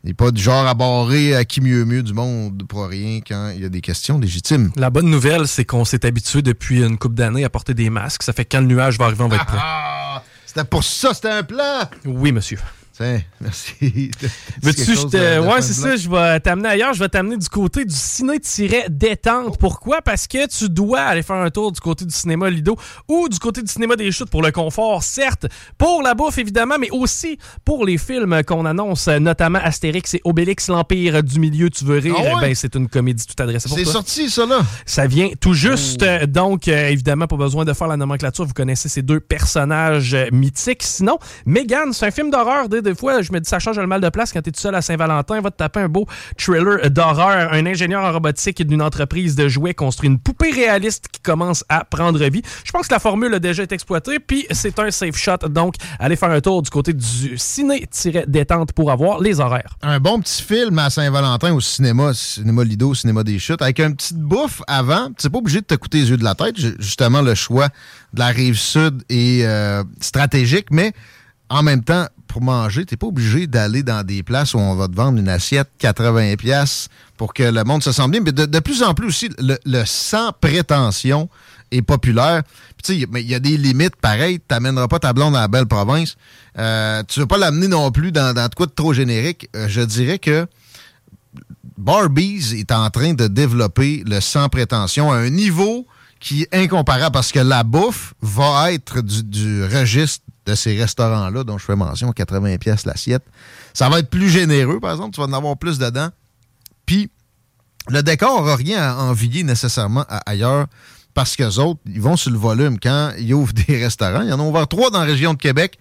n'est 0.02 0.14
pas 0.14 0.32
du 0.32 0.42
genre 0.42 0.66
à 0.66 0.74
barrer 0.74 1.36
à 1.36 1.44
qui 1.44 1.60
mieux 1.60 1.84
mieux 1.84 2.02
du 2.02 2.14
monde 2.14 2.64
pour 2.66 2.88
rien 2.88 3.20
quand 3.24 3.52
il 3.54 3.62
y 3.62 3.64
a 3.64 3.68
des 3.68 3.80
questions 3.80 4.18
légitimes. 4.18 4.72
La 4.74 4.90
bonne 4.90 5.08
nouvelle, 5.08 5.46
c'est 5.46 5.64
qu'on 5.64 5.84
s'est 5.84 6.04
habitué 6.04 6.42
depuis 6.42 6.82
une 6.82 6.98
couple 6.98 7.14
d'années 7.14 7.44
à 7.44 7.48
porter 7.48 7.74
des 7.74 7.90
masques. 7.90 8.24
Ça 8.24 8.32
fait 8.32 8.44
que 8.44 8.56
quand 8.56 8.62
le 8.62 8.66
nuage 8.66 8.98
va 8.98 9.04
arriver, 9.04 9.22
on 9.22 9.28
va 9.28 9.36
être 9.36 9.46
prêt. 9.46 9.58
C'était 10.52 10.64
pour 10.64 10.82
ça, 10.82 11.14
c'était 11.14 11.28
un 11.30 11.44
plan! 11.44 11.88
Oui, 12.04 12.32
monsieur. 12.32 12.58
merci. 13.40 14.10
Veux-tu 14.62 14.94
je 14.94 15.06
te. 15.06 15.40
Ouais, 15.40 15.62
c'est 15.62 15.72
ça, 15.72 15.96
je 15.96 16.08
vais 16.08 16.40
t'amener 16.40 16.68
ailleurs. 16.68 16.92
Je 16.92 16.98
vais 16.98 17.08
t'amener 17.08 17.36
du 17.36 17.48
côté 17.48 17.84
du 17.84 17.94
ciné-détente. 17.94 19.58
Pourquoi? 19.58 20.02
Parce 20.02 20.26
que 20.26 20.46
tu 20.46 20.68
dois 20.68 21.00
aller 21.00 21.22
faire 21.22 21.36
un 21.36 21.50
tour 21.50 21.72
du 21.72 21.80
côté 21.80 22.04
du 22.04 22.14
cinéma 22.14 22.50
Lido 22.50 22.76
ou 23.08 23.28
du 23.28 23.38
côté 23.38 23.62
du 23.62 23.72
cinéma 23.72 23.96
des 23.96 24.12
chutes 24.12 24.30
pour 24.30 24.42
le 24.42 24.50
confort, 24.50 25.02
certes, 25.02 25.46
pour 25.78 26.02
la 26.02 26.14
bouffe 26.14 26.38
évidemment, 26.38 26.76
mais 26.78 26.90
aussi 26.90 27.38
pour 27.64 27.86
les 27.86 27.96
films 27.96 28.42
qu'on 28.44 28.66
annonce, 28.66 29.08
notamment 29.08 29.60
Astérix 29.62 30.14
et 30.14 30.20
Obélix, 30.24 30.68
l'Empire 30.68 31.22
du 31.22 31.38
Milieu, 31.38 31.70
tu 31.70 31.84
veux 31.84 31.98
rire? 31.98 32.14
Ah 32.18 32.40
ben, 32.40 32.54
c'est 32.54 32.74
une 32.74 32.88
comédie 32.88 33.24
tout 33.26 33.42
adressée 33.42 33.68
pour 33.68 33.76
toi. 33.76 33.86
C'est 33.86 33.92
sorti, 33.92 34.30
ça, 34.30 34.44
là? 34.46 34.60
Ça 34.84 35.06
vient 35.06 35.30
tout 35.40 35.54
juste. 35.54 36.04
Oh. 36.04 36.26
Donc, 36.26 36.68
euh, 36.68 36.88
évidemment, 36.88 37.26
pas 37.26 37.36
besoin 37.36 37.64
de 37.64 37.72
faire 37.72 37.88
la 37.88 37.96
nomenclature. 37.96 38.44
Vous 38.44 38.52
connaissez 38.52 38.88
ces 38.88 39.02
deux 39.02 39.20
personnages 39.20 40.16
mythiques. 40.32 40.82
Sinon, 40.82 41.18
Megan, 41.46 41.92
c'est 41.92 42.06
un 42.06 42.10
film 42.10 42.30
d'horreur 42.30 42.68
de 42.68 42.89
des 42.90 42.96
fois, 42.96 43.22
je 43.22 43.32
me 43.32 43.40
dis, 43.40 43.48
ça 43.48 43.58
change 43.58 43.78
le 43.78 43.86
mal 43.86 44.00
de 44.00 44.08
place 44.08 44.32
quand 44.32 44.42
tu 44.42 44.48
es 44.48 44.52
tout 44.52 44.60
seul 44.60 44.74
à 44.74 44.82
Saint-Valentin. 44.82 45.40
Va 45.40 45.50
te 45.50 45.56
taper 45.56 45.80
un 45.80 45.88
beau 45.88 46.06
thriller 46.36 46.90
d'horreur. 46.90 47.52
Un 47.52 47.66
ingénieur 47.66 48.04
en 48.04 48.12
robotique 48.12 48.66
d'une 48.66 48.82
entreprise 48.82 49.36
de 49.36 49.48
jouets 49.48 49.74
construit 49.74 50.08
une 50.08 50.18
poupée 50.18 50.50
réaliste 50.50 51.06
qui 51.10 51.20
commence 51.20 51.64
à 51.68 51.84
prendre 51.84 52.18
vie. 52.26 52.42
Je 52.64 52.72
pense 52.72 52.88
que 52.88 52.94
la 52.94 52.98
formule 52.98 53.32
a 53.34 53.38
déjà 53.38 53.62
été 53.62 53.74
exploitée, 53.74 54.18
puis 54.18 54.46
c'est 54.50 54.78
un 54.78 54.90
safe 54.90 55.16
shot. 55.16 55.48
Donc, 55.48 55.74
allez 55.98 56.16
faire 56.16 56.30
un 56.30 56.40
tour 56.40 56.62
du 56.62 56.70
côté 56.70 56.92
du 56.92 57.38
ciné-détente 57.38 58.72
pour 58.72 58.90
avoir 58.90 59.20
les 59.20 59.40
horaires. 59.40 59.76
Un 59.82 60.00
bon 60.00 60.20
petit 60.20 60.42
film 60.42 60.78
à 60.78 60.90
Saint-Valentin 60.90 61.52
au 61.52 61.60
cinéma, 61.60 62.12
cinéma 62.12 62.64
Lido, 62.64 62.94
cinéma 62.94 63.22
des 63.22 63.38
chutes, 63.38 63.62
avec 63.62 63.78
un 63.80 63.92
petit 63.92 64.14
bouffe 64.14 64.62
avant. 64.66 65.10
C'est 65.18 65.30
pas 65.30 65.38
obligé 65.38 65.60
de 65.60 65.66
te 65.66 65.74
coûter 65.74 65.98
les 65.98 66.10
yeux 66.10 66.16
de 66.16 66.24
la 66.24 66.34
tête. 66.34 66.56
Justement, 66.56 67.22
le 67.22 67.34
choix 67.34 67.68
de 68.14 68.18
la 68.18 68.28
rive 68.28 68.58
sud 68.58 69.04
est 69.08 69.44
euh, 69.44 69.84
stratégique, 70.00 70.66
mais 70.72 70.92
en 71.48 71.62
même 71.62 71.82
temps, 71.82 72.06
pour 72.30 72.42
manger, 72.42 72.86
tu 72.86 72.94
n'es 72.94 72.96
pas 72.96 73.08
obligé 73.08 73.48
d'aller 73.48 73.82
dans 73.82 74.06
des 74.06 74.22
places 74.22 74.54
où 74.54 74.58
on 74.58 74.76
va 74.76 74.86
te 74.86 74.94
vendre 74.94 75.18
une 75.18 75.28
assiette 75.28 75.68
80 75.78 76.36
pièces 76.36 76.88
pour 77.16 77.34
que 77.34 77.42
le 77.42 77.64
monde 77.64 77.82
se 77.82 77.90
sente 77.90 78.12
bien. 78.12 78.20
Mais 78.20 78.30
de, 78.30 78.58
plus 78.60 78.84
en 78.84 78.94
plus 78.94 79.08
aussi, 79.08 79.30
le, 79.38 79.84
sans 79.84 80.30
prétention 80.32 81.28
est 81.72 81.82
populaire. 81.82 82.42
Tu 82.84 82.94
sais, 82.94 83.08
il 83.12 83.28
y 83.28 83.34
a 83.34 83.40
des 83.40 83.56
limites 83.56 83.96
pareilles. 83.96 84.38
Tu 84.38 84.54
n'amèneras 84.54 84.86
pas 84.86 85.00
ta 85.00 85.12
blonde 85.12 85.34
à 85.34 85.40
la 85.40 85.48
belle 85.48 85.66
province. 85.66 86.16
Euh, 86.56 87.02
tu 87.08 87.18
veux 87.18 87.26
pas 87.26 87.36
l'amener 87.36 87.66
non 87.66 87.90
plus 87.90 88.12
dans, 88.12 88.32
dans 88.32 88.46
de 88.48 88.54
quoi 88.54 88.66
de 88.66 88.72
trop 88.72 88.92
générique. 88.92 89.48
Euh, 89.56 89.66
je 89.68 89.80
dirais 89.80 90.20
que 90.20 90.46
Barbies 91.78 92.54
est 92.56 92.70
en 92.70 92.90
train 92.90 93.14
de 93.14 93.26
développer 93.26 94.04
le 94.06 94.20
sans 94.20 94.48
prétention 94.48 95.10
à 95.10 95.16
un 95.16 95.30
niveau 95.30 95.84
qui 96.20 96.42
est 96.42 96.54
incomparable 96.54 97.12
parce 97.12 97.32
que 97.32 97.40
la 97.40 97.64
bouffe 97.64 98.14
va 98.20 98.72
être 98.72 99.00
du 99.00 99.64
registre 99.64 100.24
de 100.46 100.54
ces 100.54 100.76
restaurants-là 100.76 101.44
dont 101.44 101.58
je 101.58 101.64
fais 101.64 101.76
mention, 101.76 102.12
80 102.12 102.58
pièces 102.58 102.86
l'assiette. 102.86 103.24
Ça 103.74 103.88
va 103.88 103.98
être 103.98 104.10
plus 104.10 104.28
généreux, 104.28 104.80
par 104.80 104.92
exemple, 104.92 105.14
tu 105.14 105.20
vas 105.20 105.26
en 105.26 105.32
avoir 105.32 105.56
plus 105.56 105.78
dedans. 105.78 106.08
Puis, 106.86 107.10
le 107.88 108.02
décor 108.02 108.44
n'a 108.44 108.56
rien 108.56 108.82
à 108.82 108.94
envier 108.96 109.42
nécessairement 109.42 110.04
ailleurs 110.26 110.66
parce 111.14 111.36
qu'eux 111.36 111.58
autres, 111.58 111.80
ils 111.86 112.00
vont 112.00 112.16
sur 112.16 112.30
le 112.30 112.38
volume. 112.38 112.78
Quand 112.78 113.12
ils 113.18 113.34
ouvrent 113.34 113.52
des 113.66 113.78
restaurants, 113.78 114.22
il 114.22 114.28
y 114.28 114.32
en 114.32 114.40
a 114.40 114.42
ouvert 114.42 114.68
trois 114.68 114.90
dans 114.90 115.00
la 115.00 115.06
région 115.06 115.34
de 115.34 115.38
Québec. 115.38 115.78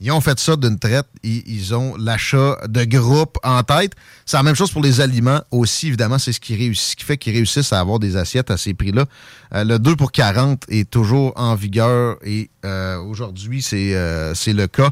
Ils 0.00 0.10
ont 0.10 0.20
fait 0.20 0.38
ça 0.40 0.56
d'une 0.56 0.78
traite. 0.78 1.06
Ils, 1.22 1.74
ont 1.74 1.96
l'achat 1.96 2.58
de 2.66 2.84
groupes 2.84 3.38
en 3.44 3.62
tête. 3.62 3.92
C'est 4.26 4.36
la 4.36 4.42
même 4.42 4.56
chose 4.56 4.70
pour 4.70 4.82
les 4.82 5.00
aliments 5.00 5.40
aussi, 5.50 5.88
évidemment. 5.88 6.18
C'est 6.18 6.32
ce 6.32 6.40
qui, 6.40 6.56
réussit, 6.56 6.90
ce 6.90 6.96
qui 6.96 7.04
fait 7.04 7.16
qu'ils 7.16 7.34
réussissent 7.34 7.72
à 7.72 7.78
avoir 7.78 8.00
des 8.00 8.16
assiettes 8.16 8.50
à 8.50 8.56
ces 8.56 8.74
prix-là. 8.74 9.06
Euh, 9.54 9.64
le 9.64 9.78
2 9.78 9.94
pour 9.94 10.10
40 10.10 10.64
est 10.68 10.90
toujours 10.90 11.32
en 11.36 11.54
vigueur 11.54 12.16
et 12.24 12.50
euh, 12.64 12.98
aujourd'hui, 12.98 13.64
euh, 13.72 14.34
c'est 14.34 14.52
le 14.52 14.66
cas. 14.66 14.90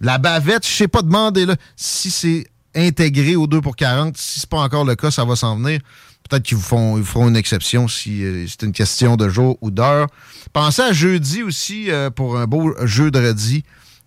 La 0.00 0.18
bavette, 0.18 0.66
je 0.66 0.72
sais 0.72 0.88
pas, 0.88 1.02
demander 1.02 1.46
là 1.46 1.56
si 1.76 2.10
c'est 2.10 2.46
intégré 2.76 3.34
au 3.34 3.48
2 3.48 3.60
pour 3.60 3.74
40. 3.74 4.16
Si 4.16 4.40
c'est 4.40 4.48
pas 4.48 4.60
encore 4.60 4.84
le 4.84 4.94
cas, 4.94 5.10
ça 5.10 5.24
va 5.24 5.34
s'en 5.34 5.56
venir. 5.56 5.80
Peut-être 6.28 6.44
qu'ils 6.44 6.56
vous 6.56 6.62
font, 6.62 6.96
ils 6.96 7.04
feront 7.04 7.28
une 7.28 7.36
exception 7.36 7.86
si 7.86 8.22
c'est 8.48 8.62
une 8.62 8.72
question 8.72 9.16
de 9.16 9.28
jour 9.28 9.58
ou 9.60 9.70
d'heure. 9.70 10.06
Pensez 10.54 10.80
à 10.80 10.92
jeudi 10.92 11.42
aussi 11.42 11.90
pour 12.16 12.38
un 12.38 12.46
beau 12.46 12.74
jeu 12.86 13.10
de 13.10 13.18
redis. 13.18 13.62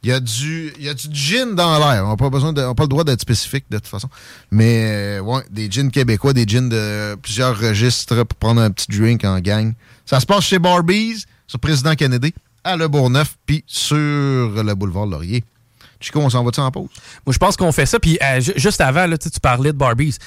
Il 0.08 0.12
y 0.12 0.14
a 0.14 0.22
du, 0.22 0.74
il 0.80 0.86
y 0.86 0.88
a 0.88 0.94
du 0.94 1.10
gin 1.12 1.54
dans 1.54 1.78
l'air. 1.80 2.06
On 2.06 2.12
n'a 2.12 2.16
pas 2.16 2.30
pas 2.30 2.84
le 2.84 2.88
droit 2.88 3.04
d'être 3.04 3.20
spécifique 3.20 3.66
de 3.70 3.78
toute 3.78 3.88
façon. 3.88 4.08
Mais, 4.52 5.18
euh, 5.18 5.20
ouais, 5.20 5.42
des 5.52 5.70
gins 5.70 5.90
québécois, 5.90 6.32
des 6.32 6.48
gins 6.48 6.70
de 6.70 7.16
plusieurs 7.16 7.60
registres 7.60 8.24
pour 8.24 8.38
prendre 8.38 8.62
un 8.62 8.72
petit 8.72 8.88
drink 8.88 9.26
en 9.26 9.38
gang. 9.42 9.74
Ça 10.06 10.22
se 10.22 10.26
passe 10.26 10.46
chez 10.46 10.60
Barbies, 10.60 11.26
sur 11.46 11.60
Président 11.60 11.94
Kennedy, 11.94 12.34
à 12.64 12.78
Le 12.78 12.88
Bourgneuf, 12.88 13.36
puis 13.46 13.66
sur 13.68 13.98
le 13.98 14.74
boulevard 14.76 15.08
Laurier. 15.08 15.44
Chico, 16.00 16.22
on 16.22 16.30
s'en 16.30 16.42
va-tu 16.42 16.62
en 16.62 16.72
pause? 16.72 16.88
Moi, 17.26 17.34
je 17.34 17.38
pense 17.38 17.58
qu'on 17.58 17.74
fait 17.74 17.86
ça. 17.86 18.00
Puis 18.00 18.18
euh, 18.24 18.40
juste 18.40 18.80
avant, 18.80 19.08
là, 19.08 19.18
tu 19.18 19.30
parlais 19.42 19.74
de 19.74 19.78
Barbies 19.78 20.18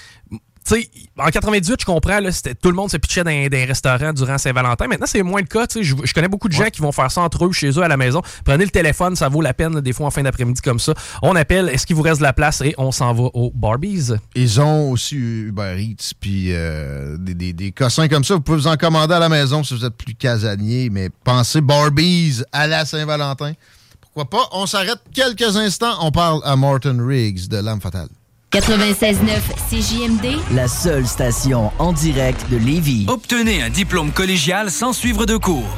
sais, 0.64 0.90
en 1.18 1.28
98, 1.28 1.80
je 1.80 1.84
comprends, 1.84 2.20
là, 2.20 2.30
tout 2.62 2.70
le 2.70 2.76
monde 2.76 2.90
se 2.90 2.96
pitchait 2.96 3.24
dans, 3.24 3.48
des 3.48 3.64
restaurants 3.64 4.12
durant 4.12 4.38
Saint-Valentin. 4.38 4.86
Maintenant, 4.86 5.06
c'est 5.06 5.22
moins 5.22 5.40
le 5.40 5.46
cas. 5.46 5.66
Je, 5.74 5.94
je 6.02 6.14
connais 6.14 6.28
beaucoup 6.28 6.48
de 6.48 6.52
gens 6.52 6.68
qui 6.70 6.80
vont 6.80 6.92
faire 6.92 7.10
ça 7.10 7.22
entre 7.22 7.46
eux, 7.46 7.52
chez 7.52 7.70
eux, 7.70 7.82
à 7.82 7.88
la 7.88 7.96
maison. 7.96 8.22
Prenez 8.44 8.64
le 8.64 8.70
téléphone, 8.70 9.16
ça 9.16 9.28
vaut 9.28 9.40
la 9.40 9.54
peine, 9.54 9.80
des 9.80 9.92
fois, 9.92 10.06
en 10.06 10.10
fin 10.10 10.22
d'après-midi 10.22 10.60
comme 10.60 10.78
ça. 10.78 10.94
On 11.22 11.34
appelle, 11.36 11.68
est-ce 11.68 11.86
qu'il 11.86 11.96
vous 11.96 12.02
reste 12.02 12.18
de 12.18 12.24
la 12.24 12.32
place? 12.32 12.60
Et 12.60 12.74
on 12.78 12.92
s'en 12.92 13.12
va 13.12 13.24
au 13.34 13.50
Barbies. 13.54 14.12
Ils 14.34 14.60
ont 14.60 14.90
aussi 14.90 15.16
Uber 15.16 15.76
Eats, 15.78 16.12
puis 16.20 16.48
euh, 16.50 17.16
des, 17.18 17.52
des, 17.52 17.72
cossins 17.72 18.08
comme 18.08 18.24
ça. 18.24 18.34
Vous 18.34 18.40
pouvez 18.40 18.58
vous 18.58 18.66
en 18.66 18.76
commander 18.76 19.14
à 19.14 19.18
la 19.18 19.28
maison 19.28 19.64
si 19.64 19.74
vous 19.74 19.84
êtes 19.84 19.96
plus 19.96 20.14
casanier, 20.14 20.90
mais 20.90 21.08
pensez 21.24 21.60
Barbies 21.60 22.42
à 22.52 22.66
la 22.66 22.84
Saint-Valentin. 22.84 23.52
Pourquoi 24.00 24.28
pas? 24.28 24.48
On 24.52 24.66
s'arrête 24.66 25.00
quelques 25.14 25.56
instants. 25.56 25.94
On 26.00 26.10
parle 26.10 26.40
à 26.44 26.56
Martin 26.56 26.96
Riggs 27.00 27.48
de 27.48 27.58
L'âme 27.58 27.80
fatale. 27.80 28.08
96.9 28.52 29.38
CJMD, 29.70 30.56
la 30.56 30.66
seule 30.66 31.06
station 31.06 31.70
en 31.78 31.92
direct 31.92 32.50
de 32.50 32.56
Lévis. 32.56 33.06
Obtenez 33.06 33.62
un 33.62 33.70
diplôme 33.70 34.10
collégial 34.10 34.72
sans 34.72 34.92
suivre 34.92 35.24
de 35.24 35.36
cours. 35.36 35.76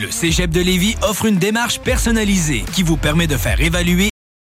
Le 0.00 0.08
Cégep 0.12 0.50
de 0.50 0.60
Lévis 0.60 0.94
offre 1.02 1.26
une 1.26 1.38
démarche 1.38 1.80
personnalisée 1.80 2.64
qui 2.72 2.84
vous 2.84 2.96
permet 2.96 3.26
de 3.26 3.36
faire 3.36 3.60
évaluer 3.60 4.10